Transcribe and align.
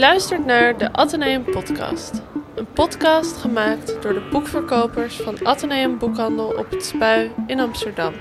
luistert 0.00 0.44
naar 0.44 0.78
de 0.78 0.92
Atheneum 0.92 1.44
Podcast. 1.44 2.22
Een 2.54 2.66
podcast 2.72 3.36
gemaakt 3.36 4.02
door 4.02 4.12
de 4.12 4.28
boekverkopers 4.30 5.16
van 5.16 5.46
Atheneum 5.46 5.98
Boekhandel 5.98 6.46
op 6.46 6.70
het 6.70 6.84
Spui 6.84 7.30
in 7.46 7.60
Amsterdam. 7.60 8.12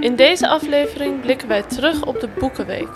In 0.00 0.16
deze 0.16 0.48
aflevering 0.48 1.20
blikken 1.20 1.48
wij 1.48 1.62
terug 1.62 2.06
op 2.06 2.20
de 2.20 2.28
Boekenweek. 2.38 2.88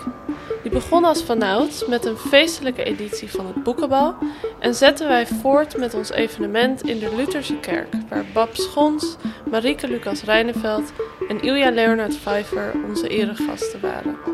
Die 0.62 0.72
begon 0.72 1.04
als 1.04 1.22
vanouds 1.22 1.86
met 1.86 2.04
een 2.04 2.16
feestelijke 2.16 2.84
editie 2.84 3.30
van 3.30 3.46
het 3.46 3.62
Boekenbal 3.62 4.14
en 4.60 4.74
zetten 4.74 5.08
wij 5.08 5.26
voort 5.26 5.76
met 5.76 5.94
ons 5.94 6.10
evenement 6.10 6.82
in 6.82 6.98
de 6.98 7.14
Lutherse 7.16 7.60
Kerk, 7.60 7.94
waar 8.08 8.24
Bab 8.32 8.56
Schons, 8.56 9.16
Marieke 9.50 9.88
Lucas 9.88 10.22
Rijneveld 10.22 10.92
en 11.28 11.42
Ilja 11.42 11.70
Leonard 11.70 12.16
Pfeiffer 12.16 12.72
onze 12.88 13.08
eregasten 13.08 13.80
waren. 13.80 14.33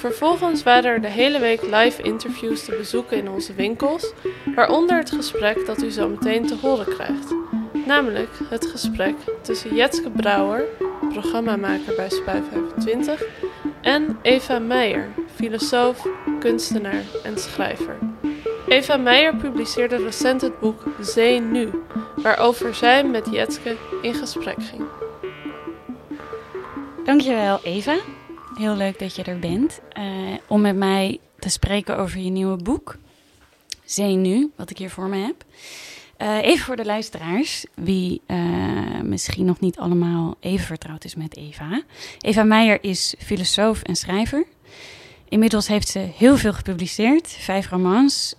Vervolgens 0.00 0.62
waren 0.62 0.90
er 0.90 1.00
de 1.00 1.08
hele 1.08 1.38
week 1.38 1.62
live 1.62 2.02
interviews 2.02 2.64
te 2.64 2.76
bezoeken 2.76 3.16
in 3.16 3.28
onze 3.28 3.54
winkels, 3.54 4.12
waaronder 4.54 4.96
het 4.96 5.10
gesprek 5.10 5.66
dat 5.66 5.82
u 5.82 5.90
zo 5.90 6.08
meteen 6.08 6.46
te 6.46 6.56
horen 6.62 6.86
krijgt. 6.94 7.34
Namelijk 7.86 8.28
het 8.48 8.66
gesprek 8.66 9.14
tussen 9.42 9.74
Jetske 9.74 10.10
Brouwer, 10.10 10.64
programmamaker 11.08 11.94
bij 11.96 12.10
Spui 12.10 12.42
25, 12.50 13.22
en 13.80 14.18
Eva 14.22 14.58
Meijer, 14.58 15.08
filosoof, 15.34 16.06
kunstenaar 16.38 17.04
en 17.22 17.38
schrijver. 17.38 17.98
Eva 18.68 18.96
Meijer 18.96 19.36
publiceerde 19.36 19.96
recent 19.96 20.40
het 20.40 20.60
boek 20.60 20.82
Zee 21.00 21.40
Nu, 21.40 21.70
waarover 22.16 22.74
zij 22.74 23.04
met 23.04 23.28
Jetske 23.30 23.76
in 24.02 24.14
gesprek 24.14 24.62
ging. 24.62 24.84
Dankjewel 27.04 27.60
Eva. 27.62 27.96
Heel 28.60 28.76
leuk 28.76 28.98
dat 28.98 29.16
je 29.16 29.22
er 29.22 29.38
bent 29.38 29.80
uh, 29.98 30.04
om 30.46 30.60
met 30.60 30.76
mij 30.76 31.18
te 31.38 31.48
spreken 31.48 31.98
over 31.98 32.18
je 32.18 32.30
nieuwe 32.30 32.56
boek. 32.56 32.96
Zee 33.84 34.14
Nu, 34.14 34.50
wat 34.56 34.70
ik 34.70 34.78
hier 34.78 34.90
voor 34.90 35.08
me 35.08 35.16
heb. 35.16 35.44
Uh, 36.18 36.42
even 36.42 36.64
voor 36.64 36.76
de 36.76 36.84
luisteraars, 36.84 37.66
wie 37.74 38.20
uh, 38.26 39.00
misschien 39.02 39.44
nog 39.46 39.60
niet 39.60 39.78
allemaal 39.78 40.36
even 40.40 40.66
vertrouwd 40.66 41.04
is 41.04 41.14
met 41.14 41.36
Eva. 41.36 41.82
Eva 42.18 42.42
Meijer 42.42 42.78
is 42.84 43.14
filosoof 43.18 43.82
en 43.82 43.96
schrijver. 43.96 44.44
Inmiddels 45.28 45.68
heeft 45.68 45.88
ze 45.88 45.98
heel 45.98 46.36
veel 46.36 46.52
gepubliceerd, 46.52 47.28
vijf 47.28 47.68
romans, 47.70 48.34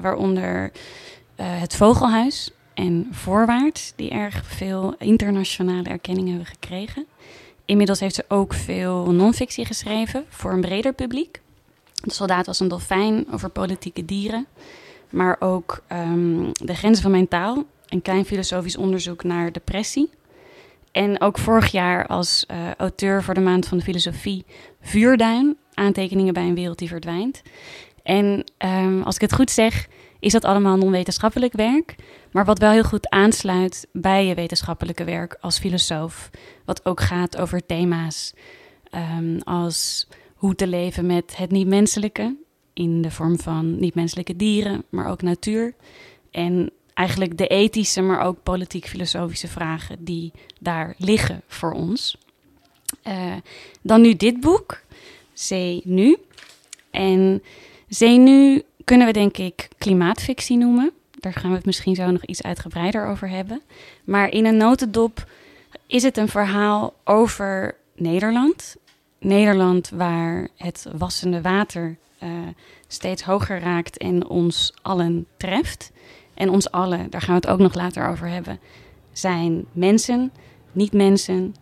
waaronder 0.00 0.72
Het 1.36 1.76
Vogelhuis 1.76 2.50
en 2.74 3.08
Voorwaarts, 3.10 3.92
die 3.96 4.10
erg 4.10 4.46
veel 4.46 4.94
internationale 4.98 5.88
erkenning 5.88 6.28
hebben 6.28 6.46
gekregen. 6.46 7.06
Inmiddels 7.72 8.00
heeft 8.00 8.14
ze 8.14 8.24
ook 8.28 8.54
veel 8.54 9.12
non-fictie 9.12 9.64
geschreven 9.64 10.24
voor 10.28 10.52
een 10.52 10.60
breder 10.60 10.92
publiek. 10.92 11.40
De 11.92 12.12
soldaat 12.12 12.46
was 12.46 12.60
een 12.60 12.68
dolfijn 12.68 13.26
over 13.32 13.48
politieke 13.48 14.04
dieren. 14.04 14.46
Maar 15.10 15.36
ook 15.38 15.82
um, 15.92 16.52
De 16.52 16.74
grenzen 16.74 17.02
van 17.02 17.10
mijn 17.10 17.28
taal, 17.28 17.64
een 17.88 18.02
klein 18.02 18.24
filosofisch 18.24 18.76
onderzoek 18.76 19.24
naar 19.24 19.52
depressie. 19.52 20.10
En 20.90 21.20
ook 21.20 21.38
vorig 21.38 21.70
jaar 21.70 22.06
als 22.06 22.44
uh, 22.50 22.74
auteur 22.74 23.22
voor 23.22 23.34
de 23.34 23.40
Maand 23.40 23.66
van 23.66 23.78
de 23.78 23.84
Filosofie 23.84 24.44
Vuurduin, 24.80 25.56
aantekeningen 25.74 26.34
bij 26.34 26.46
een 26.46 26.54
wereld 26.54 26.78
die 26.78 26.88
verdwijnt. 26.88 27.42
En 28.02 28.44
um, 28.58 29.02
als 29.02 29.14
ik 29.14 29.20
het 29.20 29.34
goed 29.34 29.50
zeg, 29.50 29.88
is 30.22 30.32
dat 30.32 30.44
allemaal 30.44 30.76
non-wetenschappelijk 30.76 31.52
werk, 31.52 31.94
maar 32.32 32.44
wat 32.44 32.58
wel 32.58 32.70
heel 32.70 32.82
goed 32.82 33.08
aansluit 33.08 33.86
bij 33.92 34.26
je 34.26 34.34
wetenschappelijke 34.34 35.04
werk 35.04 35.36
als 35.40 35.58
filosoof. 35.58 36.30
Wat 36.64 36.84
ook 36.84 37.00
gaat 37.00 37.36
over 37.36 37.66
thema's 37.66 38.32
um, 38.94 39.40
als 39.40 40.06
hoe 40.34 40.54
te 40.54 40.66
leven 40.66 41.06
met 41.06 41.36
het 41.36 41.50
niet-menselijke, 41.50 42.36
in 42.72 43.02
de 43.02 43.10
vorm 43.10 43.38
van 43.38 43.78
niet-menselijke 43.78 44.36
dieren, 44.36 44.84
maar 44.88 45.10
ook 45.10 45.22
natuur. 45.22 45.74
En 46.30 46.70
eigenlijk 46.94 47.38
de 47.38 47.46
ethische, 47.46 48.02
maar 48.02 48.20
ook 48.20 48.42
politiek-filosofische 48.42 49.48
vragen 49.48 50.04
die 50.04 50.32
daar 50.60 50.94
liggen 50.98 51.42
voor 51.46 51.72
ons. 51.72 52.18
Uh, 53.06 53.34
dan 53.80 54.00
nu 54.00 54.16
dit 54.16 54.40
boek, 54.40 54.82
Zee 55.32 55.80
Nu. 55.84 56.16
En 56.90 57.42
Zee 57.88 58.18
Nu 58.18 58.62
kunnen 58.84 59.06
we 59.06 59.12
denk 59.12 59.36
ik 59.36 59.68
klimaatfictie 59.78 60.56
noemen. 60.56 60.92
Daar 61.10 61.32
gaan 61.32 61.50
we 61.50 61.56
het 61.56 61.66
misschien 61.66 61.94
zo 61.94 62.10
nog 62.10 62.24
iets 62.24 62.42
uitgebreider 62.42 63.06
over 63.06 63.28
hebben. 63.28 63.62
Maar 64.04 64.28
in 64.28 64.44
een 64.44 64.56
notendop 64.56 65.26
is 65.86 66.02
het 66.02 66.16
een 66.16 66.28
verhaal 66.28 66.94
over 67.04 67.74
Nederland. 67.96 68.76
Nederland 69.18 69.90
waar 69.90 70.48
het 70.56 70.86
wassende 70.96 71.40
water 71.40 71.96
uh, 72.22 72.28
steeds 72.86 73.22
hoger 73.22 73.60
raakt 73.60 73.98
en 73.98 74.26
ons 74.26 74.74
allen 74.82 75.26
treft. 75.36 75.92
En 76.34 76.50
ons 76.50 76.70
allen, 76.70 77.10
daar 77.10 77.20
gaan 77.20 77.34
we 77.34 77.40
het 77.40 77.50
ook 77.50 77.58
nog 77.58 77.74
later 77.74 78.08
over 78.08 78.28
hebben, 78.28 78.60
zijn 79.12 79.64
mensen, 79.72 80.32
niet 80.72 80.92
mensen, 80.92 81.54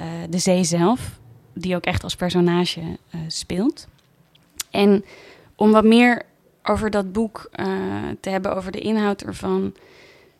uh, 0.00 0.06
de 0.30 0.38
zee 0.38 0.64
zelf, 0.64 1.18
die 1.52 1.76
ook 1.76 1.84
echt 1.84 2.02
als 2.02 2.16
personage 2.16 2.80
uh, 2.80 3.20
speelt. 3.26 3.88
En 4.70 5.04
om 5.54 5.72
wat 5.72 5.84
meer 5.84 6.22
over 6.68 6.90
dat 6.90 7.12
boek 7.12 7.48
uh, 7.54 7.66
te 8.20 8.30
hebben, 8.30 8.56
over 8.56 8.72
de 8.72 8.80
inhoud 8.80 9.22
ervan, 9.22 9.74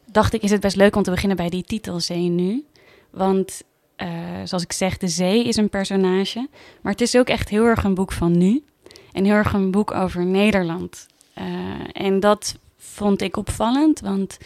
dacht 0.04 0.34
ik, 0.34 0.42
is 0.42 0.50
het 0.50 0.60
best 0.60 0.76
leuk 0.76 0.96
om 0.96 1.02
te 1.02 1.10
beginnen 1.10 1.36
bij 1.36 1.48
die 1.48 1.64
titel 1.64 2.00
Zee 2.00 2.28
Nu. 2.28 2.64
Want 3.10 3.62
uh, 3.96 4.08
zoals 4.44 4.62
ik 4.62 4.72
zeg, 4.72 4.98
de 4.98 5.08
zee 5.08 5.44
is 5.44 5.56
een 5.56 5.68
personage, 5.68 6.48
maar 6.80 6.92
het 6.92 7.00
is 7.00 7.16
ook 7.16 7.28
echt 7.28 7.48
heel 7.48 7.64
erg 7.64 7.84
een 7.84 7.94
boek 7.94 8.12
van 8.12 8.38
nu. 8.38 8.64
En 9.12 9.24
heel 9.24 9.34
erg 9.34 9.52
een 9.52 9.70
boek 9.70 9.90
over 9.90 10.24
Nederland. 10.24 11.06
Uh, 11.38 11.44
en 11.92 12.20
dat 12.20 12.56
vond 12.76 13.22
ik 13.22 13.36
opvallend, 13.36 14.00
want 14.00 14.38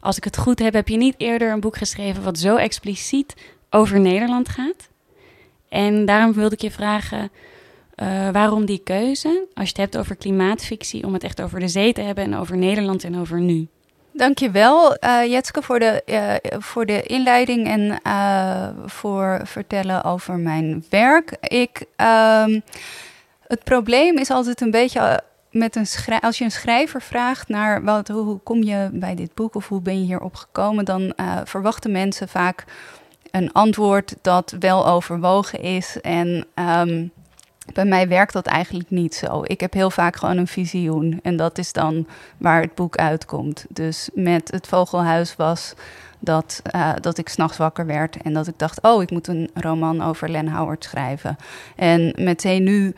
als 0.00 0.16
ik 0.16 0.24
het 0.24 0.36
goed 0.36 0.58
heb, 0.58 0.72
heb 0.72 0.88
je 0.88 0.96
niet 0.96 1.14
eerder 1.18 1.52
een 1.52 1.60
boek 1.60 1.76
geschreven 1.76 2.22
wat 2.22 2.38
zo 2.38 2.56
expliciet 2.56 3.34
over 3.70 4.00
Nederland 4.00 4.48
gaat. 4.48 4.88
En 5.68 6.04
daarom 6.04 6.32
wilde 6.32 6.54
ik 6.54 6.60
je 6.60 6.70
vragen, 6.70 7.30
uh, 8.02 8.30
waarom 8.30 8.64
die 8.64 8.80
keuze, 8.84 9.46
als 9.54 9.64
je 9.64 9.72
het 9.72 9.76
hebt 9.76 9.98
over 9.98 10.16
klimaatfictie, 10.16 11.04
om 11.04 11.12
het 11.12 11.24
echt 11.24 11.42
over 11.42 11.60
de 11.60 11.68
zee 11.68 11.92
te 11.92 12.00
hebben 12.00 12.24
en 12.24 12.36
over 12.36 12.56
Nederland 12.56 13.04
en 13.04 13.18
over 13.18 13.40
nu? 13.40 13.68
Dankjewel, 14.12 14.96
uh, 15.04 15.24
Jetske, 15.26 15.62
voor 15.62 15.78
de, 15.78 16.02
uh, 16.06 16.60
voor 16.60 16.86
de 16.86 17.02
inleiding 17.02 17.66
en 17.66 18.00
uh, 18.06 18.68
voor 18.86 19.40
vertellen 19.44 20.04
over 20.04 20.36
mijn 20.36 20.84
werk. 20.90 21.36
Ik, 21.40 21.84
um, 21.96 22.62
het 23.46 23.64
probleem 23.64 24.16
is 24.16 24.30
altijd 24.30 24.60
een 24.60 24.70
beetje 24.70 25.22
met 25.50 25.76
een 25.76 25.86
als 26.20 26.38
je 26.38 26.44
een 26.44 26.50
schrijver 26.50 27.02
vraagt 27.02 27.48
naar 27.48 27.84
wat, 27.84 28.08
hoe, 28.08 28.38
kom 28.38 28.62
je 28.62 28.88
bij 28.92 29.14
dit 29.14 29.34
boek 29.34 29.54
of 29.54 29.68
hoe 29.68 29.80
ben 29.80 29.98
je 30.00 30.06
hierop 30.06 30.34
gekomen, 30.34 30.84
dan 30.84 31.12
verwachten 31.44 31.92
mensen 31.92 32.28
vaak 32.28 32.64
een 33.30 33.52
antwoord 33.52 34.14
dat 34.22 34.56
wel 34.58 34.86
overwogen 34.86 35.60
is 35.60 36.00
en 36.00 36.46
um, 36.54 37.12
bij 37.72 37.84
mij 37.84 38.08
werkt 38.08 38.32
dat 38.32 38.46
eigenlijk 38.46 38.90
niet 38.90 39.14
zo. 39.14 39.42
Ik 39.44 39.60
heb 39.60 39.72
heel 39.72 39.90
vaak 39.90 40.16
gewoon 40.16 40.36
een 40.36 40.46
visioen. 40.46 41.20
En 41.22 41.36
dat 41.36 41.58
is 41.58 41.72
dan 41.72 42.06
waar 42.38 42.60
het 42.60 42.74
boek 42.74 42.96
uitkomt. 42.96 43.66
Dus 43.68 44.08
met 44.14 44.50
het 44.50 44.66
Vogelhuis 44.66 45.36
was 45.36 45.74
dat, 46.18 46.62
uh, 46.74 46.92
dat 47.00 47.18
ik 47.18 47.28
s'nachts 47.28 47.56
wakker 47.56 47.86
werd. 47.86 48.16
En 48.22 48.32
dat 48.32 48.46
ik 48.46 48.58
dacht, 48.58 48.82
oh, 48.82 49.02
ik 49.02 49.10
moet 49.10 49.26
een 49.26 49.50
roman 49.54 50.02
over 50.02 50.28
Len 50.30 50.48
Howard 50.48 50.84
schrijven. 50.84 51.36
En 51.76 52.12
meteen 52.16 52.62
nu 52.62 52.94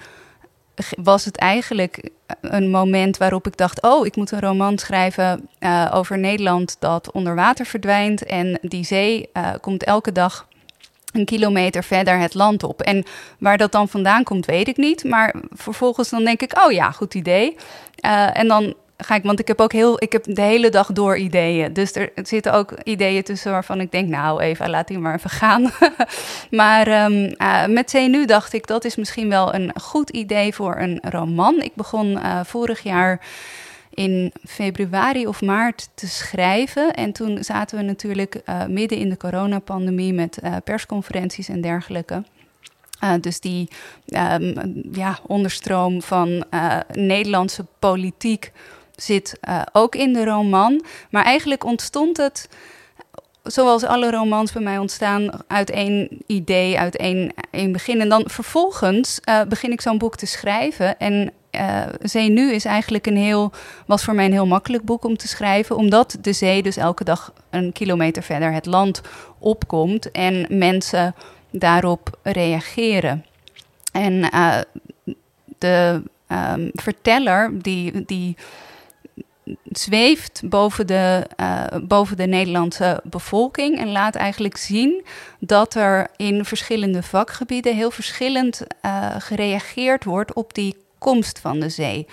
was 1.03 1.25
het 1.25 1.37
eigenlijk 1.37 2.11
een 2.41 2.71
moment 2.71 3.17
waarop 3.17 3.47
ik 3.47 3.57
dacht: 3.57 3.83
Oh, 3.83 4.07
ik 4.07 4.17
moet 4.17 4.31
een 4.31 4.41
roman 4.41 4.79
schrijven 4.79 5.49
uh, 5.61 5.91
over 5.95 6.19
Nederland 6.19 6.77
dat 6.79 7.11
onder 7.11 7.35
water 7.35 7.67
verdwijnt. 7.67 8.25
En 8.25 8.59
die 8.63 8.85
zee 8.85 9.29
uh, 9.33 9.51
komt 9.61 9.85
elke 9.85 10.13
dag 10.13 10.49
een 11.13 11.25
kilometer 11.25 11.85
verder 11.85 12.19
het 12.19 12.35
land 12.35 12.63
op. 12.63 12.83
En 12.83 13.05
waar 13.39 13.59
dat 13.59 13.73
dan 13.73 13.89
vandaan 13.89 14.25
komt, 14.25 14.47
weet 14.47 14.69
ik 14.69 14.77
niet. 14.77 15.05
Maar 15.05 15.35
vervolgens 15.51 16.09
dan 16.09 16.25
denk 16.25 16.43
ik, 16.43 16.65
oh 16.65 16.73
ja, 16.73 16.91
goed 16.91 17.15
idee. 17.15 17.57
Uh, 18.05 18.39
en 18.39 18.49
dan 18.49 18.75
ga 19.05 19.15
ik, 19.15 19.23
want 19.23 19.41
ik 19.41 19.49
heb 19.49 19.61
ook 19.61 19.73
heel, 19.73 20.03
ik 20.03 20.13
heb 20.13 20.25
de 20.25 20.43
hele 20.43 20.69
dag 20.69 20.93
door 20.93 21.17
ideeën. 21.17 21.73
Dus 21.73 21.95
er 21.95 22.11
zitten 22.15 22.53
ook 22.53 22.75
ideeën 22.83 23.23
tussen 23.23 23.53
waarvan 23.53 23.81
ik 23.81 23.93
denk, 23.93 24.09
nou 24.09 24.41
Eva, 24.41 24.69
laat 24.69 24.89
die 24.89 24.99
maar 24.99 25.15
even 25.15 25.31
gaan. 25.31 25.71
maar 26.51 27.05
um, 27.05 27.35
uh, 27.39 27.67
met 27.67 27.93
nu 27.93 28.25
dacht 28.25 28.53
ik, 28.53 28.67
dat 28.67 28.85
is 28.85 28.97
misschien 28.97 29.29
wel 29.29 29.55
een 29.55 29.73
goed 29.81 30.11
idee 30.11 30.55
voor 30.55 30.77
een 30.77 30.99
roman. 31.03 31.63
Ik 31.63 31.75
begon 31.75 32.11
uh, 32.11 32.41
vorig 32.45 32.83
jaar 32.83 33.21
in 33.91 34.33
februari 34.49 35.27
of 35.27 35.43
maart 35.43 35.89
te 35.95 36.09
schrijven. 36.09 36.95
En 36.95 37.13
toen 37.13 37.45
zaten 37.45 37.79
we 37.79 37.85
natuurlijk 37.85 38.41
uh, 38.45 38.67
midden 38.67 38.99
in 38.99 39.09
de 39.09 39.17
coronapandemie 39.17 40.13
met 40.13 40.39
uh, 40.45 40.57
persconferenties 40.65 41.49
en 41.49 41.61
dergelijke. 41.61 42.25
Uh, 43.05 43.13
dus 43.21 43.41
die 43.41 43.69
um, 44.07 44.55
ja, 44.93 45.19
onderstroom 45.27 46.03
van 46.03 46.45
Nederlandse 46.93 47.67
politiek 47.79 48.53
zit 48.97 49.39
ook 49.73 49.95
in 49.95 50.13
de 50.13 50.25
roman. 50.25 50.85
Maar 51.11 51.25
eigenlijk 51.25 51.65
ontstond 51.65 52.17
het 52.17 52.49
zoals 53.43 53.85
alle 53.85 54.11
romans 54.11 54.53
bij 54.53 54.63
mij 54.63 54.79
ontstaan, 54.79 55.31
uit 55.47 55.71
één 55.71 56.09
idee, 56.27 56.79
uit 56.79 56.97
één, 56.97 57.33
één 57.51 57.73
begin. 57.73 58.01
En 58.01 58.09
dan 58.09 58.25
vervolgens 58.27 59.21
begin 59.49 59.73
ik 59.73 59.81
zo'n 59.81 59.99
boek 59.99 60.17
te 60.17 60.27
schrijven. 60.27 60.99
En 60.99 61.33
uh, 61.51 61.83
Zee 62.03 62.29
Nu 62.29 62.53
is 62.53 62.65
eigenlijk 62.65 63.07
een 63.07 63.17
heel, 63.17 63.53
was 63.87 64.05
voor 64.05 64.15
mij 64.15 64.25
een 64.25 64.33
heel 64.33 64.47
makkelijk 64.47 64.85
boek 64.85 65.05
om 65.05 65.17
te 65.17 65.29
schrijven, 65.29 65.77
omdat 65.77 66.17
de 66.21 66.33
zee 66.33 66.63
dus 66.63 66.77
elke 66.77 67.05
dag 67.05 67.33
een 67.51 67.73
kilometer 67.73 68.23
verder 68.23 68.53
het 68.53 68.67
land 68.67 69.01
opkomt 69.39 70.11
en 70.11 70.47
mensen 70.49 71.15
daarop 71.51 72.19
reageren. 72.23 73.25
En 73.93 74.13
uh, 74.35 74.59
de 75.59 76.03
um, 76.29 76.71
verteller 76.73 77.63
die, 77.63 78.05
die 78.05 78.37
zweeft 79.65 80.43
boven 80.45 80.87
de, 80.87 81.27
uh, 81.41 81.65
boven 81.83 82.17
de 82.17 82.27
Nederlandse 82.27 83.01
bevolking 83.05 83.79
en 83.79 83.93
laat 83.93 84.15
eigenlijk 84.15 84.57
zien 84.57 85.05
dat 85.39 85.75
er 85.75 86.09
in 86.17 86.45
verschillende 86.45 87.03
vakgebieden 87.03 87.77
heel 87.77 87.91
verschillend 87.91 88.63
gereageerd 89.19 90.05
wordt 90.05 90.33
op 90.33 90.55
die 90.55 90.77
komst 91.01 91.39
van 91.39 91.61
de 91.61 91.69
zee. 91.69 92.07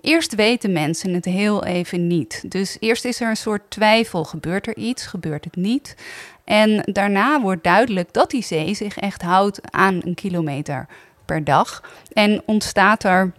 Eerst 0.00 0.34
weten 0.34 0.72
mensen 0.72 1.14
het 1.14 1.24
heel 1.24 1.64
even 1.64 2.06
niet. 2.06 2.44
Dus 2.50 2.76
eerst 2.80 3.04
is 3.04 3.20
er 3.20 3.28
een 3.28 3.36
soort 3.36 3.70
twijfel: 3.70 4.24
gebeurt 4.24 4.66
er 4.66 4.76
iets, 4.76 5.06
gebeurt 5.06 5.44
het 5.44 5.56
niet? 5.56 5.96
En 6.44 6.82
daarna 6.92 7.40
wordt 7.40 7.64
duidelijk 7.64 8.12
dat 8.12 8.30
die 8.30 8.42
zee 8.42 8.74
zich 8.74 8.96
echt 8.96 9.22
houdt 9.22 9.72
aan 9.72 10.00
een 10.04 10.14
kilometer 10.14 10.86
per 11.24 11.44
dag. 11.44 11.82
En 12.12 12.42
ontstaat 12.46 13.04
er 13.04 13.32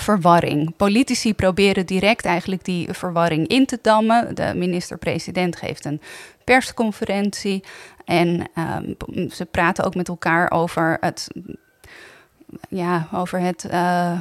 verwarring. 0.00 0.76
Politici 0.76 1.34
proberen 1.34 1.86
direct 1.86 2.24
eigenlijk 2.24 2.64
die 2.64 2.92
verwarring 2.92 3.46
in 3.46 3.66
te 3.66 3.78
dammen. 3.82 4.34
De 4.34 4.52
minister-president 4.54 5.56
geeft 5.56 5.84
een 5.84 6.00
persconferentie 6.44 7.64
en 8.04 8.48
um, 8.58 9.30
ze 9.30 9.44
praten 9.44 9.84
ook 9.84 9.94
met 9.94 10.08
elkaar 10.08 10.50
over 10.50 10.96
het, 11.00 11.28
ja, 12.68 13.08
over 13.12 13.40
het. 13.40 13.66
Uh, 13.70 14.20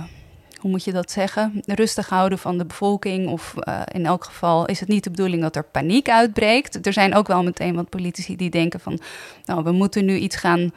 hoe 0.59 0.71
moet 0.71 0.83
je 0.83 0.91
dat 0.91 1.11
zeggen? 1.11 1.61
Rustig 1.65 2.09
houden 2.09 2.37
van 2.37 2.57
de 2.57 2.65
bevolking. 2.65 3.29
Of 3.29 3.53
uh, 3.57 3.81
in 3.91 4.05
elk 4.05 4.23
geval 4.23 4.65
is 4.65 4.79
het 4.79 4.89
niet 4.89 5.03
de 5.03 5.09
bedoeling 5.09 5.41
dat 5.41 5.55
er 5.55 5.63
paniek 5.63 6.09
uitbreekt. 6.09 6.85
Er 6.85 6.93
zijn 6.93 7.15
ook 7.15 7.27
wel 7.27 7.43
meteen 7.43 7.75
wat 7.75 7.89
politici 7.89 8.35
die 8.35 8.49
denken 8.49 8.79
van, 8.79 8.99
nou, 9.45 9.63
we 9.63 9.71
moeten 9.71 10.05
nu 10.05 10.17
iets 10.17 10.35
gaan 10.35 10.71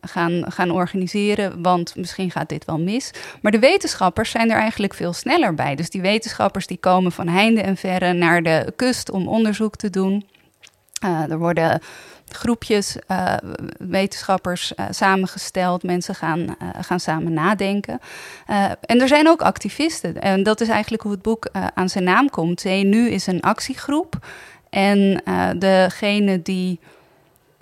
gaan, 0.00 0.52
gaan 0.52 0.70
organiseren, 0.70 1.62
want 1.62 1.96
misschien 1.96 2.30
gaat 2.30 2.48
dit 2.48 2.64
wel 2.64 2.78
mis. 2.78 3.10
Maar 3.42 3.52
de 3.52 3.58
wetenschappers 3.58 4.30
zijn 4.30 4.50
er 4.50 4.58
eigenlijk 4.58 4.94
veel 4.94 5.12
sneller 5.12 5.54
bij. 5.54 5.74
Dus 5.74 5.90
die 5.90 6.00
wetenschappers 6.00 6.66
die 6.66 6.76
komen 6.76 7.12
van 7.12 7.28
heinde 7.28 7.62
en 7.62 7.76
verre 7.76 8.12
naar 8.12 8.42
de 8.42 8.72
kust 8.76 9.10
om 9.10 9.28
onderzoek 9.28 9.76
te 9.76 9.90
doen. 9.90 10.26
Uh, 11.04 11.30
er 11.30 11.38
worden 11.38 11.80
groepjes 12.36 12.96
uh, 13.08 13.34
wetenschappers 13.78 14.72
uh, 14.76 14.86
samengesteld. 14.90 15.82
Mensen 15.82 16.14
gaan, 16.14 16.56
gaan 16.80 17.00
samen 17.00 17.32
nadenken. 17.32 18.00
en 18.80 19.00
er 19.00 19.08
zijn 19.08 19.28
ook 19.28 19.42
activisten. 19.42 20.20
En 20.20 20.42
dat 20.42 20.60
is 20.60 20.68
eigenlijk 20.68 21.02
hoe 21.02 21.12
het 21.12 21.22
boek 21.22 21.48
aan 21.74 21.88
zijn 21.88 22.04
naam 22.04 22.30
komt. 22.30 22.64
nu 22.64 23.08
is 23.08 23.26
een 23.26 23.40
actiegroep. 23.40 24.26
En 24.70 25.22
degene 25.58 26.42
die 26.42 26.80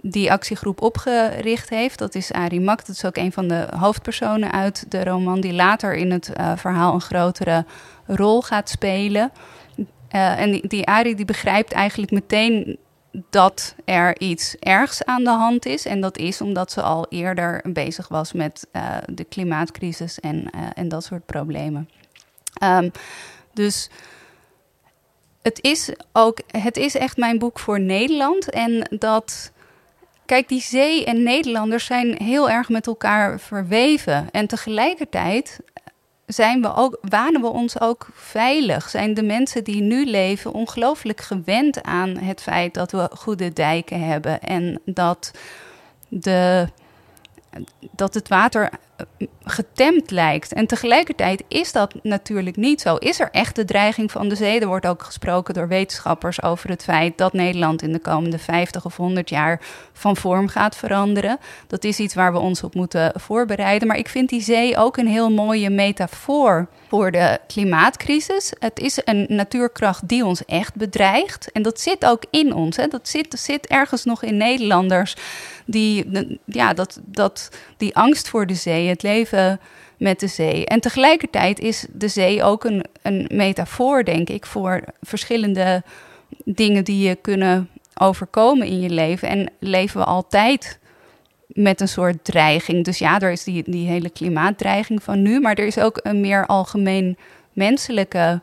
die 0.02 0.32
actiegroep 0.32 0.82
opgericht 0.82 1.69
heeft. 1.69 1.99
Dat 1.99 2.14
is 2.14 2.32
Arie 2.32 2.61
Mak. 2.61 2.87
Dat 2.87 2.96
is 2.96 3.05
ook 3.05 3.16
een 3.16 3.32
van 3.32 3.49
de 3.49 3.66
hoofdpersonen 3.76 4.52
uit 4.52 4.84
de 4.88 5.05
roman, 5.05 5.40
die 5.40 5.52
later 5.52 5.94
in 5.94 6.11
het 6.11 6.31
verhaal 6.56 6.94
een 6.94 7.00
grotere 7.00 7.64
rol 8.06 8.43
gaat 8.43 8.69
spelen. 8.69 9.32
En 10.11 10.61
die, 10.62 10.87
Arie 10.87 11.14
die 11.14 11.25
begrijpt 11.25 11.73
eigenlijk 11.73 12.12
meteen 12.12 12.78
dat 13.30 13.74
er 13.84 14.20
iets 14.20 14.56
ergs 14.58 15.04
aan 15.04 15.24
de 15.24 15.30
hand 15.30 15.66
is. 15.66 15.86
En 15.86 16.00
dat 16.00 16.18
is 16.18 16.40
omdat 16.40 16.72
ze 16.72 16.82
al 16.82 17.06
eerder 17.08 17.60
bezig 17.72 18.08
was 18.08 18.32
met 18.32 18.66
uh, 18.72 18.96
de 19.06 19.24
klimaatcrisis 19.24 20.20
en, 20.20 20.50
en 20.74 20.88
dat 20.88 21.04
soort 21.04 21.26
problemen. 21.26 21.88
Um, 22.62 22.90
dus 23.52 23.90
het 25.42 25.58
is 25.62 25.92
ook, 26.12 26.40
het 26.46 26.76
is 26.76 26.94
echt 26.94 27.16
mijn 27.16 27.38
boek 27.38 27.58
voor 27.58 27.80
Nederland. 27.80 28.50
En 28.50 28.88
dat 28.98 29.52
Kijk, 30.30 30.48
die 30.48 30.60
zee 30.60 31.04
en 31.04 31.22
Nederlanders 31.22 31.84
zijn 31.84 32.22
heel 32.22 32.50
erg 32.50 32.68
met 32.68 32.86
elkaar 32.86 33.40
verweven. 33.40 34.30
En 34.30 34.46
tegelijkertijd 34.46 35.60
zijn 36.32 36.62
we 36.62 36.74
ook, 36.74 36.98
wanen 37.00 37.40
we 37.40 37.46
ons 37.46 37.80
ook 37.80 38.08
veilig. 38.14 38.88
Zijn 38.88 39.14
de 39.14 39.22
mensen 39.22 39.64
die 39.64 39.82
nu 39.82 40.04
leven 40.06 40.52
ongelooflijk 40.52 41.20
gewend 41.20 41.82
aan 41.82 42.16
het 42.16 42.42
feit 42.42 42.74
dat 42.74 42.90
we 42.90 43.10
goede 43.12 43.52
dijken 43.52 44.06
hebben. 44.06 44.40
En 44.40 44.80
dat, 44.84 45.30
de, 46.08 46.68
dat 47.90 48.14
het 48.14 48.28
water 48.28 48.70
getemd 49.44 50.11
lijkt. 50.11 50.52
En 50.52 50.67
tegelijkertijd 50.67 51.44
is 51.49 51.73
dat 51.73 51.94
natuurlijk 52.02 52.56
niet 52.56 52.81
zo. 52.81 52.97
Is 52.97 53.20
er 53.20 53.29
echt 53.31 53.56
de 53.56 53.64
dreiging 53.64 54.11
van 54.11 54.29
de 54.29 54.35
zee? 54.35 54.61
Er 54.61 54.67
wordt 54.67 54.87
ook 54.87 55.02
gesproken 55.02 55.55
door 55.55 55.69
wetenschappers 55.69 56.43
over 56.43 56.70
het 56.70 56.82
feit 56.82 57.19
dat 57.19 57.32
Nederland 57.32 57.82
in 57.82 57.93
de 57.93 57.99
komende 57.99 58.38
50 58.38 58.85
of 58.85 58.97
100 58.97 59.29
jaar 59.29 59.61
van 59.93 60.17
vorm 60.17 60.49
gaat 60.49 60.76
veranderen. 60.76 61.38
Dat 61.67 61.85
is 61.85 61.99
iets 61.99 62.14
waar 62.14 62.32
we 62.32 62.38
ons 62.38 62.62
op 62.62 62.75
moeten 62.75 63.12
voorbereiden. 63.14 63.88
Maar 63.88 63.99
ik 63.99 64.08
vind 64.08 64.29
die 64.29 64.43
zee 64.43 64.76
ook 64.76 64.97
een 64.97 65.08
heel 65.08 65.31
mooie 65.31 65.70
metafoor 65.70 66.69
voor 66.90 67.10
de 67.10 67.38
klimaatcrisis. 67.46 68.52
Het 68.58 68.81
is 68.81 68.98
een 69.04 69.26
natuurkracht 69.28 70.08
die 70.08 70.25
ons 70.25 70.44
echt 70.44 70.75
bedreigt. 70.75 71.52
En 71.52 71.62
dat 71.62 71.81
zit 71.81 72.04
ook 72.04 72.25
in 72.31 72.54
ons. 72.54 72.76
Hè. 72.76 72.88
Dat 72.88 73.08
zit, 73.08 73.38
zit 73.38 73.66
ergens 73.66 74.04
nog 74.04 74.22
in 74.22 74.37
Nederlanders. 74.37 75.16
Die, 75.64 76.04
ja, 76.44 76.72
dat, 76.72 77.00
dat, 77.04 77.48
die 77.76 77.96
angst 77.96 78.28
voor 78.28 78.46
de 78.46 78.54
zee, 78.54 78.88
het 78.88 79.02
leven 79.02 79.60
met 79.98 80.20
de 80.20 80.26
zee. 80.26 80.66
En 80.66 80.81
tegelijkertijd 80.81 81.58
is 81.58 81.87
de 81.92 82.08
zee 82.08 82.42
ook 82.42 82.64
een, 82.64 82.84
een 83.02 83.28
metafoor, 83.32 84.04
denk 84.04 84.28
ik, 84.28 84.46
voor 84.46 84.81
verschillende 85.00 85.82
dingen 86.44 86.84
die 86.84 87.08
je 87.08 87.14
kunnen 87.14 87.69
overkomen 87.94 88.66
in 88.66 88.81
je 88.81 88.90
leven. 88.90 89.28
En 89.28 89.50
leven 89.58 90.00
we 90.00 90.06
altijd 90.06 90.78
met 91.52 91.81
een 91.81 91.88
soort 91.88 92.25
dreiging. 92.25 92.85
Dus 92.85 92.99
ja, 92.99 93.20
er 93.20 93.31
is 93.31 93.44
die, 93.44 93.62
die 93.67 93.88
hele 93.88 94.11
klimaatdreiging 94.11 95.02
van 95.02 95.23
nu, 95.23 95.41
maar 95.41 95.55
er 95.55 95.67
is 95.67 95.79
ook 95.79 96.00
een 96.02 96.20
meer 96.20 96.47
algemeen 96.47 97.17
menselijke 97.52 98.41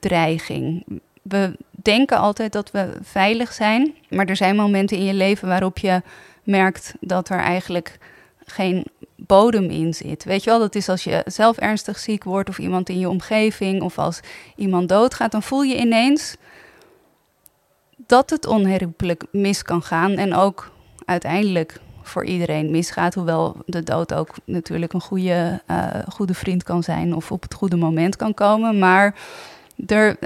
dreiging. 0.00 0.84
We 1.22 1.56
denken 1.70 2.18
altijd 2.18 2.52
dat 2.52 2.70
we 2.70 2.92
veilig 3.02 3.52
zijn, 3.52 3.94
maar 4.08 4.26
er 4.26 4.36
zijn 4.36 4.56
momenten 4.56 4.96
in 4.96 5.04
je 5.04 5.14
leven 5.14 5.48
waarop 5.48 5.78
je 5.78 6.02
merkt 6.42 6.94
dat 7.00 7.28
er 7.28 7.38
eigenlijk 7.38 7.98
geen 8.44 8.86
bodem 9.16 9.70
in 9.70 9.94
zit. 9.94 10.24
Weet 10.24 10.44
je 10.44 10.50
wel, 10.50 10.58
dat 10.58 10.74
is 10.74 10.88
als 10.88 11.04
je 11.04 11.22
zelf 11.24 11.56
ernstig 11.56 11.98
ziek 11.98 12.24
wordt 12.24 12.48
of 12.48 12.58
iemand 12.58 12.88
in 12.88 12.98
je 12.98 13.08
omgeving 13.08 13.82
of 13.82 13.98
als 13.98 14.20
iemand 14.56 14.88
doodgaat, 14.88 15.32
dan 15.32 15.42
voel 15.42 15.62
je 15.62 15.76
ineens 15.76 16.36
dat 18.06 18.30
het 18.30 18.46
onherroepelijk 18.46 19.24
mis 19.32 19.62
kan 19.62 19.82
gaan 19.82 20.12
en 20.12 20.34
ook 20.34 20.70
uiteindelijk 21.04 21.80
voor 22.02 22.24
iedereen 22.24 22.70
misgaat. 22.70 23.14
Hoewel 23.14 23.56
de 23.66 23.82
dood 23.82 24.14
ook 24.14 24.28
natuurlijk 24.44 24.92
een 24.92 25.00
goede, 25.00 25.60
uh, 25.70 25.86
goede 26.08 26.34
vriend 26.34 26.62
kan 26.62 26.82
zijn 26.82 27.14
of 27.14 27.32
op 27.32 27.42
het 27.42 27.54
goede 27.54 27.76
moment 27.76 28.16
kan 28.16 28.34
komen. 28.34 28.78
Maar 28.78 29.14
er, 29.86 30.16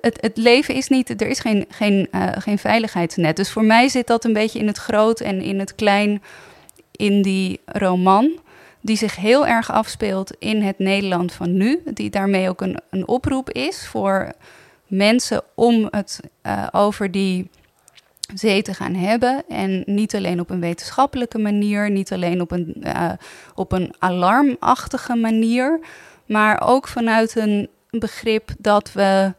het, 0.00 0.30
leven 0.34 0.74
is 0.74 0.88
niet, 0.88 1.20
er 1.20 1.28
is 1.28 1.40
geen, 1.40 1.66
geen, 1.68 2.08
uh, 2.12 2.28
geen 2.38 2.58
veiligheidsnet. 2.58 3.36
Dus 3.36 3.50
voor 3.50 3.64
mij 3.64 3.88
zit 3.88 4.06
dat 4.06 4.24
een 4.24 4.32
beetje 4.32 4.58
in 4.58 4.66
het 4.66 4.78
groot 4.78 5.20
en 5.20 5.40
in 5.40 5.58
het 5.58 5.74
klein 5.74 6.22
in 6.90 7.22
die 7.22 7.60
roman. 7.64 8.38
Die 8.80 8.96
zich 8.96 9.16
heel 9.16 9.46
erg 9.46 9.72
afspeelt 9.72 10.34
in 10.38 10.62
het 10.62 10.78
Nederland 10.78 11.32
van 11.32 11.56
nu. 11.56 11.82
Die 11.84 12.10
daarmee 12.10 12.48
ook 12.48 12.60
een, 12.60 12.80
een 12.90 13.08
oproep 13.08 13.50
is 13.50 13.86
voor 13.86 14.32
mensen 14.86 15.42
om 15.54 15.88
het 15.90 16.20
uh, 16.46 16.66
over 16.72 17.10
die 17.10 17.50
zee 18.34 18.62
te 18.62 18.74
gaan 18.74 18.94
hebben. 18.94 19.44
En 19.48 19.82
niet 19.86 20.14
alleen 20.14 20.40
op 20.40 20.50
een 20.50 20.60
wetenschappelijke 20.60 21.38
manier, 21.38 21.90
niet 21.90 22.12
alleen 22.12 22.40
op 22.40 22.50
een, 22.50 22.76
uh, 22.80 23.12
op 23.54 23.72
een 23.72 23.94
alarmachtige 23.98 25.14
manier, 25.14 25.80
maar 26.26 26.68
ook 26.68 26.88
vanuit 26.88 27.36
een 27.36 27.68
begrip 27.90 28.50
dat 28.58 28.92
we 28.92 29.34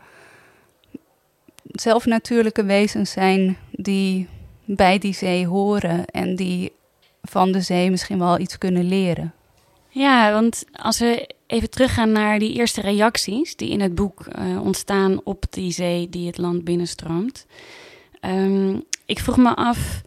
zelfnatuurlijke 1.62 2.64
wezens 2.64 3.12
zijn 3.12 3.58
die 3.72 4.28
bij 4.66 4.98
die 4.98 5.14
zee 5.14 5.48
horen 5.48 6.06
en 6.06 6.36
die 6.36 6.72
van 7.22 7.52
de 7.52 7.62
zee 7.62 7.90
misschien 7.90 8.20
wel 8.20 8.40
iets 8.40 8.58
kunnen 8.58 8.84
leren. 8.88 9.34
Ja, 9.90 10.32
want 10.32 10.66
als 10.72 11.00
we 11.00 11.30
even 11.48 11.70
teruggaan 11.70 12.12
naar 12.12 12.40
die 12.40 12.54
eerste 12.54 12.82
reacties 12.82 13.56
die 13.56 13.70
in 13.70 13.82
het 13.82 13.96
boek 13.96 14.26
uh, 14.40 14.62
ontstaan 14.62 15.22
op 15.24 15.46
die 15.50 15.72
zee 15.72 16.10
die 16.10 16.28
het 16.28 16.38
land 16.38 16.64
binnenstroomt. 16.64 17.46
Um, 18.22 18.84
ik 19.06 19.20
vroeg 19.20 19.38
me 19.38 19.56
af 19.56 20.02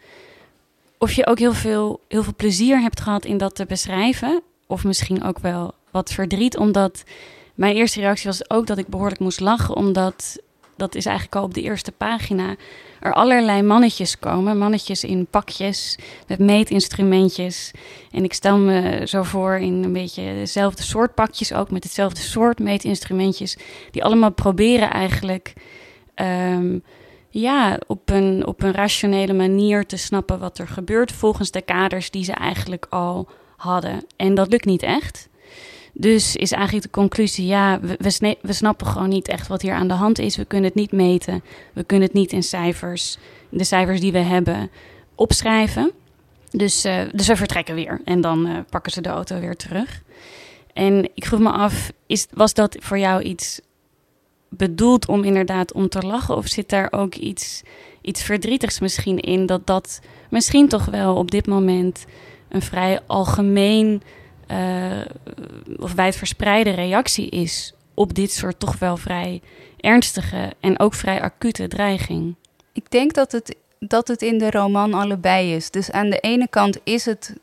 of 0.99 1.13
je 1.13 1.27
ook 1.27 1.39
heel 1.39 1.53
veel, 1.53 2.01
heel 2.09 2.23
veel 2.23 2.35
plezier 2.37 2.81
hebt 2.81 3.01
gehad 3.01 3.25
in 3.25 3.39
dat 3.39 3.55
te 3.55 3.67
beschrijven. 3.67 4.43
Of 4.67 4.85
misschien 4.85 5.23
ook 5.23 5.39
wel 5.39 5.75
wat 5.91 6.13
verdriet, 6.13 6.57
omdat 6.57 7.03
mijn 7.55 7.77
eerste 7.77 8.01
reactie 8.01 8.27
was 8.27 8.51
ook 8.51 8.67
dat 8.67 8.79
ik 8.79 8.87
behoorlijk 8.87 9.21
moest 9.21 9.41
lachen, 9.41 9.77
omdat 9.77 10.39
dat 10.81 10.95
is 10.95 11.07
eigenlijk 11.07 11.37
al 11.37 11.43
op 11.43 11.55
de 11.55 11.63
eerste 11.63 11.93
pagina, 11.93 12.57
er 13.01 13.13
allerlei 13.13 13.63
mannetjes 13.63 14.19
komen. 14.19 14.59
Mannetjes 14.59 15.05
in 15.05 15.27
pakjes 15.27 15.99
met 16.27 16.39
meetinstrumentjes. 16.39 17.71
En 18.11 18.25
ik 18.25 18.33
stel 18.33 18.59
me 18.59 19.03
zo 19.07 19.23
voor 19.23 19.55
in 19.55 19.85
een 19.85 19.93
beetje 19.93 20.23
dezelfde 20.23 20.83
soort 20.83 21.15
pakjes 21.15 21.53
ook, 21.53 21.71
met 21.71 21.85
hetzelfde 21.85 22.21
soort 22.21 22.59
meetinstrumentjes. 22.59 23.57
Die 23.91 24.05
allemaal 24.05 24.33
proberen 24.33 24.91
eigenlijk 24.91 25.53
ehm, 26.15 26.79
ja, 27.31 27.79
op, 27.87 28.11
een, 28.11 28.47
op 28.47 28.63
een 28.63 28.73
rationele 28.73 29.33
manier 29.33 29.87
te 29.87 29.97
snappen 29.97 30.39
wat 30.39 30.59
er 30.59 30.69
gebeurt 30.69 31.13
volgens 31.13 31.51
de 31.51 31.63
kaders 31.63 32.11
die 32.11 32.25
ze 32.25 32.33
eigenlijk 32.33 32.87
al 32.91 33.29
hadden. 33.57 34.05
En 34.17 34.35
dat 34.35 34.51
lukt 34.51 34.65
niet 34.65 34.83
echt. 34.83 35.29
Dus 35.93 36.37
is 36.37 36.53
eigenlijk 36.53 36.85
de 36.85 36.91
conclusie, 36.91 37.47
ja, 37.47 37.81
we, 37.81 38.37
we, 38.43 38.53
snappen 38.53 38.87
gewoon 38.87 39.09
niet 39.09 39.29
echt 39.29 39.47
wat 39.47 39.63
hier 39.63 39.75
aan 39.75 39.89
de 39.89 39.95
hand 39.95 40.19
is. 40.19 40.37
We 40.37 40.45
kunnen 40.45 40.69
het 40.69 40.79
niet 40.79 40.93
meten. 40.93 41.43
We 41.73 41.85
kunnen 41.85 42.07
het 42.07 42.17
niet 42.17 42.33
in 42.33 42.43
cijfers, 42.43 43.19
de 43.49 43.65
cijfers 43.65 44.01
die 44.01 44.13
we 44.13 44.19
hebben, 44.19 44.71
opschrijven. 45.15 45.93
Dus, 46.51 46.85
uh, 46.85 47.01
dus 47.13 47.27
we 47.27 47.37
vertrekken 47.37 47.75
weer 47.75 48.01
en 48.05 48.21
dan 48.21 48.47
uh, 48.47 48.59
pakken 48.71 48.93
ze 48.93 49.01
de 49.01 49.09
auto 49.09 49.41
weer 49.41 49.57
terug. 49.57 50.03
En 50.73 51.11
ik 51.15 51.25
vroeg 51.27 51.41
me 51.41 51.51
af, 51.51 51.93
is, 52.07 52.27
was 52.33 52.55
dat 52.55 52.77
voor 52.81 52.99
jou 52.99 53.23
iets 53.23 53.61
bedoeld 54.51 55.09
om 55.09 55.25
inderdaad 55.25 55.73
om 55.73 55.89
te 55.89 56.01
lachen? 56.07 56.37
Of 56.37 56.47
zit 56.47 56.69
daar 56.69 56.89
ook 56.91 57.15
iets, 57.15 57.63
iets 58.01 58.23
verdrietigs 58.23 58.81
misschien 58.81 59.19
in? 59.19 59.47
Dat 59.47 59.67
dat 59.67 60.01
misschien 60.31 60.69
toch 60.69 60.85
wel 60.85 61.17
op 61.17 61.31
dit 61.31 61.47
moment 61.47 62.05
een 62.49 62.63
vrij 62.63 63.01
algemeen 63.07 64.03
uh, 64.51 65.05
of 65.77 65.93
wijdverspreide 65.93 66.71
reactie 66.71 67.29
is 67.29 67.75
op 67.95 68.15
dit 68.15 68.33
soort 68.33 68.59
toch 68.59 68.79
wel 68.79 68.97
vrij 68.97 69.41
ernstige 69.77 70.53
en 70.61 70.79
ook 70.79 70.95
vrij 70.95 71.23
acute 71.23 71.69
dreiging? 71.69 72.35
Ik 72.73 72.91
denk 72.91 73.15
dat 73.15 73.33
het, 73.33 73.57
dat 73.79 74.09
het 74.09 74.23
in 74.23 74.39
de 74.39 74.51
roman 74.51 74.95
allebei 74.95 75.55
is. 75.55 75.71
Dus 75.71 75.91
aan 75.91 76.11
de 76.11 76.19
ene 76.19 76.49
kant 76.49 76.79
is 76.85 77.05
het 77.05 77.35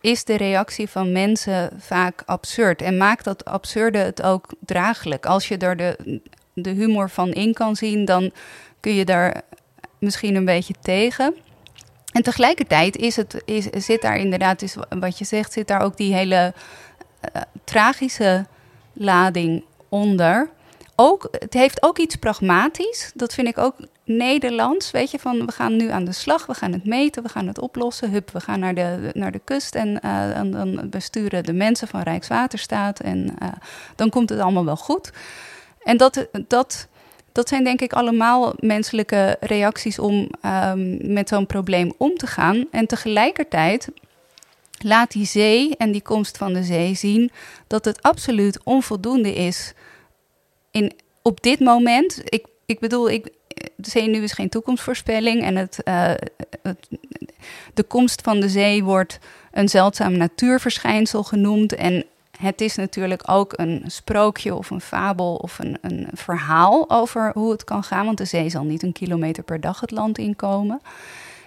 is 0.00 0.24
de 0.24 0.36
reactie 0.36 0.88
van 0.88 1.12
mensen 1.12 1.70
vaak 1.78 2.22
absurd. 2.26 2.82
En 2.82 2.96
maakt 2.96 3.24
dat 3.24 3.44
absurde 3.44 3.98
het 3.98 4.22
ook 4.22 4.46
draaglijk. 4.60 5.26
Als 5.26 5.48
je 5.48 5.56
er 5.56 5.76
de, 5.76 6.20
de 6.52 6.70
humor 6.70 7.10
van 7.10 7.32
in 7.32 7.54
kan 7.54 7.76
zien, 7.76 8.04
dan 8.04 8.32
kun 8.80 8.94
je 8.94 9.04
daar 9.04 9.42
misschien 9.98 10.34
een 10.34 10.44
beetje 10.44 10.74
tegen. 10.82 11.34
En 12.12 12.22
tegelijkertijd 12.22 12.96
is 12.96 13.16
het, 13.16 13.42
is, 13.44 13.64
zit 13.64 14.02
daar 14.02 14.16
inderdaad, 14.16 14.62
is 14.62 14.76
wat 14.88 15.18
je 15.18 15.24
zegt, 15.24 15.52
zit 15.52 15.66
daar 15.68 15.80
ook 15.80 15.96
die 15.96 16.14
hele 16.14 16.54
uh, 17.34 17.42
tragische 17.64 18.46
lading 18.92 19.64
onder. 19.88 20.50
Ook, 20.96 21.28
het 21.30 21.54
heeft 21.54 21.82
ook 21.82 21.98
iets 21.98 22.16
pragmatisch. 22.16 23.12
Dat 23.14 23.34
vind 23.34 23.48
ik 23.48 23.58
ook 23.58 23.74
Nederlands. 24.08 24.90
Weet 24.90 25.10
je, 25.10 25.18
van 25.18 25.46
we 25.46 25.52
gaan 25.52 25.76
nu 25.76 25.90
aan 25.90 26.04
de 26.04 26.12
slag, 26.12 26.46
we 26.46 26.54
gaan 26.54 26.72
het 26.72 26.84
meten, 26.84 27.22
we 27.22 27.28
gaan 27.28 27.46
het 27.46 27.60
oplossen. 27.60 28.10
Hup, 28.10 28.30
we 28.30 28.40
gaan 28.40 28.60
naar 28.60 28.74
de, 28.74 29.10
naar 29.12 29.32
de 29.32 29.40
kust 29.44 29.74
en, 29.74 30.00
en 30.00 30.50
dan 30.50 30.88
besturen 30.90 31.44
de 31.44 31.52
mensen 31.52 31.88
van 31.88 32.02
Rijkswaterstaat. 32.02 33.00
En 33.00 33.36
uh, 33.42 33.48
dan 33.96 34.10
komt 34.10 34.28
het 34.28 34.40
allemaal 34.40 34.64
wel 34.64 34.76
goed. 34.76 35.10
En 35.82 35.96
dat, 35.96 36.28
dat 36.46 36.88
dat 37.38 37.48
zijn 37.48 37.64
denk 37.64 37.80
ik 37.80 37.92
allemaal 37.92 38.52
menselijke 38.56 39.36
reacties 39.40 39.98
om 39.98 40.28
um, 40.44 41.12
met 41.12 41.28
zo'n 41.28 41.46
probleem 41.46 41.92
om 41.98 42.16
te 42.16 42.26
gaan. 42.26 42.64
En 42.70 42.86
tegelijkertijd 42.86 43.88
laat 44.78 45.10
die 45.10 45.26
zee 45.26 45.76
en 45.76 45.92
die 45.92 46.02
komst 46.02 46.36
van 46.36 46.52
de 46.52 46.62
zee 46.62 46.94
zien 46.94 47.30
dat 47.66 47.84
het 47.84 48.02
absoluut 48.02 48.60
onvoldoende 48.64 49.34
is 49.34 49.72
in, 50.70 50.92
op 51.22 51.42
dit 51.42 51.60
moment. 51.60 52.20
Ik, 52.24 52.46
ik 52.66 52.80
bedoel, 52.80 53.10
ik, 53.10 53.28
de 53.80 53.90
zee 53.90 54.08
nu 54.08 54.22
is 54.22 54.32
geen 54.32 54.48
toekomstvoorspelling 54.48 55.42
en 55.42 55.56
het, 55.56 55.78
uh, 55.84 56.12
het, 56.62 56.88
de 57.74 57.82
komst 57.82 58.20
van 58.20 58.40
de 58.40 58.48
zee 58.48 58.84
wordt 58.84 59.18
een 59.52 59.68
zeldzaam 59.68 60.16
natuurverschijnsel 60.16 61.22
genoemd. 61.22 61.74
En 61.74 62.04
het 62.38 62.60
is 62.60 62.74
natuurlijk 62.74 63.22
ook 63.26 63.52
een 63.56 63.82
sprookje 63.86 64.54
of 64.54 64.70
een 64.70 64.80
fabel 64.80 65.34
of 65.34 65.58
een, 65.58 65.78
een 65.80 66.08
verhaal 66.12 66.90
over 66.90 67.30
hoe 67.34 67.50
het 67.50 67.64
kan 67.64 67.82
gaan. 67.82 68.04
Want 68.04 68.18
de 68.18 68.24
zee 68.24 68.48
zal 68.48 68.64
niet 68.64 68.82
een 68.82 68.92
kilometer 68.92 69.42
per 69.42 69.60
dag 69.60 69.80
het 69.80 69.90
land 69.90 70.18
inkomen. 70.18 70.80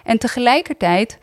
En 0.04 0.18
tegelijkertijd 0.18 1.18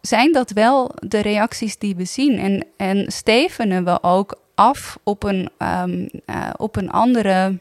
zijn 0.00 0.32
dat 0.32 0.50
wel 0.50 0.90
de 0.94 1.20
reacties 1.20 1.78
die 1.78 1.96
we 1.96 2.04
zien. 2.04 2.38
En, 2.38 2.66
en 2.76 3.12
stevenen 3.12 3.84
we 3.84 4.02
ook 4.02 4.38
af 4.54 4.98
op 5.02 5.22
een, 5.22 5.50
um, 5.58 6.08
uh, 6.26 6.50
op 6.56 6.76
een 6.76 6.90
andere, 6.90 7.58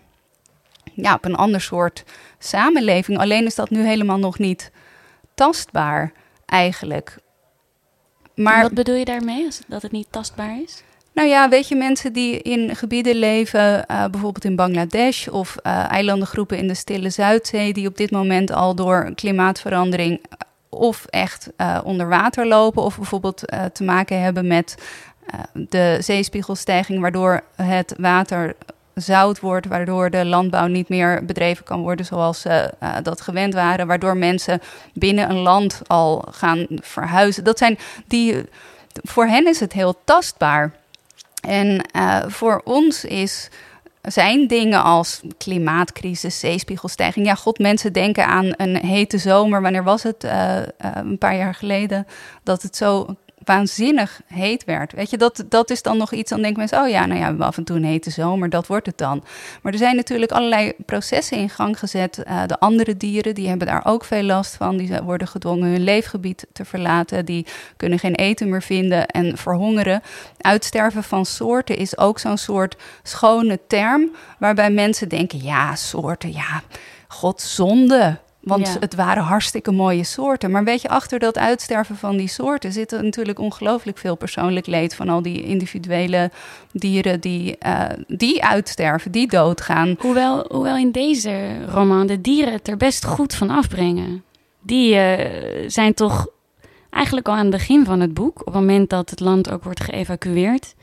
ja, 1.02 1.14
op 1.14 1.26
een 1.26 1.36
ander 1.36 1.62
soort 1.62 2.04
samenleving. 2.40 3.18
Alleen 3.18 3.46
is 3.46 3.56
dat 3.56 3.70
nu 3.70 3.86
helemaal 3.86 4.20
nog 4.20 4.40
niet 4.40 4.72
tastbaar 5.34 6.12
eigenlijk. 6.46 7.18
Maar, 8.36 8.62
Wat 8.62 8.74
bedoel 8.74 8.96
je 8.96 9.06
daarmee, 9.06 9.46
als 9.46 9.62
dat 9.68 9.82
het 9.82 9.92
niet 9.92 10.08
tastbaar 10.10 10.62
is? 10.62 10.84
Nou 11.14 11.28
ja, 11.28 11.50
weet 11.50 11.68
je, 11.68 11.76
mensen 11.76 12.14
die 12.14 12.42
in 12.42 12.76
gebieden 12.76 13.16
leven, 13.16 13.86
uh, 13.92 14.06
bijvoorbeeld 14.06 14.46
in 14.46 14.56
Bangladesh 14.56 15.28
of 15.28 15.56
uh, 15.64 15.92
eilandengroepen 15.92 16.58
in 16.58 16.68
de 16.68 16.74
Stille 16.74 17.10
Zuidzee, 17.10 17.74
die 17.74 17.88
op 17.88 17.98
dit 17.98 18.12
moment 18.12 18.52
al 18.52 18.76
door 18.76 19.12
klimaatverandering 19.16 20.20
eh, 20.20 20.38
of 20.70 21.06
echt 21.06 21.50
uh, 21.58 21.80
onder 21.84 22.08
water 22.08 22.48
lopen, 22.48 22.84
of 22.84 22.96
bijvoorbeeld 22.96 23.44
te 23.74 23.84
maken 23.84 24.22
hebben 24.22 24.48
met 24.48 24.76
de 25.54 25.98
zeespiegelstijging, 26.02 27.02
waardoor 27.02 27.42
het 27.56 27.94
water 27.98 28.56
zout 29.02 29.40
wordt, 29.40 29.68
waardoor 29.68 30.10
de 30.10 30.26
landbouw 30.26 30.68
niet 30.68 30.90
meer 30.90 31.26
bedreven 31.26 31.66
kan 31.66 31.82
worden 31.82 32.06
zoals 32.06 32.42
ze 32.42 32.74
uh, 32.84 32.96
dat 33.04 33.22
gewend 33.22 33.54
waren, 33.54 33.88
waardoor 33.88 34.18
mensen 34.18 34.62
binnen 34.94 35.30
een 35.30 35.40
land 35.40 35.82
al 35.88 36.26
gaan 36.32 36.66
verhuizen. 36.70 37.44
Dat 37.44 37.58
zijn 37.58 37.78
die, 38.08 38.46
voor 38.94 39.26
hen 39.26 39.48
is 39.48 39.60
het 39.60 39.74
heel 39.74 39.96
tastbaar. 40.04 40.72
En 41.42 41.86
uh, 41.96 42.24
voor 42.28 42.62
ons 42.64 43.06
is, 43.06 43.50
zijn 44.02 44.48
dingen 44.48 44.84
als 44.84 45.22
klimaatcrisis, 45.38 46.40
zeespiegelstijging. 46.40 47.26
Ja, 47.26 47.36
god, 47.36 47.60
mensen 47.60 47.94
denken 47.94 48.26
aan 48.26 48.54
een 48.58 48.76
hete 48.76 49.18
zomer. 49.18 49.62
Wanneer 49.62 49.84
was 49.84 50.04
het? 50.04 50.24
Uh, 50.24 50.60
een 50.78 51.18
paar 51.18 51.36
jaar 51.36 51.56
geleden. 51.56 52.08
Dat 52.44 52.62
het 52.62 52.76
zo 52.76 53.16
waanzinnig 53.44 54.22
heet 54.28 54.64
werd. 54.64 54.94
Weet 54.94 55.10
je, 55.10 55.18
dat, 55.18 55.44
dat 55.50 55.70
is 55.70 55.82
dan 55.82 55.98
nog 55.98 56.12
iets, 56.12 56.30
dan 56.30 56.42
denken 56.42 56.60
mensen, 56.60 56.82
oh 56.82 56.90
ja, 56.90 57.06
nou 57.06 57.20
ja, 57.20 57.36
we 57.36 57.44
af 57.44 57.58
en 57.58 57.64
toe 57.64 57.76
een 57.76 57.84
hete 57.84 58.10
zomer, 58.10 58.50
dat 58.50 58.68
wordt 58.68 58.86
het 58.86 58.98
dan. 58.98 59.24
Maar 59.62 59.72
er 59.72 59.78
zijn 59.78 59.96
natuurlijk 59.96 60.32
allerlei 60.32 60.74
processen 60.86 61.38
in 61.38 61.50
gang 61.50 61.80
gezet. 61.80 62.24
Uh, 62.28 62.44
de 62.46 62.60
andere 62.60 62.98
dieren, 62.98 63.36
die 63.36 63.48
hebben 63.48 63.68
daar 63.68 63.86
ook 63.86 64.04
veel 64.04 64.24
last 64.24 64.56
van. 64.56 64.78
Die 64.78 65.02
worden 65.04 65.28
gedwongen 65.28 65.70
hun 65.70 65.84
leefgebied 65.84 66.48
te 66.54 66.66
verlaten. 66.66 67.26
Die 67.26 67.46
kunnen 67.78 68.00
geen 68.00 68.16
eten 68.16 68.50
meer 68.50 68.62
vinden 68.62 69.08
en 69.08 69.38
verhongeren. 69.38 70.02
Uitsterven 70.38 71.04
van 71.04 71.26
soorten 71.26 71.78
is 71.78 71.98
ook 71.98 72.20
zo'n 72.20 72.38
soort 72.38 72.76
schone 73.04 73.60
term, 73.68 74.12
waarbij 74.40 74.72
mensen 74.72 75.10
denken, 75.10 75.44
ja, 75.44 75.76
soorten, 75.76 76.32
ja, 76.32 76.62
god, 77.08 77.42
zonde. 77.42 78.20
Want 78.42 78.68
ja. 78.68 78.76
het 78.80 78.96
waren 78.96 79.24
hartstikke 79.24 79.72
mooie 79.72 80.04
soorten. 80.04 80.52
Maar 80.52 80.64
weet 80.64 80.82
je, 80.82 80.90
achter 80.90 81.20
dat 81.20 81.38
uitsterven 81.38 81.96
van 81.96 82.18
die 82.18 82.28
soorten 82.28 82.72
zit 82.72 82.92
er 82.92 83.04
natuurlijk 83.04 83.40
ongelooflijk 83.40 83.98
veel 83.98 84.16
persoonlijk 84.16 84.68
leed 84.68 84.96
van 84.96 85.10
al 85.10 85.22
die 85.22 85.44
individuele 85.44 86.32
dieren 86.72 87.20
die, 87.20 87.58
uh, 87.66 87.86
die 88.08 88.44
uitsterven, 88.44 89.12
die 89.12 89.28
doodgaan. 89.28 89.96
Hoewel, 90.00 90.46
hoewel 90.50 90.78
in 90.78 90.92
deze 90.92 91.66
roman 91.66 92.08
de 92.08 92.22
dieren 92.22 92.54
het 92.54 92.68
er 92.68 92.78
best 92.78 93.06
goed 93.06 93.34
van 93.34 93.50
afbrengen. 93.50 94.24
Die 94.62 94.96
uh, 94.96 95.14
zijn 95.68 95.94
toch 95.94 96.28
eigenlijk 96.90 97.28
al 97.28 97.34
aan 97.34 97.46
het 97.46 97.50
begin 97.50 97.86
van 97.86 98.00
het 98.00 98.14
boek, 98.14 98.40
op 98.40 98.46
het 98.46 98.54
moment 98.54 98.90
dat 98.90 99.10
het 99.10 99.20
land 99.20 99.52
ook 99.52 99.64
wordt 99.64 99.84
geëvacueerd. 99.84 100.76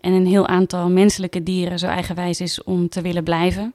En 0.00 0.12
een 0.12 0.26
heel 0.26 0.46
aantal 0.46 0.88
menselijke 0.88 1.42
dieren 1.42 1.78
zo 1.78 1.86
eigenwijs 1.86 2.40
is 2.40 2.62
om 2.62 2.88
te 2.88 3.00
willen 3.00 3.24
blijven 3.24 3.74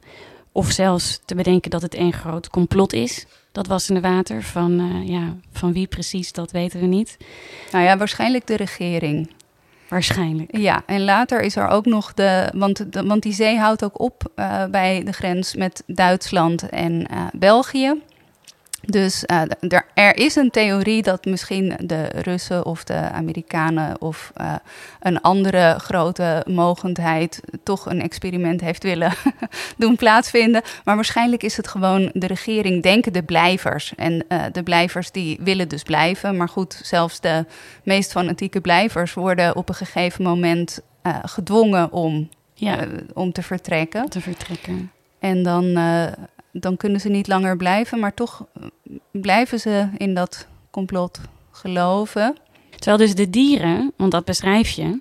of 0.52 0.72
zelfs 0.72 1.20
te 1.26 1.36
bedenken 1.36 1.72
dat 1.72 1.82
het 1.82 1.94
één 1.94 2.14
groot 2.14 2.50
complot 2.50 2.94
is. 2.94 3.26
Dat 3.52 3.68
was 3.68 3.90
in 3.90 3.96
de 3.96 4.02
water. 4.02 4.44
Van, 4.44 4.80
uh, 4.80 5.08
ja, 5.08 5.36
van 5.52 5.74
wie 5.74 5.88
precies, 5.88 6.32
dat 6.32 6.52
weten 6.52 6.80
we 6.80 6.86
niet. 6.86 7.18
Nou 7.72 7.84
ja, 7.84 7.98
waarschijnlijk 7.98 8.48
de 8.48 8.56
regering. 8.56 9.30
Waarschijnlijk. 9.88 10.58
Ja, 10.58 10.84
en 10.86 11.04
later 11.04 11.42
is 11.42 11.56
er 11.56 11.68
ook 11.68 11.86
nog 11.86 12.14
de. 12.14 12.52
Want, 12.54 12.94
de, 12.94 13.04
want 13.04 13.24
die 13.24 13.34
zee 13.34 13.58
houdt 13.58 13.84
ook 13.84 14.00
op 14.00 14.32
uh, 14.36 14.66
bij 14.66 15.04
de 15.04 15.12
grens 15.12 15.56
met 15.56 15.84
Duitsland 15.86 16.70
en 16.70 17.08
uh, 17.12 17.26
België. 17.34 18.02
Dus 18.82 19.24
uh, 19.28 19.42
er, 19.60 19.86
er, 19.94 20.16
is 20.16 20.36
een 20.36 20.50
theorie 20.50 21.02
dat 21.02 21.26
misschien 21.26 21.74
de 21.80 22.04
Russen 22.04 22.66
of 22.66 22.84
de 22.84 22.94
Amerikanen 22.94 24.02
of 24.02 24.32
uh, 24.42 24.56
een 25.00 25.22
andere 25.22 25.76
grote 25.80 26.46
mogendheid 26.50 27.42
toch 27.64 27.86
een 27.86 28.02
experiment 28.02 28.62
heeft 28.62 28.84
willen 28.84 29.14
doen 29.78 29.96
plaatsvinden. 29.96 30.62
Maar 30.84 30.96
waarschijnlijk 30.96 31.44
is 31.44 31.58
het 31.58 31.68
gewoon 31.68 32.10
de 32.14 32.28
regering, 32.28 32.84
denken 32.84 33.14
de 33.14 33.24
blijvers. 33.24 33.94
En 33.96 34.26
uh, 34.30 34.44
de 34.52 34.64
blijvers 34.64 35.12
die 35.12 35.38
willen 35.42 35.68
dus 35.68 35.84
blijven. 35.84 36.38
Maar 36.38 36.50
goed, 36.50 36.80
zelfs 36.84 37.20
de 37.20 37.46
meest 37.84 38.12
fanatieke 38.12 38.62
blijvers 38.62 39.14
worden 39.14 39.56
op 39.56 39.70
een 39.70 39.76
gegeven 39.76 40.24
moment 40.24 40.82
gedwongen 41.24 41.92
om, 41.92 42.30
ja. 42.54 42.88
om 43.14 43.32
te 43.32 43.44
vertrekken. 43.44 44.10
Te 44.10 44.22
vertrekken. 44.22 44.92
En 45.20 45.44
dan, 45.44 45.78
dan 46.52 46.78
kunnen 46.78 47.00
ze 47.00 47.10
niet 47.10 47.28
langer 47.28 47.58
blijven, 47.58 48.00
maar 48.00 48.14
toch 48.14 48.46
blijven 49.12 49.60
ze 49.60 49.90
in 49.98 50.14
dat 50.14 50.48
complot 50.70 51.20
geloven. 51.52 52.36
Terwijl 52.70 52.98
dus 52.98 53.16
de 53.16 53.30
dieren, 53.30 53.92
want 53.96 54.12
dat 54.12 54.26
beschrijf 54.26 54.70
je, 54.70 55.00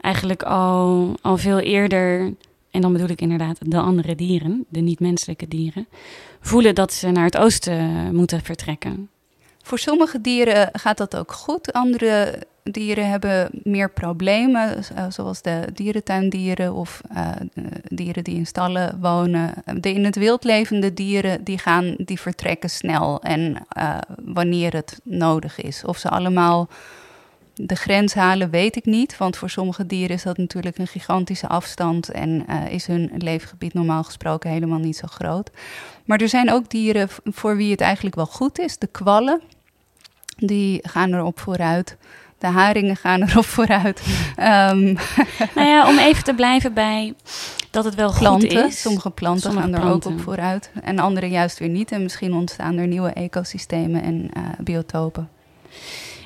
eigenlijk 0.00 0.42
al, 0.42 1.14
al 1.22 1.36
veel 1.36 1.58
eerder, 1.58 2.34
en 2.70 2.80
dan 2.80 2.92
bedoel 2.92 3.08
ik 3.08 3.20
inderdaad 3.20 3.58
de 3.60 3.78
andere 3.78 4.14
dieren, 4.14 4.64
de 4.68 4.80
niet-menselijke 4.80 5.48
dieren, 5.48 5.88
voelen 6.40 6.74
dat 6.74 6.92
ze 6.92 7.10
naar 7.10 7.24
het 7.24 7.36
oosten 7.36 8.14
moeten 8.14 8.42
vertrekken. 8.42 9.10
Voor 9.62 9.78
sommige 9.78 10.20
dieren 10.20 10.68
gaat 10.72 10.98
dat 10.98 11.16
ook 11.16 11.32
goed. 11.32 11.72
Andere 11.72 12.42
dieren 12.72 13.08
hebben 13.08 13.50
meer 13.62 13.90
problemen, 13.90 14.76
eh, 14.76 15.04
zoals 15.08 15.42
de 15.42 15.64
dierentuindieren 15.74 16.74
of 16.74 17.00
uh, 17.16 17.30
dieren 17.88 18.24
die 18.24 18.34
in 18.34 18.46
stallen 18.46 18.98
wonen. 19.00 19.54
De 19.80 19.92
in 19.92 20.04
het 20.04 20.16
wild 20.16 20.44
levende 20.44 20.94
dieren 20.94 21.44
die 21.44 21.58
gaan, 21.58 21.94
die 21.98 22.20
vertrekken 22.20 22.70
snel 22.70 23.22
en 23.22 23.66
wanneer 24.24 24.72
het 24.72 25.00
nodig 25.04 25.60
is. 25.60 25.84
Of 25.84 25.98
ze 25.98 26.08
allemaal 26.08 26.68
de 27.54 27.74
grens 27.74 28.14
halen, 28.14 28.50
weet 28.50 28.76
ik 28.76 28.84
niet. 28.84 29.16
Want 29.16 29.36
voor 29.36 29.50
sommige 29.50 29.86
dieren 29.86 30.16
is 30.16 30.22
dat 30.22 30.36
natuurlijk 30.36 30.78
een 30.78 30.86
gigantische 30.86 31.48
afstand 31.48 32.08
en 32.08 32.46
is 32.70 32.86
hun 32.86 33.10
leefgebied 33.16 33.74
normaal 33.74 34.04
gesproken 34.04 34.50
helemaal 34.50 34.78
niet 34.78 34.96
zo 34.96 35.06
groot. 35.06 35.50
Maar 36.04 36.20
er 36.20 36.28
zijn 36.28 36.52
ook 36.52 36.70
dieren 36.70 37.08
voor 37.24 37.56
wie 37.56 37.70
het 37.70 37.80
eigenlijk 37.80 38.16
wel 38.16 38.26
goed 38.26 38.58
is. 38.58 38.78
De 38.78 38.86
kwallen, 38.86 39.40
die 40.36 40.88
gaan 40.88 41.14
erop 41.14 41.40
vooruit. 41.40 41.96
De 42.38 42.46
haringen 42.46 42.96
gaan 42.96 43.22
erop 43.22 43.44
vooruit. 43.44 44.00
Um, 44.38 44.96
nou 45.54 45.68
ja, 45.68 45.88
om 45.88 45.98
even 45.98 46.24
te 46.24 46.34
blijven 46.34 46.74
bij 46.74 47.14
dat 47.70 47.84
het 47.84 47.94
wel 47.94 48.12
planten, 48.18 48.50
goed 48.50 48.68
is. 48.68 48.80
Sommige 48.80 49.10
planten 49.10 49.52
gaan 49.52 49.74
er 49.74 49.90
ook 49.90 50.04
op 50.04 50.20
vooruit. 50.20 50.70
En 50.82 50.98
andere 50.98 51.28
juist 51.28 51.58
weer 51.58 51.68
niet. 51.68 51.92
En 51.92 52.02
misschien 52.02 52.32
ontstaan 52.32 52.76
er 52.76 52.86
nieuwe 52.86 53.10
ecosystemen 53.10 54.02
en 54.02 54.30
uh, 54.36 54.42
biotopen. 54.58 55.28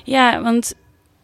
Ja, 0.03 0.41
want 0.41 0.73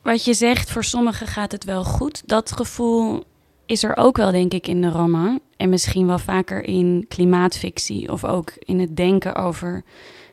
wat 0.02 0.26
je 0.26 0.34
zegt, 0.34 0.72
voor 0.72 0.84
sommigen 0.84 1.28
gaat 1.28 1.52
het 1.52 1.64
wel 1.64 1.84
goed. 1.84 2.24
Dat 2.26 2.52
gevoel 2.52 3.24
is 3.66 3.84
er 3.84 3.98
ook 3.98 4.18
wel, 4.18 4.32
denk 4.32 4.54
ik, 4.54 4.68
in 4.68 4.82
de 4.82 4.90
roman. 4.90 5.40
En 5.58 5.70
misschien 5.70 6.08
wel 6.08 6.20
vaker 6.20 6.64
in 6.64 7.06
klimaatfictie 7.08 8.12
of 8.12 8.24
ook 8.24 8.54
in 8.60 8.80
het 8.80 8.96
denken 8.98 9.36
over 9.36 9.84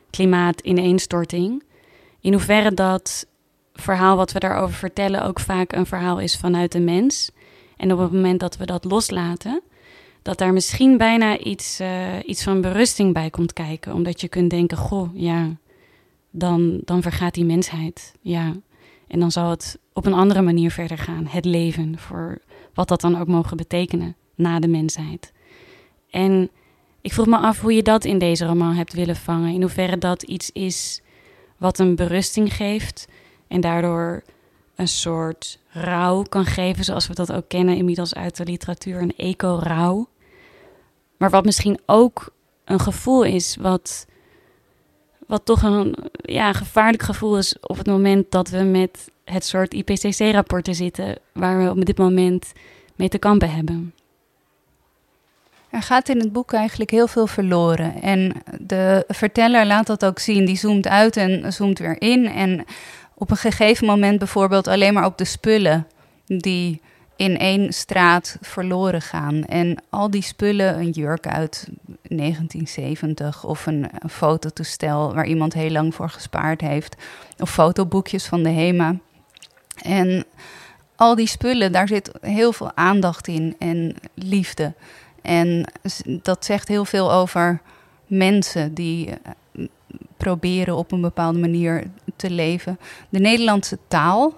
klimaatineenstorting. 0.09 1.63
In 2.21 2.33
hoeverre 2.33 2.73
dat 2.73 3.27
verhaal 3.81 4.15
wat 4.15 4.31
we 4.31 4.39
daarover 4.39 4.75
vertellen 4.75 5.23
ook 5.23 5.39
vaak 5.39 5.73
een 5.73 5.85
verhaal 5.85 6.19
is 6.19 6.37
vanuit 6.37 6.71
de 6.71 6.79
mens. 6.79 7.31
En 7.77 7.93
op 7.93 7.99
het 7.99 8.11
moment 8.11 8.39
dat 8.39 8.57
we 8.57 8.65
dat 8.65 8.83
loslaten, 8.83 9.61
dat 10.21 10.37
daar 10.37 10.53
misschien 10.53 10.97
bijna 10.97 11.37
iets, 11.37 11.81
uh, 11.81 11.87
iets 12.25 12.43
van 12.43 12.61
berusting 12.61 13.13
bij 13.13 13.29
komt 13.29 13.53
kijken. 13.53 13.93
Omdat 13.93 14.21
je 14.21 14.27
kunt 14.27 14.49
denken, 14.49 14.77
goh, 14.77 15.09
ja, 15.13 15.55
dan, 16.31 16.81
dan 16.85 17.01
vergaat 17.01 17.33
die 17.33 17.45
mensheid. 17.45 18.15
Ja. 18.21 18.55
En 19.07 19.19
dan 19.19 19.31
zal 19.31 19.49
het 19.49 19.79
op 19.93 20.05
een 20.05 20.13
andere 20.13 20.41
manier 20.41 20.71
verder 20.71 20.97
gaan. 20.97 21.25
Het 21.27 21.45
leven, 21.45 21.99
voor 21.99 22.41
wat 22.73 22.87
dat 22.87 23.01
dan 23.01 23.19
ook 23.19 23.27
mogen 23.27 23.57
betekenen 23.57 24.15
na 24.35 24.59
de 24.59 24.67
mensheid. 24.67 25.33
En 26.09 26.49
ik 27.01 27.13
vroeg 27.13 27.25
me 27.25 27.37
af 27.37 27.61
hoe 27.61 27.73
je 27.73 27.83
dat 27.83 28.05
in 28.05 28.17
deze 28.17 28.45
roman 28.45 28.73
hebt 28.73 28.93
willen 28.93 29.15
vangen. 29.15 29.53
In 29.53 29.61
hoeverre 29.61 29.97
dat 29.97 30.23
iets 30.23 30.51
is 30.51 31.01
wat 31.57 31.79
een 31.79 31.95
berusting 31.95 32.53
geeft 32.53 33.07
en 33.47 33.61
daardoor 33.61 34.23
een 34.75 34.87
soort 34.87 35.59
rouw 35.69 36.23
kan 36.23 36.45
geven, 36.45 36.83
zoals 36.83 37.07
we 37.07 37.13
dat 37.13 37.31
ook 37.31 37.47
kennen 37.47 37.75
inmiddels 37.75 38.15
uit 38.15 38.37
de 38.37 38.45
literatuur, 38.45 39.01
een 39.01 39.15
eco-rouw. 39.17 40.07
Maar 41.17 41.29
wat 41.29 41.45
misschien 41.45 41.79
ook 41.85 42.33
een 42.65 42.79
gevoel 42.79 43.23
is, 43.23 43.57
wat, 43.59 44.05
wat 45.27 45.45
toch 45.45 45.61
een 45.61 45.95
ja, 46.11 46.53
gevaarlijk 46.53 47.03
gevoel 47.03 47.37
is 47.37 47.59
op 47.59 47.77
het 47.77 47.87
moment 47.87 48.31
dat 48.31 48.49
we 48.49 48.63
met 48.63 49.11
het 49.25 49.45
soort 49.45 49.73
IPCC-rapporten 49.73 50.75
zitten, 50.75 51.17
waar 51.33 51.63
we 51.63 51.69
op 51.69 51.85
dit 51.85 51.97
moment 51.97 52.51
mee 52.95 53.09
te 53.09 53.17
kampen 53.17 53.51
hebben. 53.51 53.93
Er 55.69 55.81
gaat 55.81 56.09
in 56.09 56.19
het 56.19 56.31
boek 56.31 56.53
eigenlijk 56.53 56.91
heel 56.91 57.07
veel 57.07 57.27
verloren. 57.27 58.01
En 58.01 58.33
de 58.59 59.03
verteller 59.07 59.65
laat 59.65 59.87
dat 59.87 60.05
ook 60.05 60.19
zien. 60.19 60.45
Die 60.45 60.57
zoomt 60.57 60.87
uit 60.87 61.17
en 61.17 61.53
zoomt 61.53 61.79
weer 61.79 62.01
in. 62.01 62.25
En 62.25 62.65
op 63.17 63.31
een 63.31 63.37
gegeven 63.37 63.85
moment 63.85 64.19
bijvoorbeeld 64.19 64.67
alleen 64.67 64.93
maar 64.93 65.05
op 65.05 65.17
de 65.17 65.25
spullen 65.25 65.87
die 66.25 66.81
in 67.15 67.37
één 67.37 67.73
straat 67.73 68.37
verloren 68.41 69.01
gaan. 69.01 69.43
En 69.43 69.83
al 69.89 70.09
die 70.09 70.21
spullen, 70.21 70.79
een 70.79 70.89
jurk 70.89 71.27
uit 71.27 71.67
1970 72.01 73.43
of 73.43 73.65
een, 73.65 73.89
een 73.99 74.09
fototoestel 74.09 75.13
waar 75.13 75.25
iemand 75.25 75.53
heel 75.53 75.69
lang 75.69 75.95
voor 75.95 76.09
gespaard 76.09 76.61
heeft, 76.61 76.95
of 77.37 77.51
fotoboekjes 77.51 78.25
van 78.25 78.43
de 78.43 78.49
HEMA. 78.49 78.95
En 79.81 80.25
al 80.95 81.15
die 81.15 81.27
spullen, 81.27 81.71
daar 81.71 81.87
zit 81.87 82.11
heel 82.21 82.53
veel 82.53 82.71
aandacht 82.75 83.27
in 83.27 83.55
en 83.59 83.95
liefde. 84.13 84.73
En 85.21 85.65
dat 86.05 86.45
zegt 86.45 86.67
heel 86.67 86.85
veel 86.85 87.11
over 87.11 87.61
mensen 88.07 88.73
die 88.73 89.09
proberen 90.17 90.75
op 90.75 90.91
een 90.91 91.01
bepaalde 91.01 91.39
manier 91.39 91.83
te 92.15 92.29
leven. 92.29 92.79
De 93.09 93.19
Nederlandse 93.19 93.77
taal 93.87 94.33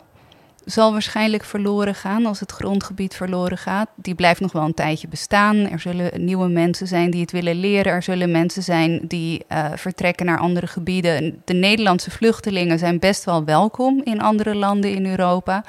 zal 0.66 0.92
waarschijnlijk 0.92 1.44
verloren 1.44 1.96
gaan 1.96 2.26
als 2.26 2.40
het 2.40 2.52
grondgebied 2.52 3.16
verloren 3.16 3.58
gaat. 3.58 3.90
Die 3.96 4.16
blijft 4.16 4.40
nog 4.40 4.52
wel 4.52 4.64
een 4.64 4.74
tijdje 4.74 5.08
bestaan. 5.08 5.56
Er 5.56 5.80
zullen 5.80 6.26
nieuwe 6.26 6.48
mensen 6.48 6.88
zijn 6.88 7.12
die 7.12 7.22
het 7.22 7.32
willen 7.32 7.60
leren. 7.60 7.92
Er 7.92 8.04
zullen 8.04 8.32
mensen 8.32 8.64
zijn 8.64 9.00
die 9.08 9.46
uh, 9.52 9.66
vertrekken 9.76 10.26
naar 10.26 10.40
andere 10.40 10.68
gebieden. 10.68 11.42
De 11.46 11.54
Nederlandse 11.54 12.12
vluchtelingen 12.12 12.80
zijn 12.80 13.00
best 13.00 13.24
wel 13.24 13.44
welkom 13.44 14.02
in 14.04 14.22
andere 14.22 14.56
landen 14.56 14.94
in 14.94 15.06
Europa. 15.06 15.64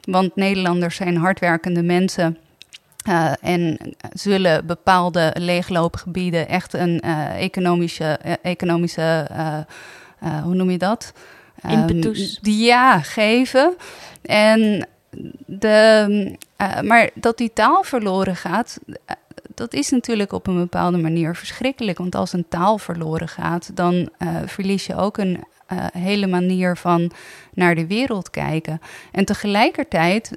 Want 0.00 0.36
Nederlanders 0.36 0.96
zijn 0.96 1.16
hardwerkende 1.16 1.82
mensen 1.82 2.36
uh, 3.08 3.32
en 3.40 3.78
zullen 4.12 4.66
bepaalde 4.66 5.32
leegloopgebieden 5.38 6.48
echt 6.48 6.72
een 6.72 7.02
uh, 7.04 7.42
economische, 7.42 8.18
uh, 8.26 8.32
economische 8.42 9.26
hoe 10.42 10.54
noem 10.54 10.70
je 10.70 10.78
dat? 10.78 11.12
Impetus. 11.68 12.40
Um, 12.42 12.52
ja, 12.52 13.00
geven. 13.00 13.74
En 14.22 14.88
de, 15.46 16.36
maar 16.82 17.10
dat 17.14 17.38
die 17.38 17.52
taal 17.52 17.82
verloren 17.82 18.36
gaat, 18.36 18.78
dat 19.54 19.74
is 19.74 19.90
natuurlijk 19.90 20.32
op 20.32 20.46
een 20.46 20.58
bepaalde 20.58 20.98
manier 20.98 21.36
verschrikkelijk. 21.36 21.98
Want 21.98 22.14
als 22.14 22.32
een 22.32 22.48
taal 22.48 22.78
verloren 22.78 23.28
gaat, 23.28 23.70
dan 23.74 24.08
verlies 24.46 24.86
je 24.86 24.96
ook 24.96 25.18
een 25.18 25.44
hele 25.92 26.26
manier 26.26 26.76
van 26.76 27.10
naar 27.54 27.74
de 27.74 27.86
wereld 27.86 28.30
kijken. 28.30 28.80
En 29.12 29.24
tegelijkertijd 29.24 30.30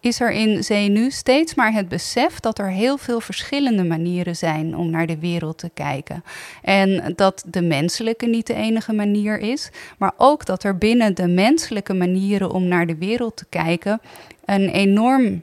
is 0.00 0.20
er 0.20 0.32
in 0.32 0.64
zee 0.64 0.88
nu 0.88 1.10
steeds 1.10 1.54
maar 1.54 1.72
het 1.72 1.88
besef 1.88 2.40
dat 2.40 2.58
er 2.58 2.70
heel 2.70 2.98
veel 2.98 3.20
verschillende 3.20 3.84
manieren 3.84 4.36
zijn 4.36 4.76
om 4.76 4.90
naar 4.90 5.06
de 5.06 5.18
wereld 5.18 5.58
te 5.58 5.70
kijken. 5.74 6.24
En 6.62 7.12
dat 7.16 7.44
de 7.46 7.62
menselijke 7.62 8.26
niet 8.26 8.46
de 8.46 8.54
enige 8.54 8.92
manier 8.92 9.38
is, 9.38 9.70
maar 9.98 10.12
ook 10.16 10.46
dat 10.46 10.64
er 10.64 10.78
binnen 10.78 11.14
de 11.14 11.28
menselijke 11.28 11.94
manieren 11.94 12.50
om 12.50 12.64
naar 12.64 12.86
de 12.86 12.96
wereld 12.96 13.36
te 13.36 13.46
kijken 13.48 14.00
een 14.44 14.68
enorm 14.68 15.42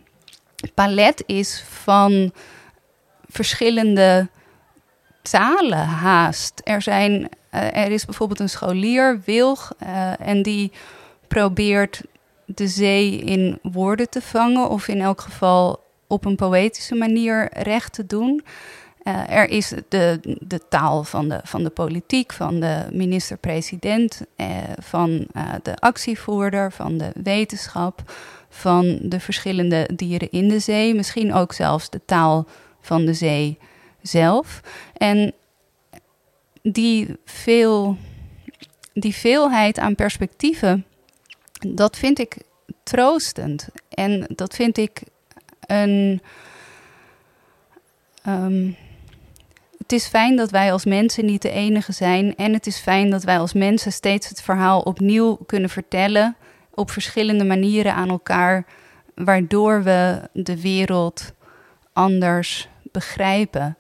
palet 0.74 1.24
is 1.26 1.64
van 1.68 2.32
verschillende 3.28 4.28
talen 5.22 5.86
haast. 5.86 6.62
Er, 6.64 6.82
zijn, 6.82 7.30
uh, 7.52 7.78
er 7.78 7.92
is 7.92 8.06
bijvoorbeeld 8.06 8.40
een 8.40 8.50
scholier, 8.50 9.22
Wilg, 9.26 9.74
uh, 9.84 10.28
en 10.28 10.42
die 10.42 10.72
probeert 11.28 12.02
de 12.46 12.68
zee 12.68 13.18
in 13.18 13.60
woorden 13.62 14.10
te 14.10 14.22
vangen, 14.22 14.70
of 14.70 14.88
in 14.88 15.02
elk 15.02 15.22
geval 15.22 15.84
op 16.08 16.26
een 16.26 16.36
poëtische 16.36 16.96
manier 16.96 17.50
recht 17.52 17.94
te 17.94 18.06
doen. 18.06 18.44
Uh, 19.04 19.30
er 19.30 19.50
is 19.50 19.74
de, 19.90 20.20
de 20.40 20.62
taal 20.70 21.04
van 21.04 21.30
de, 21.30 21.40
van 21.44 21.64
de 21.64 21.70
politiek, 21.70 22.34
van 22.34 22.60
de 22.60 22.86
minister-president, 22.92 24.22
uh, 24.38 24.48
van 24.80 25.10
uh, 25.10 25.54
de 25.64 25.76
actievoerder, 25.76 26.72
van 26.72 26.98
de 26.98 27.12
wetenschap, 27.24 28.14
van 28.50 29.00
de 29.02 29.20
verschillende 29.20 29.90
dieren 29.96 30.32
in 30.32 30.48
de 30.48 30.60
zee, 30.60 30.96
misschien 30.96 31.34
ook 31.34 31.54
zelfs 31.54 31.90
de 31.90 32.02
taal 32.06 32.48
van 32.82 33.06
de 33.06 33.14
zee 33.14 33.58
zelf. 34.02 34.62
En 34.98 35.34
die, 36.62 37.18
veel, 37.26 37.98
die 38.94 39.16
veelheid 39.16 39.80
aan 39.80 39.96
perspectieven 39.96 40.86
dat 41.74 41.98
vind 41.98 42.20
ik 42.20 42.38
troostend. 42.84 43.68
En 43.90 44.26
dat 44.36 44.56
vind 44.56 44.78
ik 44.78 45.02
een. 45.68 46.22
Um, 48.28 48.76
het 49.78 49.92
is 49.92 50.08
fijn 50.08 50.36
dat 50.36 50.52
wij 50.52 50.72
als 50.72 50.86
mensen 50.86 51.26
niet 51.26 51.42
de 51.42 51.50
enige 51.50 51.92
zijn. 51.92 52.36
En 52.36 52.54
het 52.54 52.68
is 52.68 52.78
fijn 52.78 53.10
dat 53.10 53.24
wij 53.24 53.40
als 53.40 53.54
mensen 53.54 53.92
steeds 53.92 54.30
het 54.30 54.42
verhaal 54.42 54.82
opnieuw 54.82 55.36
kunnen 55.46 55.70
vertellen. 55.70 56.36
Op 56.74 56.92
verschillende 56.92 57.44
manieren 57.44 57.94
aan 57.94 58.10
elkaar. 58.10 58.66
Waardoor 59.16 59.84
we 59.84 60.30
de 60.34 60.62
wereld 60.62 61.34
anders 61.94 62.70
begrijpen. 62.92 63.78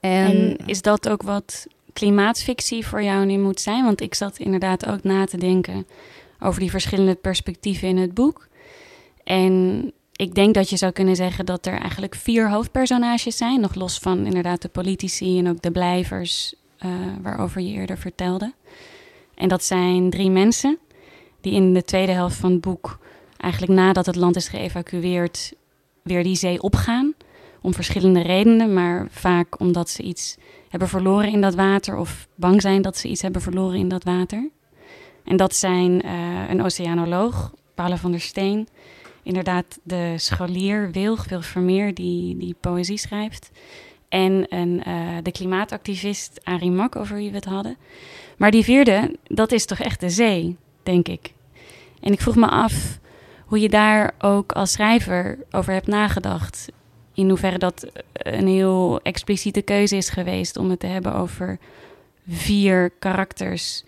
En, 0.00 0.26
En 0.26 0.56
is 0.66 0.82
dat 0.82 1.08
ook 1.08 1.22
wat 1.22 1.66
klimaatfictie 1.92 2.86
voor 2.86 3.02
jou 3.02 3.24
nu 3.24 3.38
moet 3.38 3.60
zijn? 3.60 3.84
Want 3.84 4.00
ik 4.00 4.14
zat 4.14 4.38
inderdaad 4.38 4.86
ook 4.86 5.02
na 5.02 5.24
te 5.24 5.36
denken 5.36 5.86
over 6.40 6.60
die 6.60 6.70
verschillende 6.70 7.14
perspectieven 7.14 7.88
in 7.88 7.96
het 7.96 8.14
boek. 8.14 8.48
En 9.24 9.92
ik 10.12 10.34
denk 10.34 10.54
dat 10.54 10.70
je 10.70 10.76
zou 10.76 10.92
kunnen 10.92 11.16
zeggen 11.16 11.46
dat 11.46 11.66
er 11.66 11.78
eigenlijk 11.78 12.14
vier 12.14 12.50
hoofdpersonages 12.50 13.36
zijn, 13.36 13.60
nog 13.60 13.74
los 13.74 13.98
van 13.98 14.26
inderdaad 14.26 14.62
de 14.62 14.68
politici 14.68 15.38
en 15.38 15.48
ook 15.48 15.62
de 15.62 15.70
blijvers, 15.70 16.54
eh, 16.78 16.90
waarover 17.22 17.60
je 17.60 17.72
eerder 17.72 17.98
vertelde. 17.98 18.52
En 19.34 19.48
dat 19.48 19.64
zijn 19.64 20.10
drie 20.10 20.30
mensen 20.30 20.78
die 21.40 21.52
in 21.52 21.74
de 21.74 21.82
tweede 21.82 22.12
helft 22.12 22.36
van 22.36 22.52
het 22.52 22.60
boek, 22.60 22.98
eigenlijk 23.36 23.72
nadat 23.72 24.06
het 24.06 24.16
land 24.16 24.36
is 24.36 24.48
geëvacueerd, 24.48 25.52
weer 26.02 26.22
die 26.22 26.36
zee 26.36 26.62
opgaan. 26.62 27.14
Om 27.60 27.74
verschillende 27.74 28.22
redenen, 28.22 28.72
maar 28.72 29.06
vaak 29.10 29.60
omdat 29.60 29.90
ze 29.90 30.02
iets 30.02 30.36
hebben 30.68 30.88
verloren 30.88 31.32
in 31.32 31.40
dat 31.40 31.54
water 31.54 31.96
of 31.96 32.28
bang 32.34 32.62
zijn 32.62 32.82
dat 32.82 32.96
ze 32.96 33.08
iets 33.08 33.22
hebben 33.22 33.42
verloren 33.42 33.78
in 33.78 33.88
dat 33.88 34.04
water. 34.04 34.50
En 35.28 35.36
dat 35.36 35.54
zijn 35.54 36.02
eh, 36.02 36.48
een 36.48 36.62
oceanoloog, 36.62 37.52
Paula 37.74 37.96
van 37.96 38.10
der 38.10 38.20
Steen, 38.20 38.68
inderdaad 39.22 39.78
de 39.82 40.14
scholier 40.16 40.90
Wilg, 40.90 41.28
Wilg 41.28 41.44
Vermeer, 41.44 41.94
die, 41.94 42.36
die 42.36 42.56
poëzie 42.60 42.98
schrijft. 42.98 43.50
En 44.08 44.46
een, 44.48 44.82
eh, 44.84 45.16
de 45.22 45.32
klimaatactivist 45.32 46.40
Arie 46.44 46.70
Mak, 46.70 46.96
over 46.96 47.16
wie 47.16 47.30
we 47.30 47.36
het 47.36 47.44
hadden. 47.44 47.76
Maar 48.36 48.50
die 48.50 48.64
vierde, 48.64 49.16
dat 49.24 49.52
is 49.52 49.66
toch 49.66 49.78
echt 49.78 50.00
de 50.00 50.10
zee, 50.10 50.56
denk 50.82 51.08
ik. 51.08 51.32
En 52.00 52.12
ik 52.12 52.20
vroeg 52.20 52.36
me 52.36 52.48
af 52.48 52.98
hoe 53.46 53.60
je 53.60 53.68
daar 53.68 54.14
ook 54.18 54.52
als 54.52 54.72
schrijver 54.72 55.38
over 55.50 55.72
hebt 55.72 55.86
nagedacht. 55.86 56.68
In 57.14 57.28
hoeverre 57.28 57.58
dat 57.58 57.86
een 58.12 58.46
heel 58.46 59.00
expliciete 59.02 59.62
keuze 59.62 59.96
is 59.96 60.08
geweest 60.08 60.56
om 60.56 60.70
het 60.70 60.80
te 60.80 60.86
hebben 60.86 61.14
over 61.14 61.58
vier 62.28 62.90
karakters 62.98 63.84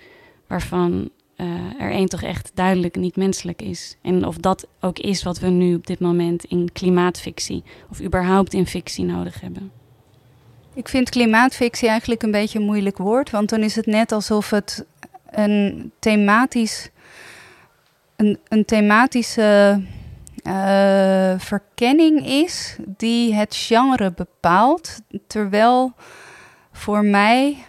waarvan 0.46 1.10
uh, 1.40 1.80
er 1.80 1.90
één 1.90 2.08
toch 2.08 2.22
echt 2.22 2.50
duidelijk 2.54 2.96
niet 2.96 3.16
menselijk 3.16 3.62
is. 3.62 3.96
En 4.02 4.26
of 4.26 4.36
dat 4.36 4.66
ook 4.80 4.98
is 4.98 5.22
wat 5.22 5.38
we 5.38 5.48
nu 5.48 5.74
op 5.74 5.86
dit 5.86 6.00
moment 6.00 6.44
in 6.44 6.72
klimaatfictie 6.72 7.62
of 7.90 8.00
überhaupt 8.00 8.54
in 8.54 8.66
fictie 8.66 9.04
nodig 9.04 9.40
hebben. 9.40 9.72
Ik 10.74 10.88
vind 10.88 11.10
klimaatfictie 11.10 11.88
eigenlijk 11.88 12.22
een 12.22 12.30
beetje 12.30 12.58
een 12.58 12.64
moeilijk 12.64 12.98
woord, 12.98 13.30
want 13.30 13.48
dan 13.48 13.62
is 13.62 13.76
het 13.76 13.86
net 13.86 14.12
alsof 14.12 14.50
het 14.50 14.84
een 15.30 15.92
thematisch, 15.98 16.90
een, 18.16 18.38
een 18.48 18.64
thematische 18.64 19.82
uh, 20.42 21.34
verkenning 21.38 22.26
is 22.26 22.76
die 22.86 23.34
het 23.34 23.56
genre 23.56 24.12
bepaalt, 24.12 25.00
terwijl 25.26 25.92
voor 26.72 27.04
mij 27.04 27.64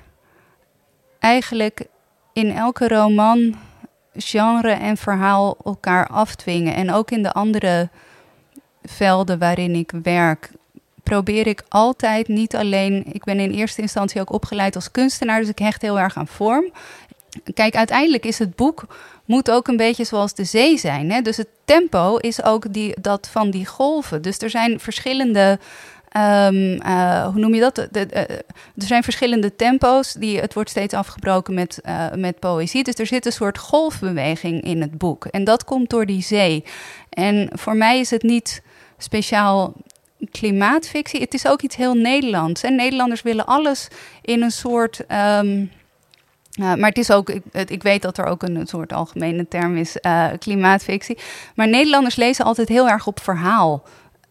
eigenlijk 1.19 1.85
in 2.33 2.55
elke 2.55 2.87
roman 2.87 3.55
genre 4.13 4.71
en 4.71 4.97
verhaal 4.97 5.57
elkaar 5.63 6.07
afdwingen. 6.07 6.75
En 6.75 6.91
ook 6.91 7.11
in 7.11 7.23
de 7.23 7.31
andere 7.31 7.89
velden 8.83 9.39
waarin 9.39 9.75
ik 9.75 9.91
werk, 10.03 10.51
probeer 11.03 11.47
ik 11.47 11.63
altijd 11.69 12.27
niet 12.27 12.55
alleen. 12.55 13.05
Ik 13.11 13.23
ben 13.23 13.39
in 13.39 13.51
eerste 13.51 13.81
instantie 13.81 14.21
ook 14.21 14.31
opgeleid 14.31 14.75
als 14.75 14.91
kunstenaar, 14.91 15.39
dus 15.39 15.49
ik 15.49 15.59
hecht 15.59 15.81
heel 15.81 15.99
erg 15.99 16.17
aan 16.17 16.27
vorm. 16.27 16.71
Kijk, 17.53 17.75
uiteindelijk 17.75 18.25
is 18.25 18.39
het 18.39 18.55
boek 18.55 18.85
moet 19.25 19.51
ook 19.51 19.67
een 19.67 19.77
beetje 19.77 20.03
zoals 20.03 20.33
de 20.33 20.43
zee 20.43 20.77
zijn. 20.77 21.11
Hè? 21.11 21.21
Dus 21.21 21.37
het 21.37 21.47
tempo 21.65 22.17
is 22.17 22.43
ook 22.43 22.73
die, 22.73 23.01
dat 23.01 23.29
van 23.31 23.51
die 23.51 23.65
golven. 23.65 24.21
Dus 24.21 24.37
er 24.37 24.49
zijn 24.49 24.79
verschillende 24.79 25.59
Um, 26.17 26.81
uh, 26.81 27.23
hoe 27.23 27.39
noem 27.39 27.53
je 27.53 27.59
dat? 27.59 27.77
Uh, 27.77 28.05
er 28.11 28.43
zijn 28.75 29.03
verschillende 29.03 29.55
tempo's. 29.55 30.13
Die, 30.13 30.39
het 30.39 30.53
wordt 30.53 30.69
steeds 30.69 30.93
afgebroken 30.93 31.53
met, 31.53 31.79
uh, 31.85 32.05
met 32.15 32.39
poëzie. 32.39 32.83
Dus 32.83 32.95
er 32.95 33.05
zit 33.05 33.25
een 33.25 33.31
soort 33.31 33.57
golfbeweging 33.57 34.61
in 34.61 34.81
het 34.81 34.97
boek. 34.97 35.25
En 35.25 35.43
dat 35.43 35.63
komt 35.63 35.89
door 35.89 36.05
die 36.05 36.21
zee. 36.21 36.63
En 37.09 37.49
voor 37.53 37.75
mij 37.75 37.99
is 37.99 38.09
het 38.09 38.23
niet 38.23 38.61
speciaal 38.97 39.73
klimaatfictie. 40.31 41.21
Het 41.21 41.33
is 41.33 41.47
ook 41.47 41.61
iets 41.61 41.75
heel 41.75 41.93
Nederlands. 41.93 42.63
En 42.63 42.75
Nederlanders 42.75 43.21
willen 43.21 43.45
alles 43.45 43.87
in 44.21 44.41
een 44.41 44.51
soort. 44.51 44.99
Uh, 44.99 45.41
maar 46.55 46.89
het 46.89 46.97
is 46.97 47.11
ook, 47.11 47.29
ik, 47.29 47.43
ik, 47.69 47.83
weet 47.83 48.01
dat 48.01 48.17
er 48.17 48.25
ook 48.25 48.43
een, 48.43 48.67
soort 48.67 48.93
algemene 48.93 49.47
term 49.47 49.77
is, 49.77 49.97
klimaatfictie. 50.39 51.17
Maar 51.55 51.67
Nederlanders 51.67 52.15
lezen 52.15 52.45
altijd 52.45 52.67
heel 52.67 52.89
erg 52.89 53.07
op 53.07 53.19
verhaal. 53.19 53.83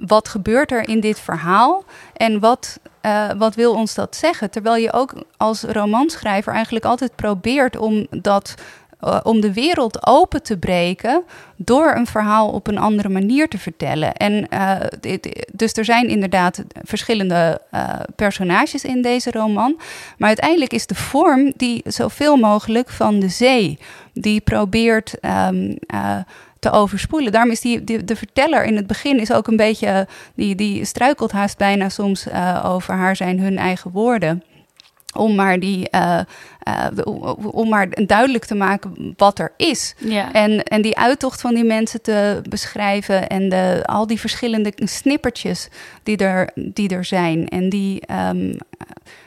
Wat 0.06 0.28
gebeurt 0.28 0.72
er 0.72 0.88
in 0.88 1.00
dit 1.00 1.20
verhaal 1.20 1.84
en 2.12 2.40
wat, 2.40 2.80
uh, 3.06 3.30
wat 3.38 3.54
wil 3.54 3.74
ons 3.74 3.94
dat 3.94 4.16
zeggen? 4.16 4.50
Terwijl 4.50 4.76
je 4.76 4.92
ook 4.92 5.12
als 5.36 5.62
romanschrijver 5.62 6.52
eigenlijk 6.52 6.84
altijd 6.84 7.16
probeert 7.16 7.76
om 7.76 8.06
dat 8.10 8.54
uh, 9.04 9.20
om 9.22 9.40
de 9.40 9.52
wereld 9.52 10.06
open 10.06 10.42
te 10.42 10.56
breken 10.56 11.22
door 11.56 11.94
een 11.94 12.06
verhaal 12.06 12.48
op 12.48 12.66
een 12.66 12.78
andere 12.78 13.08
manier 13.08 13.48
te 13.48 13.58
vertellen. 13.58 14.14
En 14.14 14.48
dit, 15.00 15.46
dus 15.52 15.72
er 15.72 15.84
zijn 15.84 16.08
inderdaad 16.08 16.62
verschillende 16.82 17.60
personages 18.16 18.84
in 18.84 19.02
deze 19.02 19.30
roman, 19.30 19.80
maar 20.18 20.28
uiteindelijk 20.28 20.72
is 20.72 20.86
de 20.86 20.94
vorm 20.94 21.52
die 21.56 21.82
zoveel 21.84 22.36
mogelijk 22.36 22.88
van 22.88 23.20
de 23.20 23.28
zee, 23.28 23.78
die 24.12 24.40
probeert. 24.40 25.14
Um, 25.48 25.78
te 26.60 26.70
overspoelen. 26.70 27.32
Daarom 27.32 27.50
is 27.50 27.60
die, 27.60 27.84
die, 27.84 28.04
de 28.04 28.16
verteller 28.16 28.64
in 28.64 28.76
het 28.76 28.86
begin 28.86 29.20
is 29.20 29.32
ook 29.32 29.46
een 29.46 29.56
beetje, 29.56 30.06
die, 30.34 30.54
die 30.54 30.84
struikelt 30.84 31.32
haast 31.32 31.58
bijna 31.58 31.88
soms 31.88 32.26
uh, 32.26 32.64
over 32.64 32.94
haar 32.94 33.16
zijn 33.16 33.40
hun 33.40 33.58
eigen 33.58 33.90
woorden 33.90 34.42
om 35.14 35.34
maar, 35.34 35.60
die, 35.60 35.88
uh, 35.94 36.20
uh, 36.68 37.04
om 37.52 37.68
maar 37.68 38.06
duidelijk 38.06 38.44
te 38.44 38.54
maken 38.54 39.14
wat 39.16 39.38
er 39.38 39.52
is. 39.56 39.94
Ja. 39.98 40.32
En, 40.32 40.62
en 40.62 40.82
die 40.82 40.98
uittocht 40.98 41.40
van 41.40 41.54
die 41.54 41.64
mensen 41.64 42.02
te 42.02 42.42
beschrijven 42.48 43.28
en 43.28 43.48
de, 43.48 43.82
al 43.84 44.06
die 44.06 44.20
verschillende 44.20 44.72
snippertjes 44.76 45.68
die 46.02 46.16
er, 46.16 46.50
die 46.54 46.88
er 46.88 47.04
zijn 47.04 47.48
en 47.48 47.68
die, 47.68 48.02
um, 48.28 48.56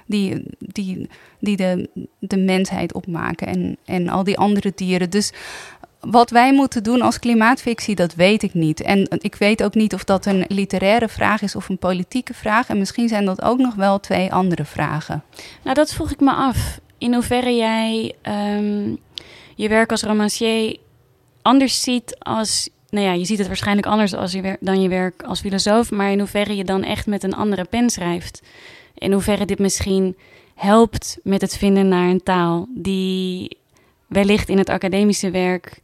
die, 0.05 0.43
die, 0.59 1.09
die 1.39 1.57
de, 1.57 1.89
de 2.19 2.37
mensheid 2.37 2.93
opmaken 2.93 3.47
en, 3.47 3.77
en 3.85 4.09
al 4.09 4.23
die 4.23 4.37
andere 4.37 4.71
dieren. 4.75 5.09
Dus 5.09 5.31
wat 6.07 6.29
wij 6.29 6.53
moeten 6.53 6.83
doen 6.83 7.01
als 7.01 7.19
klimaatfictie, 7.19 7.95
dat 7.95 8.15
weet 8.15 8.43
ik 8.43 8.53
niet. 8.53 8.81
En 8.81 9.07
ik 9.09 9.35
weet 9.35 9.63
ook 9.63 9.73
niet 9.73 9.93
of 9.93 10.03
dat 10.03 10.25
een 10.25 10.45
literaire 10.47 11.07
vraag 11.07 11.41
is 11.41 11.55
of 11.55 11.69
een 11.69 11.77
politieke 11.77 12.33
vraag. 12.33 12.69
En 12.69 12.77
misschien 12.77 13.07
zijn 13.07 13.25
dat 13.25 13.41
ook 13.41 13.57
nog 13.57 13.75
wel 13.75 13.99
twee 13.99 14.33
andere 14.33 14.65
vragen. 14.65 15.23
Nou, 15.63 15.75
dat 15.75 15.93
vroeg 15.93 16.11
ik 16.11 16.19
me 16.19 16.31
af. 16.31 16.79
In 16.97 17.13
hoeverre 17.13 17.55
jij 17.55 18.15
um, 18.57 18.97
je 19.55 19.69
werk 19.69 19.91
als 19.91 20.03
romancier 20.03 20.77
anders 21.41 21.81
ziet 21.81 22.15
als. 22.19 22.69
Nou 22.89 23.05
ja, 23.05 23.13
je 23.13 23.25
ziet 23.25 23.37
het 23.37 23.47
waarschijnlijk 23.47 23.87
anders 23.87 24.13
als 24.13 24.31
je 24.31 24.57
dan 24.59 24.81
je 24.81 24.89
werk 24.89 25.23
als 25.23 25.39
filosoof. 25.39 25.91
Maar 25.91 26.11
in 26.11 26.19
hoeverre 26.19 26.55
je 26.55 26.63
dan 26.63 26.83
echt 26.83 27.05
met 27.05 27.23
een 27.23 27.35
andere 27.35 27.63
pen 27.63 27.89
schrijft. 27.89 28.41
In 28.93 29.11
hoeverre 29.11 29.45
dit 29.45 29.59
misschien 29.59 30.15
helpt 30.55 31.17
met 31.23 31.41
het 31.41 31.57
vinden 31.57 31.87
naar 31.87 32.09
een 32.09 32.23
taal 32.23 32.67
die 32.75 33.57
wellicht 34.07 34.49
in 34.49 34.57
het 34.57 34.69
academische 34.69 35.31
werk 35.31 35.81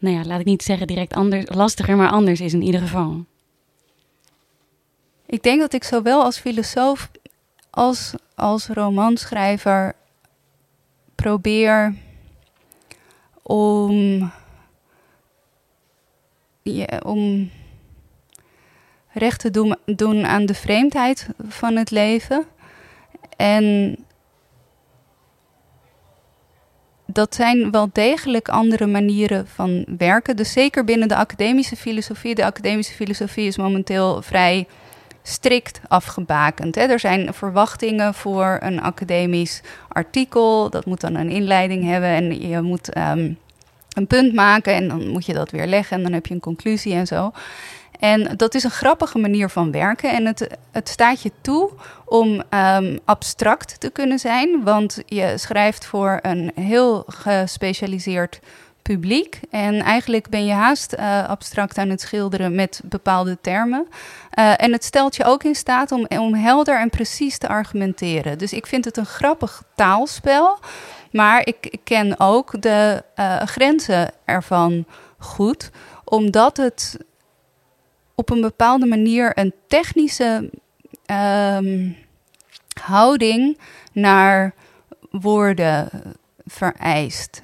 nou 0.00 0.16
ja, 0.16 0.24
laat 0.24 0.40
ik 0.40 0.46
niet 0.46 0.62
zeggen 0.62 0.86
direct 0.86 1.14
anders, 1.14 1.44
lastiger, 1.48 1.96
maar 1.96 2.10
anders 2.10 2.40
is 2.40 2.52
in 2.52 2.62
ieder 2.62 2.80
geval. 2.80 3.24
Ik 5.26 5.42
denk 5.42 5.60
dat 5.60 5.72
ik 5.72 5.84
zowel 5.84 6.22
als 6.22 6.38
filosoof 6.38 7.10
als 7.70 8.14
als 8.40 8.66
romanschrijver 8.66 9.94
probeer 11.14 11.94
om, 13.42 14.30
om 17.02 17.50
recht 19.12 19.40
te 19.40 19.50
doen, 19.50 19.76
doen 19.84 20.26
aan 20.26 20.46
de 20.46 20.54
vreemdheid 20.54 21.28
van 21.48 21.76
het 21.76 21.90
leven. 21.90 22.46
En 23.36 23.96
dat 27.12 27.34
zijn 27.34 27.70
wel 27.70 27.90
degelijk 27.92 28.48
andere 28.48 28.86
manieren 28.86 29.46
van 29.46 29.84
werken. 29.98 30.36
Dus 30.36 30.52
zeker 30.52 30.84
binnen 30.84 31.08
de 31.08 31.16
academische 31.16 31.76
filosofie. 31.76 32.34
De 32.34 32.44
academische 32.44 32.94
filosofie 32.94 33.46
is 33.46 33.56
momenteel 33.56 34.22
vrij 34.22 34.66
strikt 35.22 35.80
afgebakend. 35.88 36.74
Hè. 36.74 36.82
Er 36.82 37.00
zijn 37.00 37.34
verwachtingen 37.34 38.14
voor 38.14 38.58
een 38.60 38.80
academisch 38.80 39.60
artikel. 39.88 40.70
Dat 40.70 40.86
moet 40.86 41.00
dan 41.00 41.14
een 41.14 41.30
inleiding 41.30 41.84
hebben 41.84 42.08
en 42.08 42.48
je 42.48 42.60
moet 42.60 42.96
um, 42.96 43.38
een 43.92 44.06
punt 44.06 44.34
maken 44.34 44.74
en 44.74 44.88
dan 44.88 45.08
moet 45.08 45.26
je 45.26 45.32
dat 45.32 45.50
weer 45.50 45.66
leggen 45.66 45.96
en 45.96 46.02
dan 46.02 46.12
heb 46.12 46.26
je 46.26 46.34
een 46.34 46.40
conclusie 46.40 46.94
en 46.94 47.06
zo. 47.06 47.32
En 48.00 48.36
dat 48.36 48.54
is 48.54 48.64
een 48.64 48.70
grappige 48.70 49.18
manier 49.18 49.48
van 49.48 49.72
werken. 49.72 50.12
En 50.12 50.26
het, 50.26 50.48
het 50.70 50.88
staat 50.88 51.22
je 51.22 51.32
toe 51.40 51.70
om 52.04 52.42
um, 52.50 52.98
abstract 53.04 53.80
te 53.80 53.90
kunnen 53.90 54.18
zijn. 54.18 54.62
Want 54.64 55.02
je 55.06 55.32
schrijft 55.36 55.86
voor 55.86 56.18
een 56.22 56.52
heel 56.54 57.04
gespecialiseerd 57.06 58.40
publiek. 58.82 59.40
En 59.50 59.80
eigenlijk 59.80 60.28
ben 60.28 60.46
je 60.46 60.52
haast 60.52 60.94
uh, 60.98 61.28
abstract 61.28 61.78
aan 61.78 61.88
het 61.88 62.00
schilderen 62.00 62.54
met 62.54 62.80
bepaalde 62.84 63.38
termen. 63.40 63.86
Uh, 64.38 64.62
en 64.62 64.72
het 64.72 64.84
stelt 64.84 65.16
je 65.16 65.24
ook 65.24 65.42
in 65.42 65.54
staat 65.54 65.92
om, 65.92 66.06
om 66.08 66.34
helder 66.34 66.80
en 66.80 66.90
precies 66.90 67.38
te 67.38 67.48
argumenteren. 67.48 68.38
Dus 68.38 68.52
ik 68.52 68.66
vind 68.66 68.84
het 68.84 68.96
een 68.96 69.06
grappig 69.06 69.62
taalspel. 69.74 70.58
Maar 71.10 71.46
ik, 71.46 71.78
ken 71.84 72.20
ook 72.20 72.62
de 72.62 73.04
uh, 73.16 73.42
grenzen 73.42 74.10
ervan 74.24 74.84
goed, 75.18 75.70
omdat 76.04 76.56
het 76.56 76.98
op 78.20 78.30
een 78.30 78.40
bepaalde 78.40 78.86
manier 78.86 79.38
een 79.38 79.54
technische 79.66 80.50
um, 81.56 81.96
houding 82.82 83.58
naar 83.92 84.54
woorden 85.10 85.88
vereist. 86.46 87.42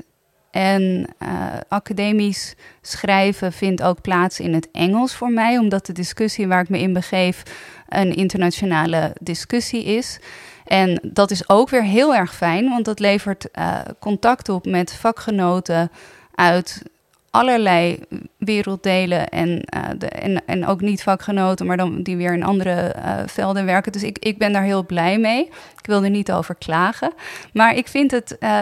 En 0.51 1.07
uh, 1.19 1.29
academisch 1.69 2.55
schrijven 2.81 3.53
vindt 3.53 3.83
ook 3.83 4.01
plaats 4.01 4.41
in 4.41 4.55
het 4.55 4.69
Engels 4.71 5.15
voor 5.15 5.31
mij, 5.31 5.59
omdat 5.59 5.87
de 5.87 5.93
discussie 5.93 6.47
waar 6.47 6.63
ik 6.63 6.69
me 6.69 6.79
in 6.79 6.93
begeef 6.93 7.43
een 7.89 8.15
internationale 8.15 9.17
discussie 9.21 9.85
is. 9.85 10.19
En 10.65 11.01
dat 11.03 11.31
is 11.31 11.49
ook 11.49 11.69
weer 11.69 11.85
heel 11.85 12.15
erg 12.15 12.35
fijn, 12.35 12.69
want 12.69 12.85
dat 12.85 12.99
levert 12.99 13.49
uh, 13.59 13.81
contact 13.99 14.49
op 14.49 14.67
met 14.67 14.93
vakgenoten 14.93 15.91
uit 16.35 16.83
allerlei 17.37 17.99
werelddelen 18.39 19.29
en, 19.29 19.49
uh, 19.49 19.83
de, 19.99 20.09
en, 20.09 20.43
en 20.47 20.67
ook 20.67 20.81
niet 20.81 21.03
vakgenoten, 21.03 21.67
maar 21.67 21.77
dan 21.77 22.03
die 22.03 22.17
weer 22.17 22.33
in 22.33 22.43
andere 22.43 22.95
uh, 22.97 23.21
velden 23.27 23.65
werken. 23.65 23.93
Dus 23.93 24.03
ik, 24.03 24.19
ik 24.19 24.39
ben 24.39 24.53
daar 24.53 24.63
heel 24.63 24.87
blij 24.87 25.19
mee. 25.19 25.45
Ik 25.79 25.87
wil 25.87 26.05
er 26.05 26.11
niet 26.11 26.33
over 26.33 26.55
klagen. 26.55 27.13
Maar 27.53 27.77
ik 27.77 27.89
vind 27.89 28.11
het, 28.11 28.37
uh, 28.41 28.61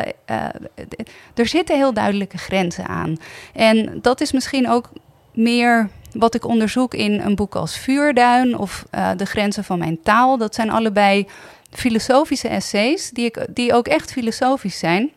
er 1.35 1.47
zitten 1.47 1.77
heel 1.77 1.93
duidelijke 1.95 2.39
grenzen 2.39 2.87
aan. 2.87 3.17
En 3.53 3.99
dat 4.03 4.21
is 4.21 4.33
misschien 4.33 4.71
ook 4.71 4.91
meer 5.33 5.89
wat 6.13 6.35
ik 6.35 6.47
onderzoek 6.47 6.95
in 6.95 7.21
een 7.21 7.35
boek 7.35 7.55
als 7.55 7.79
Vuurduin 7.79 8.59
of 8.59 8.85
De 9.17 9.27
grenzen 9.27 9.65
van 9.65 9.79
mijn 9.79 10.03
taal. 10.03 10.39
Dat 10.39 10.55
zijn 10.55 10.71
allebei 10.71 11.27
filosofische 11.71 12.49
essays 12.49 13.11
die, 13.11 13.25
ik, 13.25 13.47
die 13.51 13.75
ook 13.75 13.89
echt 13.89 14.13
filosofisch 14.13 14.79
zijn. 14.79 15.11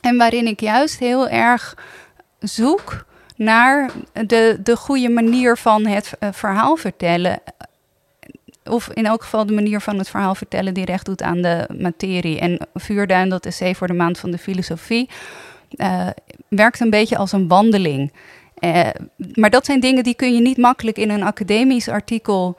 En 0.00 0.16
waarin 0.16 0.46
ik 0.46 0.60
juist 0.60 0.98
heel 0.98 1.28
erg 1.28 1.76
zoek 2.38 3.04
naar 3.36 3.90
de, 4.26 4.58
de 4.62 4.76
goede 4.76 5.08
manier 5.08 5.56
van 5.56 5.86
het 5.86 6.12
uh, 6.20 6.28
verhaal 6.32 6.76
vertellen. 6.76 7.40
Of 8.64 8.88
in 8.88 9.06
elk 9.06 9.22
geval 9.22 9.46
de 9.46 9.52
manier 9.52 9.80
van 9.80 9.98
het 9.98 10.08
verhaal 10.08 10.34
vertellen 10.34 10.74
die 10.74 10.84
recht 10.84 11.06
doet 11.06 11.22
aan 11.22 11.42
de 11.42 11.68
materie. 11.78 12.38
En 12.40 12.66
Vuurduin, 12.74 13.28
dat 13.28 13.46
essay 13.46 13.74
voor 13.74 13.86
de 13.86 13.92
maand 13.92 14.18
van 14.18 14.30
de 14.30 14.38
filosofie, 14.38 15.08
uh, 15.70 16.08
werkt 16.48 16.80
een 16.80 16.90
beetje 16.90 17.16
als 17.16 17.32
een 17.32 17.48
wandeling. 17.48 18.12
Uh, 18.60 18.88
maar 19.34 19.50
dat 19.50 19.64
zijn 19.64 19.80
dingen 19.80 20.04
die 20.04 20.14
kun 20.14 20.34
je 20.34 20.40
niet 20.40 20.56
makkelijk 20.56 20.96
in 20.96 21.10
een 21.10 21.22
academisch 21.22 21.88
artikel 21.88 22.56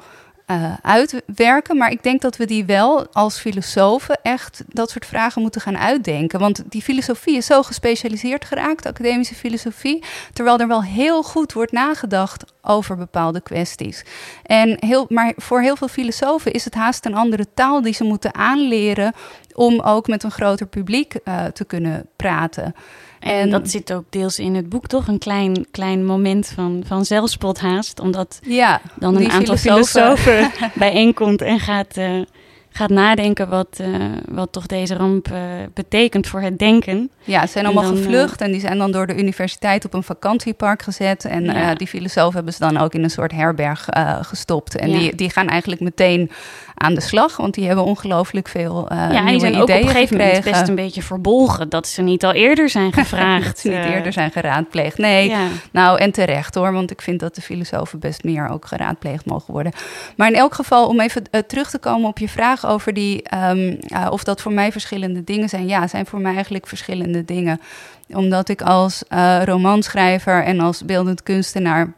uh, 0.51 0.73
uitwerken. 0.81 1.77
Maar 1.77 1.91
ik 1.91 2.03
denk 2.03 2.21
dat 2.21 2.38
we 2.38 2.45
die 2.45 2.65
wel 2.65 3.07
als 3.13 3.39
filosofen 3.39 4.19
echt 4.23 4.63
dat 4.67 4.89
soort 4.89 5.05
vragen 5.05 5.41
moeten 5.41 5.62
gaan 5.62 5.77
uitdenken. 5.77 6.39
Want 6.39 6.63
die 6.69 6.81
filosofie 6.81 7.38
is 7.38 7.45
zo 7.45 7.63
gespecialiseerd 7.63 8.45
geraakt, 8.45 8.86
academische 8.86 9.36
filosofie. 9.36 10.03
Terwijl 10.33 10.60
er 10.60 10.67
wel 10.67 10.83
heel 10.83 11.23
goed 11.23 11.53
wordt 11.53 11.71
nagedacht 11.71 12.45
over 12.62 12.95
bepaalde 12.95 13.41
kwesties. 13.41 14.05
En 14.43 14.77
heel, 14.79 15.05
maar 15.10 15.33
voor 15.36 15.62
heel 15.62 15.75
veel 15.75 15.88
filosofen 15.88 16.51
is 16.51 16.65
het 16.65 16.73
haast 16.73 17.05
een 17.05 17.15
andere 17.15 17.45
taal 17.53 17.81
die 17.81 17.93
ze 17.93 18.03
moeten 18.03 18.36
aanleren 18.36 19.13
om 19.53 19.79
ook 19.79 20.07
met 20.07 20.23
een 20.23 20.31
groter 20.31 20.67
publiek 20.67 21.15
uh, 21.23 21.45
te 21.45 21.65
kunnen 21.65 22.10
praten. 22.15 22.75
En, 23.19 23.49
dat 23.49 23.69
zit 23.69 23.93
ook 23.93 24.03
deels 24.10 24.39
in 24.39 24.56
het 24.56 24.69
boek, 24.69 24.88
toch? 24.88 25.08
Een 25.08 25.17
klein, 25.17 25.65
klein 25.71 26.06
moment 26.06 26.51
van, 26.56 26.84
van 26.86 27.06
zelfspot 27.06 27.60
haast. 27.60 27.99
Omdat 27.99 28.39
ja, 28.41 28.82
dan 28.95 29.15
een 29.15 29.32
aantal 29.32 29.58
filosofen, 29.58 30.51
bijeenkomt 30.75 31.41
en 31.41 31.60
gaat, 31.60 31.97
uh, 31.97 32.21
gaat 32.69 32.89
nadenken 32.89 33.49
wat, 33.49 33.77
uh, 33.82 33.95
wat 34.30 34.51
toch 34.51 34.65
deze 34.65 34.95
ramp 34.95 35.27
uh, 35.32 35.39
betekent 35.73 36.27
voor 36.27 36.41
het 36.41 36.60
denken. 36.60 37.12
Ja, 37.23 37.45
ze 37.45 37.51
zijn 37.51 37.65
allemaal 37.65 37.84
dan, 37.84 37.97
gevlucht 37.97 38.41
en 38.41 38.51
die 38.51 38.62
zijn 38.62 38.77
dan 38.77 38.91
door 38.91 39.08
de 39.08 39.17
universiteit 39.17 39.86
op 39.86 39.93
een 39.93 40.03
vakantiepark 40.03 40.82
gezet. 40.82 41.25
En 41.25 41.43
ja. 41.43 41.75
die 41.75 41.88
filosofen 41.88 42.36
hebben 42.36 42.53
ze 42.53 42.60
dan 42.60 42.77
ook 42.77 42.93
in 42.93 43.03
een 43.03 43.10
soort 43.10 43.32
herberg 43.32 43.88
gestopt. 44.21 44.75
En 44.75 44.89
ja. 44.89 44.99
die, 44.99 45.15
die 45.15 45.30
gaan 45.30 45.47
eigenlijk 45.47 45.82
meteen 45.82 46.32
aan 46.78 46.94
de 46.94 47.02
slag. 47.02 47.38
Want 47.38 47.54
die 47.54 47.66
hebben 47.66 47.86
ongelooflijk 47.86 48.48
veel 48.48 48.88
uh, 48.92 49.08
ja, 49.12 49.26
die 49.26 49.40
zijn 49.40 49.56
ook 49.56 49.62
op 49.62 49.70
een 49.70 49.88
gegeven 49.88 50.18
moment 50.18 50.44
best 50.44 50.68
een 50.68 50.76
beetje 50.76 51.02
verbolgen 51.02 51.70
dat 51.70 51.88
ze 51.88 52.02
niet 52.02 52.26
al 52.26 52.32
eerder 52.32 52.70
zijn 52.70 52.94
gevraagd. 53.00 53.46
dat 53.46 53.60
ze 53.60 53.70
niet 53.70 53.78
uh, 53.78 53.96
eerder 53.96 54.13
zijn 54.13 54.32
geraadpleegd. 54.32 54.98
Nee, 54.98 55.30
ja. 55.30 55.48
nou 55.72 56.00
en 56.00 56.12
terecht 56.12 56.56
hoor, 56.56 56.72
want 56.72 56.92
ik 56.92 57.02
vind 57.02 57.20
dat 57.20 57.36
de 57.36 57.42
filosofen 57.42 58.00
best 58.00 58.24
meer 58.24 58.50
ook 58.50 58.66
geraadpleegd 58.66 59.26
mogen 59.26 59.54
worden. 59.54 59.72
Maar 60.16 60.28
in 60.28 60.36
elk 60.36 60.54
geval, 60.54 60.88
om 60.88 61.00
even 61.00 61.24
uh, 61.32 61.42
terug 61.42 61.70
te 61.70 61.80
komen 61.80 62.10
op 62.10 62.18
je 62.18 62.30
vraag 62.30 62.68
over 62.68 62.94
die, 62.94 63.24
um, 63.50 63.80
of 64.10 64.24
dat 64.24 64.42
voor 64.42 64.52
mij 64.52 64.72
verschillende 64.72 65.24
dingen 65.24 65.50
zijn. 65.50 65.68
Ja, 65.68 65.88
zijn 65.88 66.06
voor 66.06 66.22
mij 66.22 66.34
eigenlijk 66.34 66.68
verschillende 66.68 67.26
dingen. 67.26 67.62
Omdat 68.10 68.50
ik 68.50 68.62
als 68.62 69.04
romanschrijver 69.44 70.44
en 70.44 70.60
als 70.60 70.86
beeldend 70.86 71.24
kunstenaar 71.24 71.94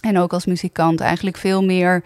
en 0.00 0.18
ook 0.18 0.32
als 0.32 0.46
muzikant 0.46 1.00
eigenlijk 1.00 1.36
veel 1.36 1.64
meer 1.64 2.02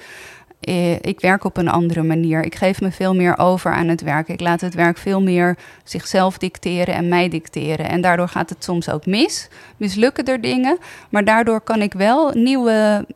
ik 1.00 1.20
werk 1.20 1.44
op 1.44 1.56
een 1.56 1.68
andere 1.68 2.02
manier. 2.02 2.44
Ik 2.44 2.54
geef 2.54 2.80
me 2.80 2.90
veel 2.90 3.14
meer 3.14 3.38
over 3.38 3.72
aan 3.72 3.88
het 3.88 4.00
werk. 4.00 4.28
Ik 4.28 4.40
laat 4.40 4.60
het 4.60 4.74
werk 4.74 4.98
veel 4.98 5.22
meer 5.22 5.58
zichzelf 5.84 6.38
dicteren 6.38 6.94
en 6.94 7.08
mij 7.08 7.28
dicteren. 7.28 7.88
En 7.88 8.00
daardoor 8.00 8.28
gaat 8.28 8.50
het 8.50 8.64
soms 8.64 8.90
ook 8.90 9.06
mis. 9.06 9.48
Mislukken 9.76 10.24
er 10.24 10.40
dingen. 10.40 10.78
Maar 11.10 11.24
daardoor 11.24 11.60
kan 11.60 11.82
ik 11.82 11.92
wel 11.92 12.30
nieuwe, 12.32 13.06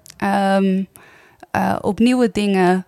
um, 0.58 0.86
op 1.80 1.98
nieuwe 1.98 2.30
dingen 2.32 2.84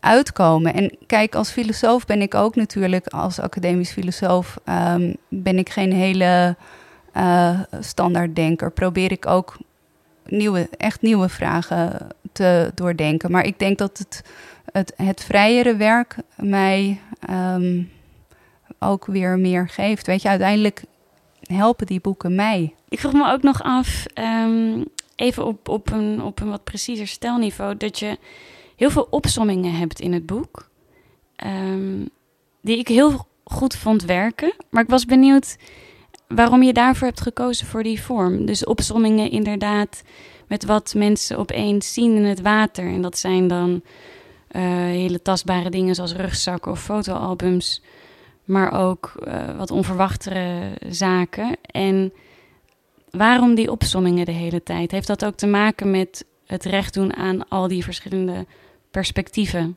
uitkomen. 0.00 0.74
En 0.74 0.96
kijk, 1.06 1.34
als 1.34 1.50
filosoof 1.50 2.06
ben 2.06 2.22
ik 2.22 2.34
ook 2.34 2.54
natuurlijk, 2.54 3.06
als 3.06 3.40
academisch 3.40 3.92
filosoof, 3.92 4.56
um, 4.68 5.16
ben 5.28 5.58
ik 5.58 5.68
geen 5.68 5.92
hele 5.92 6.56
uh, 7.16 7.60
standaarddenker. 7.80 8.70
Probeer 8.70 9.12
ik 9.12 9.26
ook 9.26 9.56
nieuwe, 10.26 10.68
echt 10.76 11.02
nieuwe 11.02 11.28
vragen 11.28 12.08
te 12.34 12.70
doordenken. 12.74 13.30
Maar 13.30 13.46
ik 13.46 13.58
denk 13.58 13.78
dat 13.78 13.98
het, 13.98 14.22
het, 14.72 14.92
het 14.96 15.24
vrijere 15.24 15.76
werk 15.76 16.16
mij 16.36 17.00
um, 17.30 17.90
ook 18.78 19.06
weer 19.06 19.38
meer 19.38 19.68
geeft. 19.68 20.06
Weet 20.06 20.22
je, 20.22 20.28
uiteindelijk 20.28 20.84
helpen 21.42 21.86
die 21.86 22.00
boeken 22.00 22.34
mij. 22.34 22.74
Ik 22.88 22.98
vroeg 23.00 23.12
me 23.12 23.32
ook 23.32 23.42
nog 23.42 23.62
af, 23.62 24.04
um, 24.14 24.84
even 25.16 25.46
op, 25.46 25.68
op, 25.68 25.90
een, 25.90 26.22
op 26.22 26.40
een 26.40 26.50
wat 26.50 26.64
preciezer 26.64 27.06
stelniveau, 27.06 27.76
dat 27.76 27.98
je 27.98 28.18
heel 28.76 28.90
veel 28.90 29.06
opsommingen 29.10 29.74
hebt 29.74 30.00
in 30.00 30.12
het 30.12 30.26
boek. 30.26 30.68
Um, 31.46 32.08
die 32.60 32.78
ik 32.78 32.88
heel 32.88 33.26
goed 33.44 33.76
vond 33.76 34.04
werken. 34.04 34.54
Maar 34.70 34.82
ik 34.82 34.88
was 34.88 35.04
benieuwd 35.04 35.56
waarom 36.28 36.62
je 36.62 36.72
daarvoor 36.72 37.06
hebt 37.06 37.20
gekozen 37.20 37.66
voor 37.66 37.82
die 37.82 38.02
vorm. 38.02 38.46
Dus 38.46 38.64
opsommingen 38.64 39.30
inderdaad 39.30 40.02
met 40.46 40.64
wat 40.64 40.94
mensen 40.96 41.38
opeens 41.38 41.92
zien 41.92 42.16
in 42.16 42.24
het 42.24 42.40
water. 42.40 42.86
En 42.86 43.00
dat 43.00 43.18
zijn 43.18 43.48
dan 43.48 43.82
uh, 44.52 44.62
hele 44.72 45.22
tastbare 45.22 45.70
dingen 45.70 45.94
zoals 45.94 46.14
rugzakken 46.14 46.72
of 46.72 46.82
fotoalbums. 46.82 47.82
Maar 48.44 48.72
ook 48.72 49.12
uh, 49.26 49.56
wat 49.56 49.70
onverwachtere 49.70 50.70
zaken. 50.88 51.56
En 51.70 52.12
waarom 53.10 53.54
die 53.54 53.70
opsommingen 53.70 54.24
de 54.24 54.32
hele 54.32 54.62
tijd? 54.62 54.90
Heeft 54.90 55.06
dat 55.06 55.24
ook 55.24 55.36
te 55.36 55.46
maken 55.46 55.90
met 55.90 56.24
het 56.46 56.64
recht 56.64 56.94
doen 56.94 57.16
aan 57.16 57.48
al 57.48 57.68
die 57.68 57.84
verschillende 57.84 58.46
perspectieven? 58.90 59.76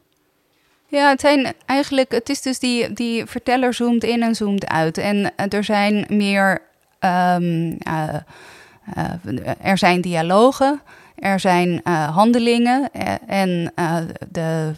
Ja, 0.88 1.10
het 1.10 1.22
zijn 1.22 1.54
eigenlijk, 1.66 2.12
het 2.12 2.30
is 2.30 2.42
dus 2.42 2.60
die, 2.60 2.94
die 2.94 3.26
verteller 3.26 3.74
zoomt 3.74 4.04
in 4.04 4.24
en 4.24 4.36
zoomt 4.36 4.68
uit. 4.68 4.98
En 4.98 5.36
er 5.36 5.64
zijn 5.64 6.06
meer 6.10 6.62
uh, 7.04 8.16
er 9.62 9.78
zijn 9.78 10.02
dialogen, 10.02 10.82
er 11.16 11.40
zijn 11.40 11.70
uh, 11.70 12.16
handelingen 12.16 12.92
en 13.28 13.74
de, 14.32 14.74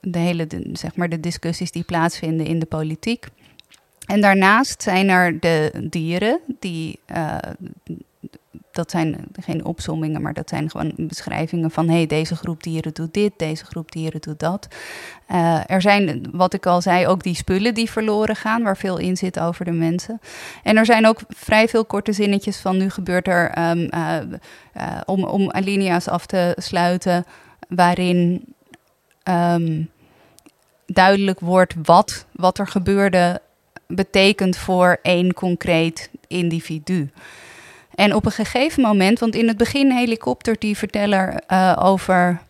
de 0.00 0.18
hele 0.18 0.46
zeg 0.72 0.96
maar 0.96 1.08
de 1.08 1.20
discussies 1.20 1.70
die 1.72 1.82
plaatsvinden 1.82 2.46
in 2.46 2.58
de 2.58 2.66
politiek. 2.66 3.26
En 4.06 4.20
daarnaast 4.20 4.82
zijn 4.82 5.08
er 5.08 5.40
de 5.40 5.86
dieren 5.90 6.40
die 6.58 6.98
dat 8.78 8.90
zijn 8.90 9.26
geen 9.40 9.64
opzommingen, 9.64 10.22
maar 10.22 10.32
dat 10.32 10.48
zijn 10.48 10.70
gewoon 10.70 10.92
beschrijvingen 10.96 11.70
van: 11.70 11.88
hey, 11.88 12.06
deze 12.06 12.36
groep 12.36 12.62
dieren 12.62 12.94
doet 12.94 13.14
dit, 13.14 13.32
deze 13.36 13.64
groep 13.64 13.92
dieren 13.92 14.20
doet 14.20 14.38
dat. 14.38 14.68
Uh, 15.30 15.70
er 15.70 15.82
zijn, 15.82 16.28
wat 16.32 16.54
ik 16.54 16.66
al 16.66 16.82
zei, 16.82 17.06
ook 17.06 17.22
die 17.22 17.34
spullen 17.34 17.74
die 17.74 17.90
verloren 17.90 18.36
gaan, 18.36 18.62
waar 18.62 18.76
veel 18.76 18.98
in 18.98 19.16
zit 19.16 19.38
over 19.38 19.64
de 19.64 19.72
mensen. 19.72 20.20
En 20.62 20.76
er 20.76 20.86
zijn 20.86 21.06
ook 21.06 21.20
vrij 21.28 21.68
veel 21.68 21.84
korte 21.84 22.12
zinnetjes 22.12 22.56
van: 22.56 22.76
nu 22.76 22.90
gebeurt 22.90 23.28
er, 23.28 23.70
um, 23.70 23.88
uh, 23.94 24.16
uh, 24.76 25.00
om, 25.04 25.24
om 25.24 25.50
alinea's 25.50 26.08
af 26.08 26.26
te 26.26 26.56
sluiten, 26.56 27.24
waarin. 27.68 28.44
Um, 29.24 29.90
duidelijk 30.86 31.40
wordt 31.40 31.74
wat, 31.82 32.26
wat 32.32 32.58
er 32.58 32.66
gebeurde 32.66 33.40
betekent 33.86 34.56
voor 34.56 34.98
één 35.02 35.34
concreet 35.34 36.10
individu. 36.26 37.10
En 37.98 38.14
op 38.14 38.24
een 38.24 38.32
gegeven 38.32 38.82
moment, 38.82 39.18
want 39.18 39.34
in 39.34 39.48
het 39.48 39.56
begin 39.56 39.90
helikoptert 39.90 40.60
die 40.60 40.76
verteller 40.76 41.42
uh, 41.48 41.76
over 41.82 42.40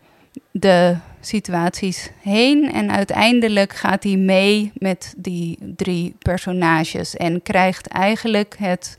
de 0.50 0.96
situaties 1.20 2.10
heen. 2.20 2.72
En 2.72 2.90
uiteindelijk 2.90 3.72
gaat 3.72 4.02
hij 4.02 4.16
mee 4.16 4.72
met 4.74 5.14
die 5.16 5.58
drie 5.76 6.14
personages 6.18 7.16
en 7.16 7.42
krijgt 7.42 7.86
eigenlijk 7.86 8.54
het 8.58 8.96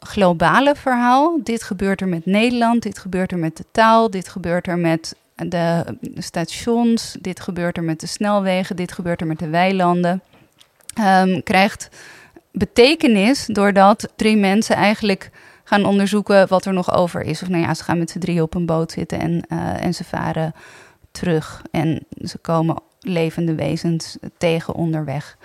globale 0.00 0.74
verhaal. 0.74 1.40
Dit 1.42 1.62
gebeurt 1.62 2.00
er 2.00 2.08
met 2.08 2.26
Nederland, 2.26 2.82
dit 2.82 2.98
gebeurt 2.98 3.32
er 3.32 3.38
met 3.38 3.56
de 3.56 3.64
taal, 3.70 4.10
dit 4.10 4.28
gebeurt 4.28 4.66
er 4.66 4.78
met 4.78 5.14
de 5.34 5.84
stations, 6.14 7.16
dit 7.20 7.40
gebeurt 7.40 7.76
er 7.76 7.84
met 7.84 8.00
de 8.00 8.06
snelwegen, 8.06 8.76
dit 8.76 8.92
gebeurt 8.92 9.20
er 9.20 9.26
met 9.26 9.38
de 9.38 9.48
weilanden. 9.48 10.22
Um, 11.00 11.42
krijgt 11.42 11.88
betekenis 12.58 13.46
doordat 13.46 14.12
drie 14.16 14.36
mensen 14.36 14.76
eigenlijk 14.76 15.30
gaan 15.64 15.84
onderzoeken 15.84 16.48
wat 16.48 16.64
er 16.64 16.72
nog 16.72 16.94
over 16.94 17.22
is. 17.22 17.42
Of 17.42 17.48
nou 17.48 17.62
ja, 17.62 17.74
ze 17.74 17.84
gaan 17.84 17.98
met 17.98 18.10
z'n 18.10 18.18
drie 18.18 18.42
op 18.42 18.54
een 18.54 18.66
boot 18.66 18.92
zitten 18.92 19.20
en, 19.20 19.44
uh, 19.48 19.84
en 19.84 19.94
ze 19.94 20.04
varen 20.04 20.54
terug. 21.10 21.62
En 21.70 22.06
ze 22.24 22.38
komen 22.38 22.76
levende 23.00 23.54
wezens 23.54 24.16
tegen 24.38 24.74
onderweg. 24.74 25.36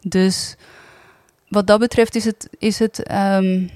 Dus 0.00 0.56
wat 1.48 1.66
dat 1.66 1.80
betreft 1.80 2.14
is 2.14 2.24
het, 2.24 2.48
is 2.58 2.78
het, 2.78 3.12
um, 3.12 3.70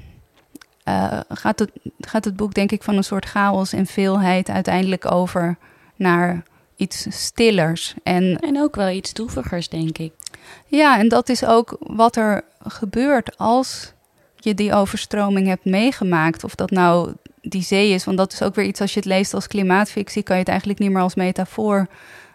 uh, 0.89 1.21
gaat, 1.29 1.59
het, 1.59 1.71
gaat 2.01 2.25
het 2.25 2.37
boek 2.37 2.55
denk 2.55 2.73
ik 2.73 2.83
van 2.83 2.97
een 2.97 3.05
soort 3.05 3.25
chaos 3.25 3.73
en 3.73 3.87
veelheid 3.87 4.51
uiteindelijk 4.51 5.11
over 5.13 5.57
naar 5.97 6.43
iets 6.83 7.07
stillers. 7.09 7.95
En, 8.03 8.39
en 8.39 8.61
ook 8.61 8.77
wel 8.77 8.89
iets 8.89 9.13
droevigers, 9.13 9.69
denk 9.69 9.99
ik. 9.99 10.13
Ja, 10.67 10.99
en 10.99 11.09
dat 11.09 11.29
is 11.29 11.45
ook 11.45 11.77
wat 11.81 12.17
er 12.17 12.45
gebeurt 12.67 13.39
als 13.39 13.93
je 14.37 14.55
die 14.55 14.75
overstroming 14.75 15.47
hebt 15.47 15.65
meegemaakt. 15.65 16.45
Of 16.45 16.55
dat 16.55 16.71
nou 16.71 17.13
die 17.41 17.63
zee 17.63 17.91
is. 17.91 18.05
Want 18.05 18.17
dat 18.17 18.33
is 18.33 18.43
ook 18.43 18.55
weer 18.55 18.65
iets 18.65 18.81
als 18.81 18.93
je 18.93 18.99
het 18.99 19.09
leest 19.09 19.35
als 19.35 19.47
klimaatfictie, 19.47 20.23
kan 20.23 20.35
je 20.35 20.41
het 20.41 20.51
eigenlijk 20.51 20.81
niet 20.81 20.91
meer 20.91 21.03
als 21.03 21.15
metafoor 21.15 21.87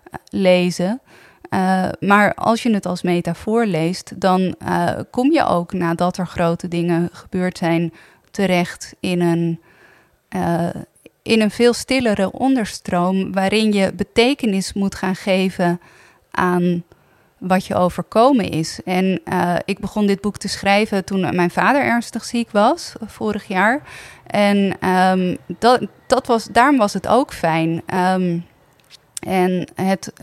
eh, 0.03 0.19
lezen. 0.29 1.01
Uh, 1.49 1.89
maar 1.99 2.33
als 2.33 2.63
je 2.63 2.73
het 2.73 2.85
als 2.85 3.01
metafoor 3.01 3.65
leest, 3.65 4.21
dan 4.21 4.55
uh, 4.67 4.99
kom 5.11 5.31
je 5.31 5.45
ook 5.45 5.73
nadat 5.73 6.17
er 6.17 6.27
grote 6.27 6.67
dingen 6.67 7.09
gebeurd 7.11 7.57
zijn, 7.57 7.93
terecht 8.31 8.95
in 8.99 9.21
een, 9.21 9.61
uh, 10.35 10.69
in 11.27 11.41
een 11.41 11.51
veel 11.51 11.73
stillere 11.73 12.31
onderstroom, 12.31 13.33
waarin 13.33 13.73
je 13.73 13.93
betekenis 13.93 14.73
moet 14.73 14.95
gaan 14.95 15.15
geven 15.15 15.79
aan 16.31 16.83
wat 17.37 17.65
je 17.65 17.75
overkomen 17.75 18.49
is. 18.49 18.79
En 18.85 19.21
uh, 19.25 19.55
ik 19.65 19.79
begon 19.79 20.07
dit 20.07 20.21
boek 20.21 20.37
te 20.37 20.47
schrijven 20.47 21.05
toen 21.05 21.35
mijn 21.35 21.51
vader 21.51 21.81
ernstig 21.81 22.23
ziek 22.25 22.51
was, 22.51 22.93
vorig 23.05 23.47
jaar. 23.47 23.81
En 24.27 24.87
um, 24.89 25.37
dat, 25.59 25.81
dat 26.07 26.27
was, 26.27 26.45
daarom 26.45 26.77
was 26.77 26.93
het 26.93 27.07
ook 27.07 27.33
fijn. 27.33 27.81
Um, 27.93 28.45
en 29.19 29.67
het, 29.75 30.13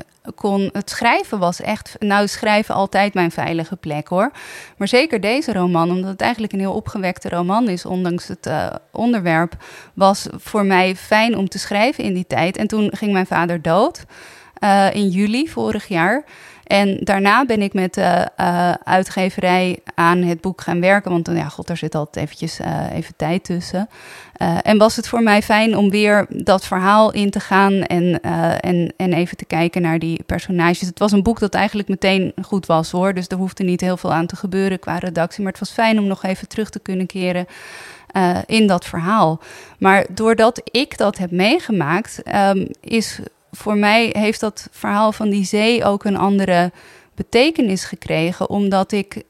het 0.72 0.90
schrijven 0.90 1.38
was 1.38 1.60
echt. 1.60 1.96
Nou, 1.98 2.28
schrijven 2.28 2.74
altijd 2.74 3.14
mijn 3.14 3.30
veilige 3.30 3.76
plek 3.76 4.08
hoor. 4.08 4.30
Maar 4.76 4.88
zeker 4.88 5.20
deze 5.20 5.52
roman, 5.52 5.90
omdat 5.90 6.10
het 6.10 6.20
eigenlijk 6.20 6.52
een 6.52 6.58
heel 6.58 6.74
opgewekte 6.74 7.28
roman 7.28 7.68
is, 7.68 7.86
ondanks 7.86 8.28
het 8.28 8.46
uh, 8.46 8.66
onderwerp, 8.92 9.56
was 9.94 10.26
voor 10.32 10.64
mij 10.64 10.96
fijn 10.96 11.36
om 11.36 11.48
te 11.48 11.58
schrijven 11.58 12.04
in 12.04 12.14
die 12.14 12.26
tijd. 12.26 12.56
En 12.56 12.66
toen 12.66 12.90
ging 12.96 13.12
mijn 13.12 13.26
vader 13.26 13.62
dood 13.62 14.04
uh, 14.60 14.94
in 14.94 15.08
juli 15.08 15.48
vorig 15.48 15.88
jaar. 15.88 16.24
En 16.64 16.98
daarna 17.00 17.44
ben 17.44 17.62
ik 17.62 17.72
met 17.72 17.94
de 17.94 18.28
uh, 18.40 18.72
uitgeverij 18.72 19.78
aan 19.94 20.22
het 20.22 20.40
boek 20.40 20.60
gaan 20.60 20.80
werken. 20.80 21.10
Want 21.10 21.30
ja, 21.32 21.48
god, 21.48 21.66
daar 21.66 21.76
zit 21.76 21.94
altijd 21.94 22.24
eventjes 22.24 22.58
even 22.92 23.16
tijd 23.16 23.44
tussen. 23.44 23.88
Uh, 24.38 24.58
en 24.62 24.78
was 24.78 24.96
het 24.96 25.08
voor 25.08 25.22
mij 25.22 25.42
fijn 25.42 25.76
om 25.76 25.90
weer 25.90 26.26
dat 26.28 26.66
verhaal 26.66 27.12
in 27.12 27.30
te 27.30 27.40
gaan 27.40 27.72
en, 27.72 28.20
en, 28.60 28.92
en 28.96 29.12
even 29.12 29.36
te 29.36 29.44
kijken 29.44 29.82
naar 29.82 29.98
die 29.98 30.22
personages. 30.22 30.80
Het 30.80 30.98
was 30.98 31.12
een 31.12 31.22
boek 31.22 31.38
dat 31.38 31.54
eigenlijk 31.54 31.88
meteen 31.88 32.32
goed 32.42 32.66
was 32.66 32.90
hoor. 32.90 33.14
Dus 33.14 33.28
er 33.28 33.36
hoefde 33.36 33.64
niet 33.64 33.80
heel 33.80 33.96
veel 33.96 34.12
aan 34.12 34.26
te 34.26 34.36
gebeuren 34.36 34.78
qua 34.78 34.98
redactie. 34.98 35.42
Maar 35.42 35.52
het 35.52 35.60
was 35.60 35.70
fijn 35.70 35.98
om 35.98 36.06
nog 36.06 36.22
even 36.22 36.48
terug 36.48 36.70
te 36.70 36.78
kunnen 36.78 37.06
keren. 37.06 37.46
in 38.46 38.66
dat 38.66 38.84
verhaal. 38.84 39.40
Maar 39.78 40.06
doordat 40.10 40.60
ik 40.64 40.98
dat 40.98 41.18
heb 41.18 41.30
meegemaakt, 41.30 42.22
um, 42.34 42.68
is 42.80 43.18
voor 43.52 43.76
mij 43.76 44.14
heeft 44.18 44.40
dat 44.40 44.68
verhaal 44.70 45.12
van 45.12 45.30
die 45.30 45.44
zee 45.44 45.84
ook 45.84 46.04
een 46.04 46.16
andere 46.16 46.72
betekenis 47.14 47.84
gekregen, 47.84 48.48
omdat 48.48 48.92
ik 48.92 49.22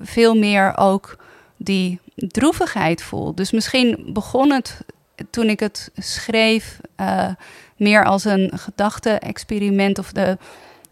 veel 0.00 0.34
meer 0.34 0.76
ook 0.76 1.16
die 1.56 1.98
droevigheid 2.28 3.02
voel. 3.02 3.34
Dus 3.34 3.50
misschien 3.50 4.10
begon 4.12 4.52
het 4.52 4.84
toen 5.30 5.48
ik 5.48 5.60
het 5.60 5.90
schreef 5.96 6.80
uh, 7.00 7.28
meer 7.76 8.04
als 8.04 8.24
een 8.24 8.50
gedachte-experiment 8.54 9.98
of 9.98 10.12
de 10.12 10.38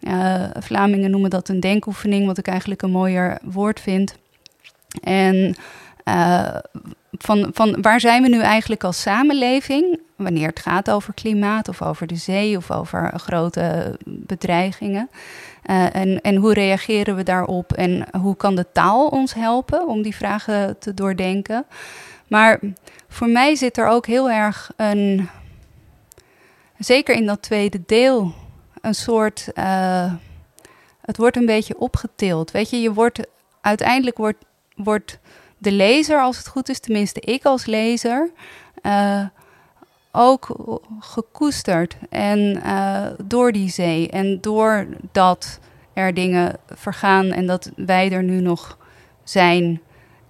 uh, 0.01 0.45
Vlamingen 0.59 1.11
noemen 1.11 1.31
dat 1.31 1.49
een 1.49 1.61
denkoefening, 1.61 2.27
wat 2.27 2.39
ik 2.39 2.47
eigenlijk 2.47 2.83
een 2.83 2.91
mooier 2.91 3.39
woord 3.43 3.81
vind. 3.81 4.17
En 5.03 5.57
van, 7.13 7.51
van 7.53 7.83
waar 7.83 8.01
zijn 8.01 8.23
we 8.23 8.29
nu 8.29 8.41
eigenlijk 8.41 8.85
als 8.85 9.01
samenleving? 9.01 10.01
Wanneer 10.17 10.49
het 10.49 10.61
gaat 10.61 10.91
over 10.91 11.15
klimaat 11.15 11.69
of 11.69 11.83
over 11.83 12.07
de 12.07 12.17
zee 12.17 12.57
of 12.57 12.71
over 12.71 13.19
grote 13.19 13.99
bedreigingen. 14.05 15.09
Uh, 15.71 15.95
en, 15.95 16.21
en 16.21 16.37
hoe 16.37 16.53
reageren 16.53 17.17
we 17.17 17.23
daarop 17.23 17.73
en 17.73 18.07
hoe 18.21 18.37
kan 18.37 18.55
de 18.55 18.67
taal 18.73 19.09
ons 19.09 19.35
helpen 19.35 19.87
om 19.87 20.03
die 20.03 20.17
vragen 20.17 20.79
te 20.79 20.95
doordenken? 20.95 21.67
Maar 22.29 22.61
voor 23.09 23.29
mij 23.29 23.55
zit 23.55 23.79
er 23.79 23.87
ook 23.87 24.07
heel 24.07 24.31
erg 24.31 24.73
een, 24.77 25.29
zeker 26.79 27.15
in 27.15 27.27
dat 27.27 27.43
tweede 27.43 27.83
deel, 27.87 28.35
een 28.81 28.95
soort. 28.95 29.49
Uh, 29.55 30.13
het 31.01 31.17
wordt 31.17 31.37
een 31.37 31.47
beetje 31.47 31.79
opgetild. 31.79 32.51
Weet 32.51 32.71
je, 32.71 32.81
je 32.81 32.93
wordt 32.93 33.27
uiteindelijk 33.61 34.17
wordt, 34.17 34.45
wordt 34.75 35.19
de 35.59 35.73
lezer, 35.73 36.21
als 36.21 36.37
het 36.37 36.49
goed 36.49 36.69
is, 36.69 36.81
tenminste 36.81 37.21
ik 37.21 37.45
als 37.45 37.67
lezer, 37.67 38.31
uh, 38.83 39.25
ook 40.13 40.57
gekoesterd. 41.01 41.97
En 42.11 42.61
uh, 42.67 43.07
door 43.25 43.53
die 43.53 43.71
zee 43.71 44.09
en 44.09 44.41
doordat 44.41 45.61
er 45.93 46.15
dingen 46.15 46.57
vergaan 46.67 47.27
en 47.27 47.47
dat 47.47 47.71
wij 47.77 48.13
er 48.13 48.23
nu 48.23 48.41
nog 48.41 48.79
zijn. 49.25 49.81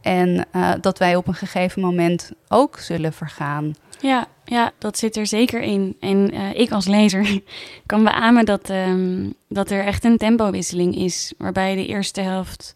En 0.01 0.47
uh, 0.53 0.73
dat 0.81 0.99
wij 0.99 1.17
op 1.17 1.27
een 1.27 1.35
gegeven 1.35 1.83
moment 1.83 2.33
ook 2.49 2.79
zullen 2.79 3.13
vergaan. 3.13 3.75
Ja, 4.01 4.27
ja, 4.45 4.73
dat 4.79 4.99
zit 4.99 5.17
er 5.17 5.27
zeker 5.27 5.61
in. 5.61 5.97
En 6.01 6.35
uh, 6.35 6.55
ik 6.55 6.71
als 6.71 6.87
lezer 6.87 7.41
kan 7.87 8.05
beamen 8.05 8.45
dat, 8.45 8.71
um, 8.71 9.35
dat 9.49 9.71
er 9.71 9.85
echt 9.85 10.05
een 10.05 10.17
tempowisseling 10.17 10.97
is. 10.97 11.33
Waarbij 11.39 11.75
de 11.75 11.87
eerste 11.87 12.21
helft 12.21 12.75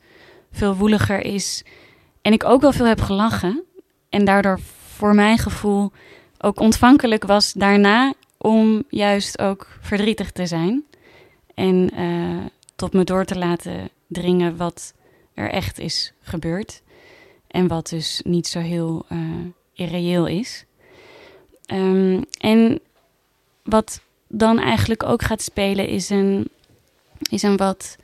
veel 0.52 0.76
woeliger 0.76 1.24
is 1.24 1.64
en 2.22 2.32
ik 2.32 2.44
ook 2.44 2.60
wel 2.60 2.72
veel 2.72 2.86
heb 2.86 3.00
gelachen. 3.00 3.62
En 4.08 4.24
daardoor 4.24 4.60
voor 4.96 5.14
mijn 5.14 5.38
gevoel 5.38 5.92
ook 6.42 6.60
ontvankelijk 6.60 7.24
was 7.24 7.52
daarna 7.52 8.12
om 8.38 8.84
juist 8.88 9.38
ook 9.38 9.66
verdrietig 9.80 10.30
te 10.30 10.46
zijn. 10.46 10.84
En 11.54 12.00
uh, 12.00 12.44
tot 12.76 12.92
me 12.92 13.04
door 13.04 13.24
te 13.24 13.38
laten 13.38 13.88
dringen 14.06 14.56
wat 14.56 14.94
er 15.34 15.50
echt 15.50 15.78
is 15.78 16.12
gebeurd. 16.20 16.82
En 17.46 17.66
wat 17.66 17.88
dus 17.88 18.20
niet 18.24 18.46
zo 18.46 18.58
heel 18.58 19.04
uh, 19.12 19.18
irreëel 19.72 20.26
is. 20.26 20.64
Um, 21.66 22.24
en 22.38 22.80
wat 23.62 24.00
dan 24.28 24.58
eigenlijk 24.58 25.02
ook 25.02 25.22
gaat 25.22 25.42
spelen 25.42 25.88
is 25.88 26.10
een, 26.10 26.48
is 27.30 27.42
een 27.42 27.56
wat, 27.56 27.96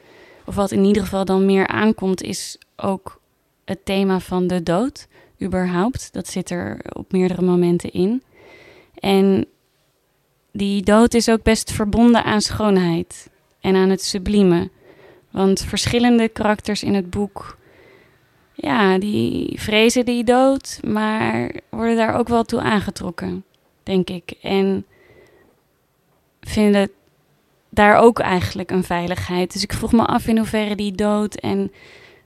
of 0.44 0.54
wat 0.54 0.70
in 0.70 0.84
ieder 0.84 1.02
geval 1.02 1.24
dan 1.24 1.46
meer 1.46 1.66
aankomt, 1.66 2.22
is 2.22 2.58
ook 2.76 3.20
het 3.64 3.84
thema 3.84 4.20
van 4.20 4.46
de 4.46 4.62
dood, 4.62 5.06
überhaupt. 5.42 6.12
Dat 6.12 6.28
zit 6.28 6.50
er 6.50 6.80
op 6.92 7.12
meerdere 7.12 7.42
momenten 7.42 7.92
in. 7.92 8.22
En 9.00 9.46
die 10.52 10.82
dood 10.82 11.14
is 11.14 11.28
ook 11.28 11.42
best 11.42 11.72
verbonden 11.72 12.24
aan 12.24 12.40
schoonheid 12.40 13.30
en 13.60 13.76
aan 13.76 13.90
het 13.90 14.02
sublieme. 14.02 14.70
Want 15.30 15.64
verschillende 15.64 16.28
karakters 16.28 16.82
in 16.82 16.94
het 16.94 17.10
boek, 17.10 17.56
ja, 18.54 18.98
die 18.98 19.60
vrezen 19.60 20.04
die 20.04 20.24
dood, 20.24 20.80
maar 20.86 21.54
worden 21.70 21.96
daar 21.96 22.14
ook 22.14 22.28
wel 22.28 22.44
toe 22.44 22.60
aangetrokken, 22.60 23.44
denk 23.82 24.10
ik. 24.10 24.30
En 24.42 24.86
vinden 26.40 26.90
daar 27.68 27.96
ook 27.96 28.18
eigenlijk 28.18 28.70
een 28.70 28.84
veiligheid. 28.84 29.52
Dus 29.52 29.62
ik 29.62 29.72
vroeg 29.72 29.92
me 29.92 30.04
af 30.06 30.26
in 30.26 30.36
hoeverre 30.36 30.76
die 30.76 30.92
dood 30.92 31.34
en 31.34 31.72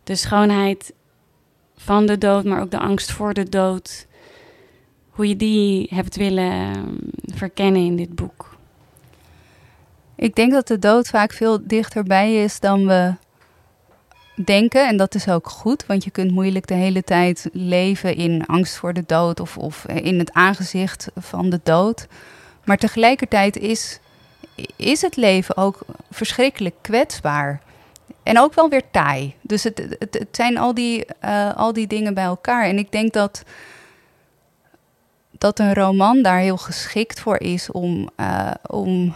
de 0.04 0.16
schoonheid 0.16 0.92
van 1.76 2.06
de 2.06 2.18
dood, 2.18 2.44
maar 2.44 2.60
ook 2.60 2.70
de 2.70 2.78
angst 2.78 3.12
voor 3.12 3.34
de 3.34 3.48
dood. 3.48 4.06
Hoe 5.12 5.28
je 5.28 5.36
die 5.36 5.86
hebt 5.90 6.16
willen 6.16 6.52
ehm, 6.52 6.94
verkennen 7.34 7.84
in 7.84 7.96
dit 7.96 8.14
boek. 8.14 8.56
Ik 10.16 10.34
denk 10.34 10.52
dat 10.52 10.68
de 10.68 10.78
dood 10.78 11.08
vaak 11.08 11.32
veel 11.32 11.66
dichterbij 11.66 12.42
is 12.42 12.60
dan 12.60 12.86
we 12.86 13.14
denken. 14.44 14.88
En 14.88 14.96
dat 14.96 15.14
is 15.14 15.28
ook 15.28 15.48
goed, 15.48 15.86
want 15.86 16.04
je 16.04 16.10
kunt 16.10 16.30
moeilijk 16.30 16.66
de 16.66 16.74
hele 16.74 17.02
tijd 17.02 17.48
leven 17.52 18.16
in 18.16 18.46
angst 18.46 18.76
voor 18.76 18.92
de 18.92 19.04
dood 19.06 19.40
of, 19.40 19.58
of 19.58 19.86
in 19.86 20.18
het 20.18 20.32
aangezicht 20.32 21.08
van 21.16 21.50
de 21.50 21.60
dood. 21.62 22.06
Maar 22.64 22.78
tegelijkertijd 22.78 23.56
is, 23.56 24.00
is 24.76 25.02
het 25.02 25.16
leven 25.16 25.56
ook 25.56 25.80
verschrikkelijk 26.10 26.74
kwetsbaar. 26.80 27.62
En 28.22 28.38
ook 28.38 28.54
wel 28.54 28.68
weer 28.68 28.90
taai. 28.90 29.34
Dus 29.40 29.64
het, 29.64 29.96
het, 29.98 30.28
zijn 30.30 30.58
al 30.58 30.74
die, 30.74 31.04
uh, 31.24 31.54
al 31.56 31.72
die 31.72 31.86
dingen 31.86 32.14
bij 32.14 32.24
elkaar. 32.24 32.64
En 32.64 32.78
ik 32.78 32.92
denk 32.92 33.12
dat, 33.12 33.42
dat 35.42 35.58
een 35.58 35.74
roman 35.74 36.22
daar 36.22 36.38
heel 36.38 36.56
geschikt 36.56 37.20
voor 37.20 37.38
is 37.38 37.70
om, 37.70 38.10
uh, 38.16 38.50
om 38.66 39.14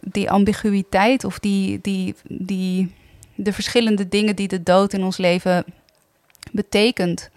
die 0.00 0.30
ambiguïteit 0.30 1.24
of 1.24 1.38
die, 1.38 1.80
die, 1.80 2.14
die, 2.28 2.94
de 3.34 3.52
verschillende 3.52 4.08
dingen 4.08 4.36
die 4.36 4.48
de 4.48 4.62
dood 4.62 4.92
in 4.92 5.04
ons 5.04 5.16
leven 5.16 5.64
betekent 6.52 7.30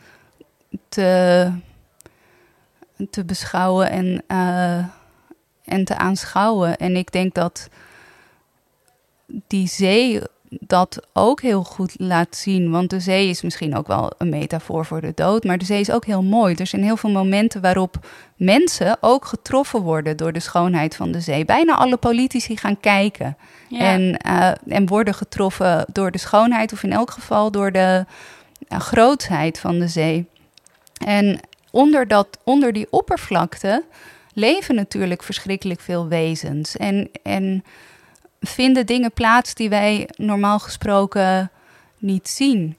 te, 0.90 1.52
te 3.10 3.26
beschouwen 3.26 3.90
en, 3.90 4.24
uh, 4.28 4.86
en 5.66 5.86
te 5.86 5.98
aanschouwen. 5.98 6.78
En 6.78 6.96
ik 6.96 7.12
denk 7.12 7.34
dat 7.34 7.70
die 9.48 9.68
zee 9.68 10.22
dat 10.60 11.08
ook 11.14 11.42
heel 11.42 11.64
goed 11.64 11.94
laat 11.98 12.36
zien. 12.36 12.72
Want 12.72 12.90
de 12.90 13.00
zee 13.00 13.30
is 13.30 13.42
misschien 13.42 13.76
ook 13.76 13.88
wel 13.88 14.12
een 14.18 14.30
metafoor 14.30 14.86
voor 14.86 15.02
de 15.02 15.12
dood. 15.16 15.44
Maar 15.44 15.58
de 15.58 15.66
zee 15.66 15.80
is 15.80 15.92
ook 15.92 16.06
heel 16.06 16.24
mooi. 16.24 16.56
Er 16.56 16.68
zijn 16.68 16.84
heel 16.84 16.98
veel 16.98 17.10
momenten 17.10 17.62
waarop 17.62 18.08
mensen 18.36 18.98
ook 19.02 19.26
getroffen 19.26 19.82
worden 19.82 20.18
door 20.18 20.32
de 20.32 20.40
schoonheid 20.40 20.96
van 20.96 21.12
de 21.12 21.20
zee. 21.20 21.46
Bijna 21.46 21.76
alle 21.76 21.98
politici 21.98 22.58
gaan 22.58 22.80
kijken. 22.80 23.38
En, 23.70 24.20
uh, 24.28 24.52
en 24.68 24.88
worden 24.88 25.14
getroffen 25.14 25.86
door 25.94 26.12
de 26.12 26.18
schoonheid, 26.18 26.74
of 26.74 26.84
in 26.84 26.92
elk 26.92 27.12
geval 27.12 27.52
door 27.52 27.72
de 27.72 28.06
uh, 28.70 28.80
grootheid 28.80 29.60
van 29.60 29.80
de 29.80 29.88
zee. 29.88 30.26
En 31.06 31.40
onder, 31.72 32.08
dat, 32.08 32.28
onder 32.44 32.74
die 32.74 32.88
oppervlakte 32.90 33.84
leven 34.34 34.76
natuurlijk 34.76 35.24
verschrikkelijk 35.24 35.80
veel 35.80 36.08
wezens. 36.08 36.78
En. 36.78 37.10
en 37.24 37.64
vinden 38.42 38.86
dingen 38.86 39.12
plaats 39.12 39.54
die 39.54 39.70
wij 39.70 40.10
normaal 40.16 40.60
gesproken 40.60 41.52
niet 41.98 42.30
zien. 42.30 42.78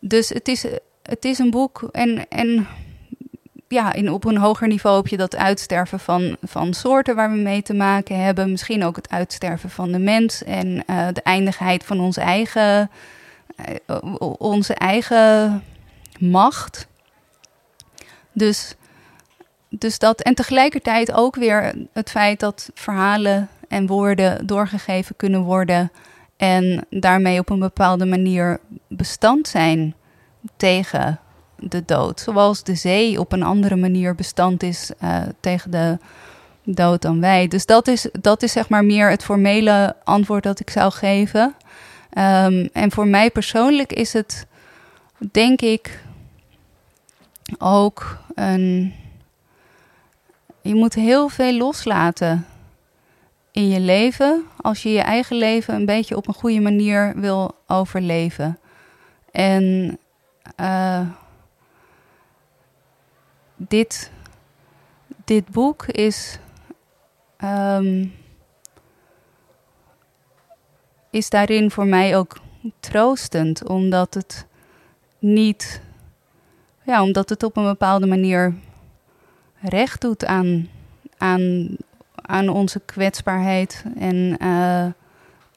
Dus 0.00 0.28
het 0.28 0.48
is, 0.48 0.64
het 1.02 1.24
is 1.24 1.38
een 1.38 1.50
boek 1.50 1.88
en, 1.92 2.28
en 2.28 2.66
ja, 3.68 3.92
in, 3.92 4.10
op 4.10 4.24
een 4.24 4.36
hoger 4.36 4.68
niveau 4.68 4.96
heb 4.96 5.06
je 5.06 5.16
dat 5.16 5.36
uitsterven 5.36 6.00
van, 6.00 6.36
van 6.42 6.74
soorten 6.74 7.14
waar 7.16 7.30
we 7.30 7.36
mee 7.36 7.62
te 7.62 7.74
maken 7.74 8.20
hebben. 8.20 8.50
Misschien 8.50 8.84
ook 8.84 8.96
het 8.96 9.10
uitsterven 9.10 9.70
van 9.70 9.92
de 9.92 9.98
mens 9.98 10.44
en 10.44 10.82
uh, 10.86 11.08
de 11.12 11.22
eindigheid 11.22 11.84
van 11.84 12.00
onze 12.00 12.20
eigen, 12.20 12.90
uh, 13.88 13.96
onze 14.38 14.74
eigen 14.74 15.62
macht. 16.18 16.86
Dus, 18.32 18.74
dus 19.68 19.98
dat, 19.98 20.20
en 20.20 20.34
tegelijkertijd 20.34 21.12
ook 21.12 21.36
weer 21.36 21.74
het 21.92 22.10
feit 22.10 22.40
dat 22.40 22.70
verhalen 22.74 23.48
en 23.68 23.86
woorden 23.86 24.46
doorgegeven 24.46 25.16
kunnen 25.16 25.40
worden 25.40 25.90
en 26.36 26.86
daarmee 26.90 27.38
op 27.38 27.50
een 27.50 27.58
bepaalde 27.58 28.06
manier 28.06 28.60
bestand 28.88 29.48
zijn 29.48 29.94
tegen 30.56 31.20
de 31.58 31.84
dood. 31.84 32.20
Zoals 32.20 32.62
de 32.62 32.74
zee 32.74 33.20
op 33.20 33.32
een 33.32 33.42
andere 33.42 33.76
manier 33.76 34.14
bestand 34.14 34.62
is 34.62 34.90
uh, 35.02 35.22
tegen 35.40 35.70
de 35.70 35.98
dood 36.64 37.02
dan 37.02 37.20
wij. 37.20 37.48
Dus 37.48 37.66
dat 37.66 37.88
is, 37.88 38.08
dat 38.20 38.42
is 38.42 38.52
zeg 38.52 38.68
maar 38.68 38.84
meer 38.84 39.10
het 39.10 39.24
formele 39.24 39.96
antwoord 40.04 40.42
dat 40.42 40.60
ik 40.60 40.70
zou 40.70 40.92
geven. 40.92 41.54
Um, 42.18 42.68
en 42.72 42.90
voor 42.90 43.06
mij 43.06 43.30
persoonlijk 43.30 43.92
is 43.92 44.12
het, 44.12 44.46
denk 45.32 45.60
ik, 45.60 46.02
ook 47.58 48.18
een. 48.34 48.94
Je 50.62 50.74
moet 50.74 50.94
heel 50.94 51.28
veel 51.28 51.52
loslaten 51.52 52.46
in 53.58 53.68
je 53.68 53.80
leven 53.80 54.44
als 54.56 54.82
je 54.82 54.92
je 54.92 55.00
eigen 55.00 55.36
leven 55.36 55.74
een 55.74 55.84
beetje 55.84 56.16
op 56.16 56.28
een 56.28 56.34
goede 56.34 56.60
manier 56.60 57.12
wil 57.16 57.54
overleven. 57.66 58.58
En 59.30 59.98
uh, 60.60 61.08
dit, 63.56 64.10
dit 65.24 65.48
boek 65.48 65.86
is, 65.86 66.38
um, 67.44 68.14
is 71.10 71.30
daarin 71.30 71.70
voor 71.70 71.86
mij 71.86 72.16
ook 72.16 72.36
troostend, 72.80 73.68
omdat 73.68 74.14
het 74.14 74.46
niet, 75.18 75.80
ja, 76.82 77.02
omdat 77.02 77.28
het 77.28 77.42
op 77.42 77.56
een 77.56 77.64
bepaalde 77.64 78.06
manier 78.06 78.54
recht 79.60 80.00
doet 80.00 80.24
aan, 80.24 80.68
aan 81.16 81.76
aan 82.28 82.48
onze 82.48 82.80
kwetsbaarheid 82.84 83.84
en 83.98 84.36
uh, 84.42 84.86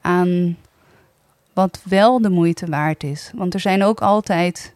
aan 0.01 0.57
wat 1.53 1.81
wel 1.83 2.21
de 2.21 2.29
moeite 2.29 2.65
waard 2.65 3.03
is. 3.03 3.31
Want 3.35 3.53
er 3.53 3.59
zijn 3.59 3.83
ook 3.83 4.01
altijd 4.01 4.73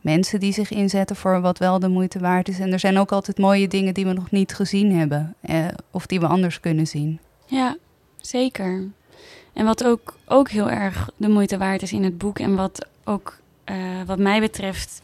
mensen 0.00 0.40
die 0.40 0.52
zich 0.52 0.70
inzetten 0.70 1.16
voor 1.16 1.40
wat 1.40 1.58
wel 1.58 1.78
de 1.78 1.88
moeite 1.88 2.18
waard 2.18 2.48
is. 2.48 2.58
En 2.58 2.72
er 2.72 2.78
zijn 2.78 2.98
ook 2.98 3.12
altijd 3.12 3.38
mooie 3.38 3.68
dingen 3.68 3.94
die 3.94 4.06
we 4.06 4.12
nog 4.12 4.30
niet 4.30 4.54
gezien 4.54 4.92
hebben 4.96 5.34
eh, 5.40 5.66
of 5.90 6.06
die 6.06 6.20
we 6.20 6.26
anders 6.26 6.60
kunnen 6.60 6.86
zien. 6.86 7.20
Ja, 7.46 7.76
zeker. 8.20 8.88
En 9.52 9.64
wat 9.64 9.84
ook, 9.84 10.16
ook 10.26 10.48
heel 10.48 10.70
erg 10.70 11.10
de 11.16 11.28
moeite 11.28 11.58
waard 11.58 11.82
is 11.82 11.92
in 11.92 12.04
het 12.04 12.18
boek 12.18 12.38
en 12.38 12.56
wat 12.56 12.86
ook 13.04 13.38
uh, 13.70 13.76
wat 14.06 14.18
mij 14.18 14.40
betreft 14.40 15.02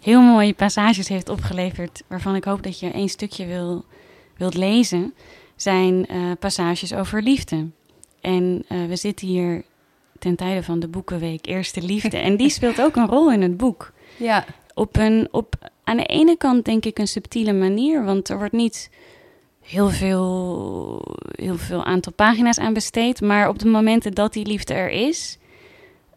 heel 0.00 0.20
mooie 0.20 0.54
passages 0.54 1.08
heeft 1.08 1.28
opgeleverd, 1.28 2.02
waarvan 2.06 2.34
ik 2.34 2.44
hoop 2.44 2.62
dat 2.62 2.80
je 2.80 2.90
één 2.90 3.08
stukje 3.08 3.46
wil, 3.46 3.84
wilt 4.36 4.54
lezen 4.54 5.14
zijn 5.56 6.06
uh, 6.12 6.32
passages 6.38 6.94
over 6.94 7.22
liefde. 7.22 7.68
En 8.20 8.64
uh, 8.68 8.86
we 8.86 8.96
zitten 8.96 9.26
hier 9.26 9.64
ten 10.18 10.36
tijde 10.36 10.62
van 10.62 10.80
de 10.80 10.88
Boekenweek 10.88 11.46
Eerste 11.46 11.82
Liefde. 11.82 12.16
en 12.16 12.36
die 12.36 12.50
speelt 12.50 12.82
ook 12.82 12.96
een 12.96 13.06
rol 13.06 13.32
in 13.32 13.42
het 13.42 13.56
boek. 13.56 13.92
Ja. 14.16 14.44
Op 14.74 14.96
een, 14.96 15.28
op, 15.30 15.70
aan 15.84 15.96
de 15.96 16.06
ene 16.06 16.36
kant 16.36 16.64
denk 16.64 16.84
ik 16.84 16.98
een 16.98 17.08
subtiele 17.08 17.52
manier, 17.52 18.04
want 18.04 18.28
er 18.28 18.38
wordt 18.38 18.52
niet 18.52 18.90
heel 19.60 19.88
veel, 19.88 21.02
heel 21.30 21.56
veel 21.56 21.84
aantal 21.84 22.12
pagina's 22.12 22.58
aan 22.58 22.72
besteed. 22.72 23.20
Maar 23.20 23.48
op 23.48 23.58
de 23.58 23.68
momenten 23.68 24.14
dat 24.14 24.32
die 24.32 24.46
liefde 24.46 24.74
er 24.74 24.90
is, 24.90 25.38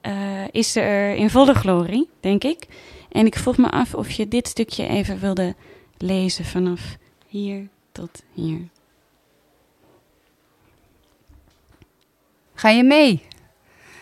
uh, 0.07 0.47
is 0.51 0.71
ze 0.71 0.79
er 0.79 1.15
in 1.15 1.29
volle 1.29 1.53
glorie, 1.53 2.09
denk 2.19 2.43
ik. 2.43 2.67
En 3.11 3.25
ik 3.25 3.35
vroeg 3.35 3.57
me 3.57 3.69
af 3.69 3.93
of 3.93 4.11
je 4.11 4.27
dit 4.27 4.47
stukje 4.47 4.87
even 4.87 5.19
wilde 5.19 5.55
lezen 5.97 6.45
vanaf 6.45 6.97
hier 7.27 7.67
tot 7.91 8.23
hier. 8.33 8.59
Ga 12.59 12.69
je 12.69 12.83
mee? 12.83 13.25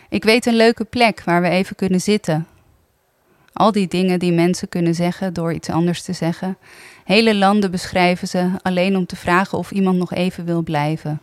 Ik 0.08 0.24
weet 0.24 0.46
een 0.46 0.56
leuke 0.56 0.84
plek 0.84 1.22
waar 1.24 1.42
we 1.42 1.48
even 1.48 1.76
kunnen 1.76 2.00
zitten. 2.00 2.46
Al 3.52 3.72
die 3.72 3.88
dingen 3.88 4.18
die 4.18 4.32
mensen 4.32 4.68
kunnen 4.68 4.94
zeggen 4.94 5.32
door 5.32 5.52
iets 5.52 5.70
anders 5.70 6.02
te 6.02 6.12
zeggen. 6.12 6.58
Hele 7.04 7.34
landen 7.34 7.70
beschrijven 7.70 8.28
ze 8.28 8.50
alleen 8.62 8.96
om 8.96 9.06
te 9.06 9.16
vragen 9.16 9.58
of 9.58 9.70
iemand 9.70 9.98
nog 9.98 10.12
even 10.12 10.44
wil 10.44 10.62
blijven. 10.62 11.20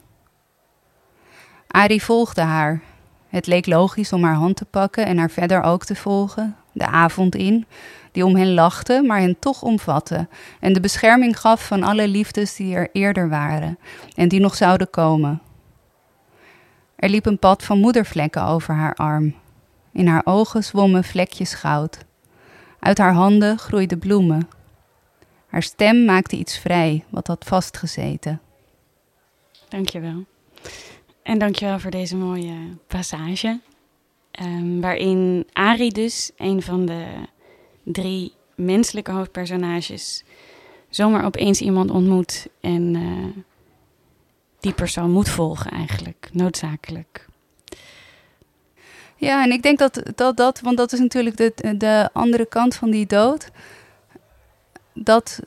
Ari 1.68 2.02
volgde 2.02 2.42
haar. 2.42 2.82
Het 3.30 3.48
leek 3.48 3.66
logisch 3.66 4.14
om 4.14 4.24
haar 4.24 4.36
hand 4.36 4.56
te 4.56 4.66
pakken 4.66 5.06
en 5.06 5.18
haar 5.18 5.32
verder 5.32 5.62
ook 5.62 5.86
te 5.86 5.96
volgen, 5.96 6.56
de 6.72 6.86
avond 6.86 7.36
in, 7.36 7.66
die 8.12 8.26
om 8.26 8.36
hen 8.36 8.54
lachte, 8.54 9.04
maar 9.06 9.20
hen 9.20 9.40
toch 9.40 9.62
omvatte 9.62 10.28
en 10.60 10.74
de 10.74 10.80
bescherming 10.80 11.40
gaf 11.40 11.68
van 11.68 11.84
alle 11.84 12.08
liefdes 12.08 12.56
die 12.56 12.76
er 12.76 12.90
eerder 12.92 13.30
waren 13.30 13.78
en 14.16 14.28
die 14.28 14.40
nog 14.40 14.56
zouden 14.56 14.90
komen. 14.90 15.42
Er 16.96 17.10
liep 17.10 17.26
een 17.26 17.40
pad 17.40 17.64
van 17.64 17.80
moedervlekken 17.80 18.44
over 18.44 18.74
haar 18.74 18.94
arm. 18.94 19.36
In 19.92 20.08
haar 20.08 20.22
ogen 20.24 20.64
zwommen 20.64 21.04
vlekjes 21.04 21.54
goud. 21.54 21.98
Uit 22.80 22.98
haar 22.98 23.14
handen 23.14 23.58
groeiden 23.58 24.00
bloemen. 24.00 24.48
Haar 25.48 25.64
stem 25.64 26.06
maakte 26.06 26.36
iets 26.36 26.58
vrij, 26.58 27.04
wat 27.10 27.28
had 27.28 27.46
vastgezeten. 27.48 28.42
Dankjewel. 29.70 30.26
En 31.24 31.40
dankjewel 31.40 31.80
voor 31.80 31.92
deze 31.92 32.16
mooie 32.16 32.78
passage. 32.88 33.60
Um, 34.42 34.82
waarin 34.82 35.48
Ari 35.54 35.90
dus, 35.90 36.32
een 36.38 36.62
van 36.62 36.86
de 36.86 37.06
drie 37.84 38.34
menselijke 38.56 39.12
hoofdpersonages, 39.12 40.24
zomaar 40.90 41.26
opeens 41.26 41.62
iemand 41.62 41.92
ontmoet 41.92 42.48
en 42.62 42.96
uh, 42.96 43.44
die 44.66 44.74
persoon 44.74 45.12
moet 45.12 45.30
volgen 45.30 45.72
eigenlijk, 45.72 46.30
noodzakelijk. 46.34 47.26
Ja, 49.16 49.44
en 49.44 49.52
ik 49.52 49.62
denk 49.62 49.80
dat 49.80 50.02
dat, 50.16 50.38
dat 50.38 50.60
want 50.60 50.78
dat 50.78 50.94
is 50.94 51.00
natuurlijk 51.00 51.38
de, 51.38 51.78
de 51.78 52.10
andere 52.14 52.46
kant 52.46 52.76
van 52.76 52.92
die 52.92 53.06
dood, 53.06 53.50
dat 54.94 55.40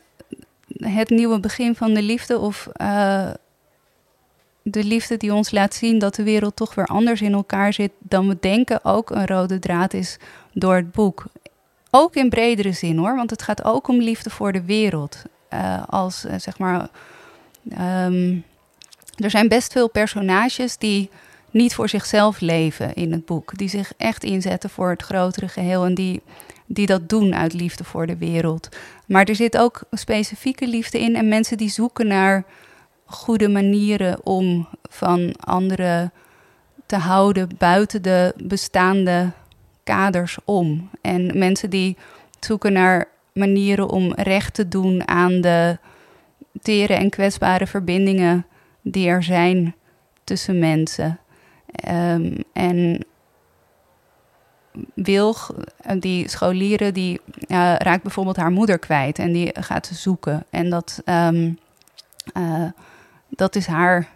het 0.76 1.10
nieuwe 1.10 1.40
begin 1.40 1.74
van 1.74 1.94
de 1.94 2.02
liefde 2.02 2.38
of 2.38 2.68
uh, 2.80 3.30
de 4.62 4.84
liefde 4.84 5.16
die 5.16 5.34
ons 5.34 5.50
laat 5.50 5.74
zien 5.74 5.98
dat 5.98 6.14
de 6.14 6.22
wereld 6.22 6.56
toch 6.56 6.74
weer 6.74 6.86
anders 6.86 7.20
in 7.20 7.32
elkaar 7.32 7.72
zit 7.72 7.92
dan 7.98 8.28
we 8.28 8.36
denken, 8.40 8.84
ook 8.84 9.10
een 9.10 9.26
rode 9.26 9.58
draad 9.58 9.94
is 9.94 10.18
door 10.52 10.74
het 10.74 10.92
boek. 10.92 11.26
Ook 11.90 12.14
in 12.14 12.28
bredere 12.28 12.72
zin 12.72 12.96
hoor, 12.96 13.16
want 13.16 13.30
het 13.30 13.42
gaat 13.42 13.64
ook 13.64 13.88
om 13.88 14.00
liefde 14.00 14.30
voor 14.30 14.52
de 14.52 14.64
wereld. 14.64 15.22
Uh, 15.52 15.82
als 15.86 16.24
uh, 16.24 16.34
zeg 16.36 16.58
maar. 16.58 16.88
Um, 18.04 18.44
er 19.18 19.30
zijn 19.30 19.48
best 19.48 19.72
veel 19.72 19.88
personages 19.88 20.76
die 20.76 21.10
niet 21.50 21.74
voor 21.74 21.88
zichzelf 21.88 22.40
leven 22.40 22.94
in 22.94 23.12
het 23.12 23.24
boek. 23.24 23.58
Die 23.58 23.68
zich 23.68 23.92
echt 23.96 24.24
inzetten 24.24 24.70
voor 24.70 24.90
het 24.90 25.02
grotere 25.02 25.48
geheel 25.48 25.84
en 25.84 25.94
die, 25.94 26.22
die 26.66 26.86
dat 26.86 27.08
doen 27.08 27.34
uit 27.34 27.52
liefde 27.52 27.84
voor 27.84 28.06
de 28.06 28.16
wereld. 28.16 28.68
Maar 29.06 29.24
er 29.24 29.34
zit 29.34 29.58
ook 29.58 29.80
specifieke 29.90 30.66
liefde 30.66 31.00
in 31.00 31.16
en 31.16 31.28
mensen 31.28 31.56
die 31.56 31.70
zoeken 31.70 32.06
naar 32.06 32.44
goede 33.04 33.48
manieren 33.48 34.26
om 34.26 34.68
van 34.82 35.34
anderen 35.36 36.12
te 36.86 36.96
houden 36.96 37.48
buiten 37.58 38.02
de 38.02 38.34
bestaande 38.36 39.30
kaders 39.84 40.38
om. 40.44 40.90
En 41.00 41.38
mensen 41.38 41.70
die 41.70 41.96
zoeken 42.40 42.72
naar 42.72 43.08
manieren 43.32 43.88
om 43.88 44.12
recht 44.14 44.54
te 44.54 44.68
doen 44.68 45.08
aan 45.08 45.40
de 45.40 45.78
tere 46.62 46.94
en 46.94 47.10
kwetsbare 47.10 47.66
verbindingen 47.66 48.46
die 48.90 49.08
er 49.08 49.22
zijn 49.22 49.74
tussen 50.24 50.58
mensen. 50.58 51.18
Um, 51.88 52.44
en 52.52 53.04
Wilg, 54.94 55.54
die 55.98 56.28
scholieren, 56.28 56.94
die 56.94 57.20
uh, 57.48 57.74
raakt 57.76 58.02
bijvoorbeeld 58.02 58.36
haar 58.36 58.50
moeder 58.50 58.78
kwijt 58.78 59.18
en 59.18 59.32
die 59.32 59.50
gaat 59.60 59.86
ze 59.86 59.94
zoeken. 59.94 60.44
En 60.50 60.70
dat, 60.70 61.02
um, 61.04 61.58
uh, 62.36 62.64
dat 63.28 63.56
is 63.56 63.66
haar, 63.66 64.08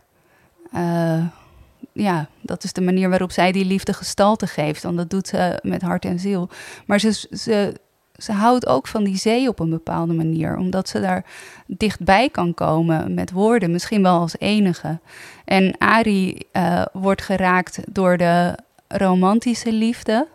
ja, 1.93 2.29
dat 2.41 2.65
is 2.65 2.73
de 2.73 2.81
manier 2.81 3.09
waarop 3.09 3.31
zij 3.31 3.53
die 3.53 3.65
liefde 3.65 3.93
gestalte 3.93 4.47
geeft. 4.47 4.83
Want 4.83 4.97
dat 4.97 5.11
doet 5.11 5.29
ze 5.29 5.59
met 5.63 5.83
hart 5.83 6.05
en 6.05 6.19
ziel. 6.19 6.49
Maar 6.87 7.01
ze, 7.01 7.27
ze, 7.31 7.81
ze 8.17 8.33
houdt 8.33 8.67
ook 8.67 8.87
van 8.87 9.05
die 9.05 9.17
zee 9.17 9.49
op 9.49 9.59
een 9.59 9.71
bepaalde 9.71 10.13
manier, 10.13 10.57
omdat 10.57 10.89
ze 10.89 11.01
daar 11.01 11.25
dichtbij 11.67 12.29
kan 12.29 12.55
komen 12.55 13.15
met 13.15 13.31
woorden, 13.31 13.71
misschien 13.71 14.03
wel 14.03 14.19
als 14.19 14.39
enige. 14.39 14.99
En 15.45 15.79
Ari 15.79 16.39
uh, 16.53 16.85
wordt 16.93 17.23
geraakt 17.23 17.81
door 17.87 18.17
de 18.17 18.59
romantische 18.89 19.73
liefde 19.73 20.29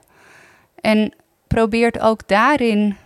en 0.81 1.13
probeert 1.47 1.99
ook 1.99 2.27
daarin 2.27 2.97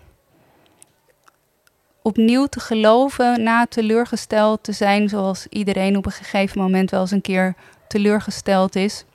opnieuw 2.02 2.46
te 2.46 2.60
geloven 2.60 3.44
na 3.44 3.66
teleurgesteld 3.66 4.64
te 4.64 4.72
zijn, 4.72 5.10
zoals 5.10 5.48
iedereen 5.50 5.98
op 5.98 6.06
een 6.06 6.12
gegeven 6.12 6.62
moment 6.62 6.92
wel 6.92 7.02
eens 7.02 7.12
een 7.12 7.22
keer 7.22 7.56
teleurgesteld 7.88 8.76
is 8.76 9.06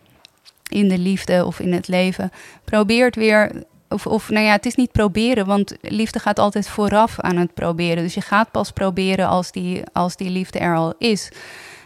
in 0.69 0.89
de 0.89 0.99
liefde 0.99 1.45
of 1.45 1.61
in 1.61 1.73
het 1.73 1.89
leven. 1.89 2.31
Probeert 2.65 3.17
weer 3.17 3.65
of, 3.89 4.07
of 4.07 4.29
nou 4.29 4.45
ja, 4.45 4.53
het 4.53 4.67
is 4.67 4.75
niet 4.75 4.93
proberen, 4.93 5.47
want 5.47 5.77
liefde 5.81 6.19
gaat 6.19 6.39
altijd 6.39 6.69
vooraf 6.69 7.21
aan 7.21 7.37
het 7.37 7.55
proberen. 7.55 8.03
Dus 8.03 8.15
je 8.15 8.21
gaat 8.21 8.51
pas 8.51 8.71
proberen 8.71 9.29
als 9.29 9.53
die, 9.53 9.83
als 9.93 10.17
die 10.17 10.31
liefde 10.31 10.59
er 10.59 10.77
al 10.77 10.95
is. 10.99 11.33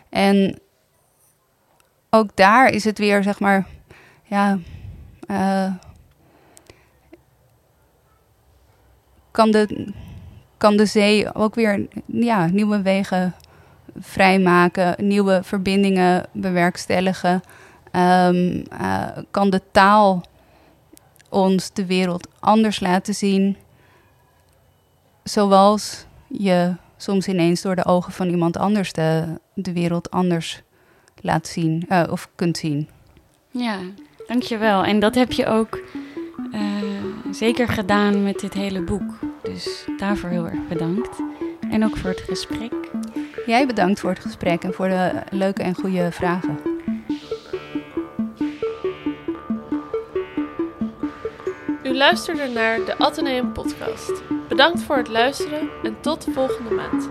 En 0.09 0.59
ook 2.11 2.37
daar 2.37 2.71
is 2.71 2.85
het 2.85 2.99
weer, 2.99 3.23
zeg 3.23 3.41
maar, 3.41 3.67
ja. 4.23 4.59
Uh, 5.27 5.75
kan, 9.31 9.51
de, 9.51 9.93
kan 10.57 10.77
de 10.77 10.87
zee 10.87 11.35
ook 11.35 11.55
weer 11.55 11.87
ja, 12.07 12.47
nieuwe 12.47 12.83
wegen 12.83 13.35
vrijmaken, 13.99 14.95
nieuwe 14.99 15.41
verbindingen 15.43 16.27
bewerkstelligen. 16.33 17.43
Um, 17.93 18.65
uh, 18.81 19.07
kan 19.31 19.51
de 19.51 19.63
taal 19.73 20.23
ons 21.31 21.73
de 21.73 21.87
wereld 21.87 22.29
anders 22.41 22.81
laten 22.81 23.15
zien. 23.15 23.57
Zoals 25.23 26.07
je 26.27 26.75
soms 26.97 27.29
ineens 27.29 27.63
door 27.63 27.77
de 27.77 27.85
ogen 27.85 28.13
van 28.13 28.29
iemand 28.29 28.57
anders 28.57 28.93
de, 28.93 29.25
de 29.55 29.73
wereld 29.73 30.11
anders 30.11 30.63
laat 31.21 31.47
zien 31.47 31.87
uh, 31.89 32.03
of 32.11 32.29
kunt 32.35 32.59
zien. 32.59 32.89
Ja, 33.51 33.79
dankjewel. 34.27 34.85
En 34.85 35.01
dat 35.01 35.15
heb 35.15 35.33
je 35.33 35.47
ook 35.47 35.81
uh, 36.53 36.61
zeker 37.31 37.69
gedaan 37.69 38.23
met 38.23 38.39
dit 38.39 38.55
hele 38.55 38.83
boek. 38.83 39.19
Dus 39.43 39.85
daarvoor 39.97 40.31
heel 40.31 40.47
erg 40.47 40.69
bedankt. 40.69 41.19
En 41.71 41.85
ook 41.85 41.97
voor 41.97 42.11
het 42.11 42.21
gesprek. 42.21 42.73
Jij 43.47 43.67
bedankt 43.67 44.01
voor 44.01 44.11
het 44.11 44.21
gesprek 44.21 44.63
en 44.63 44.73
voor 44.73 44.89
de 44.89 45.23
leuke 45.31 45.63
en 45.63 45.75
goede 45.75 46.11
vragen. 46.13 46.59
U 51.91 51.97
luisterde 51.97 52.47
naar 52.47 52.85
de 52.85 52.99
Atheneum 52.99 53.53
Podcast. 53.53 54.23
Bedankt 54.49 54.83
voor 54.83 54.97
het 54.97 55.09
luisteren 55.09 55.71
en 55.83 56.01
tot 56.01 56.25
de 56.25 56.33
volgende 56.33 56.75
maand. 56.75 57.11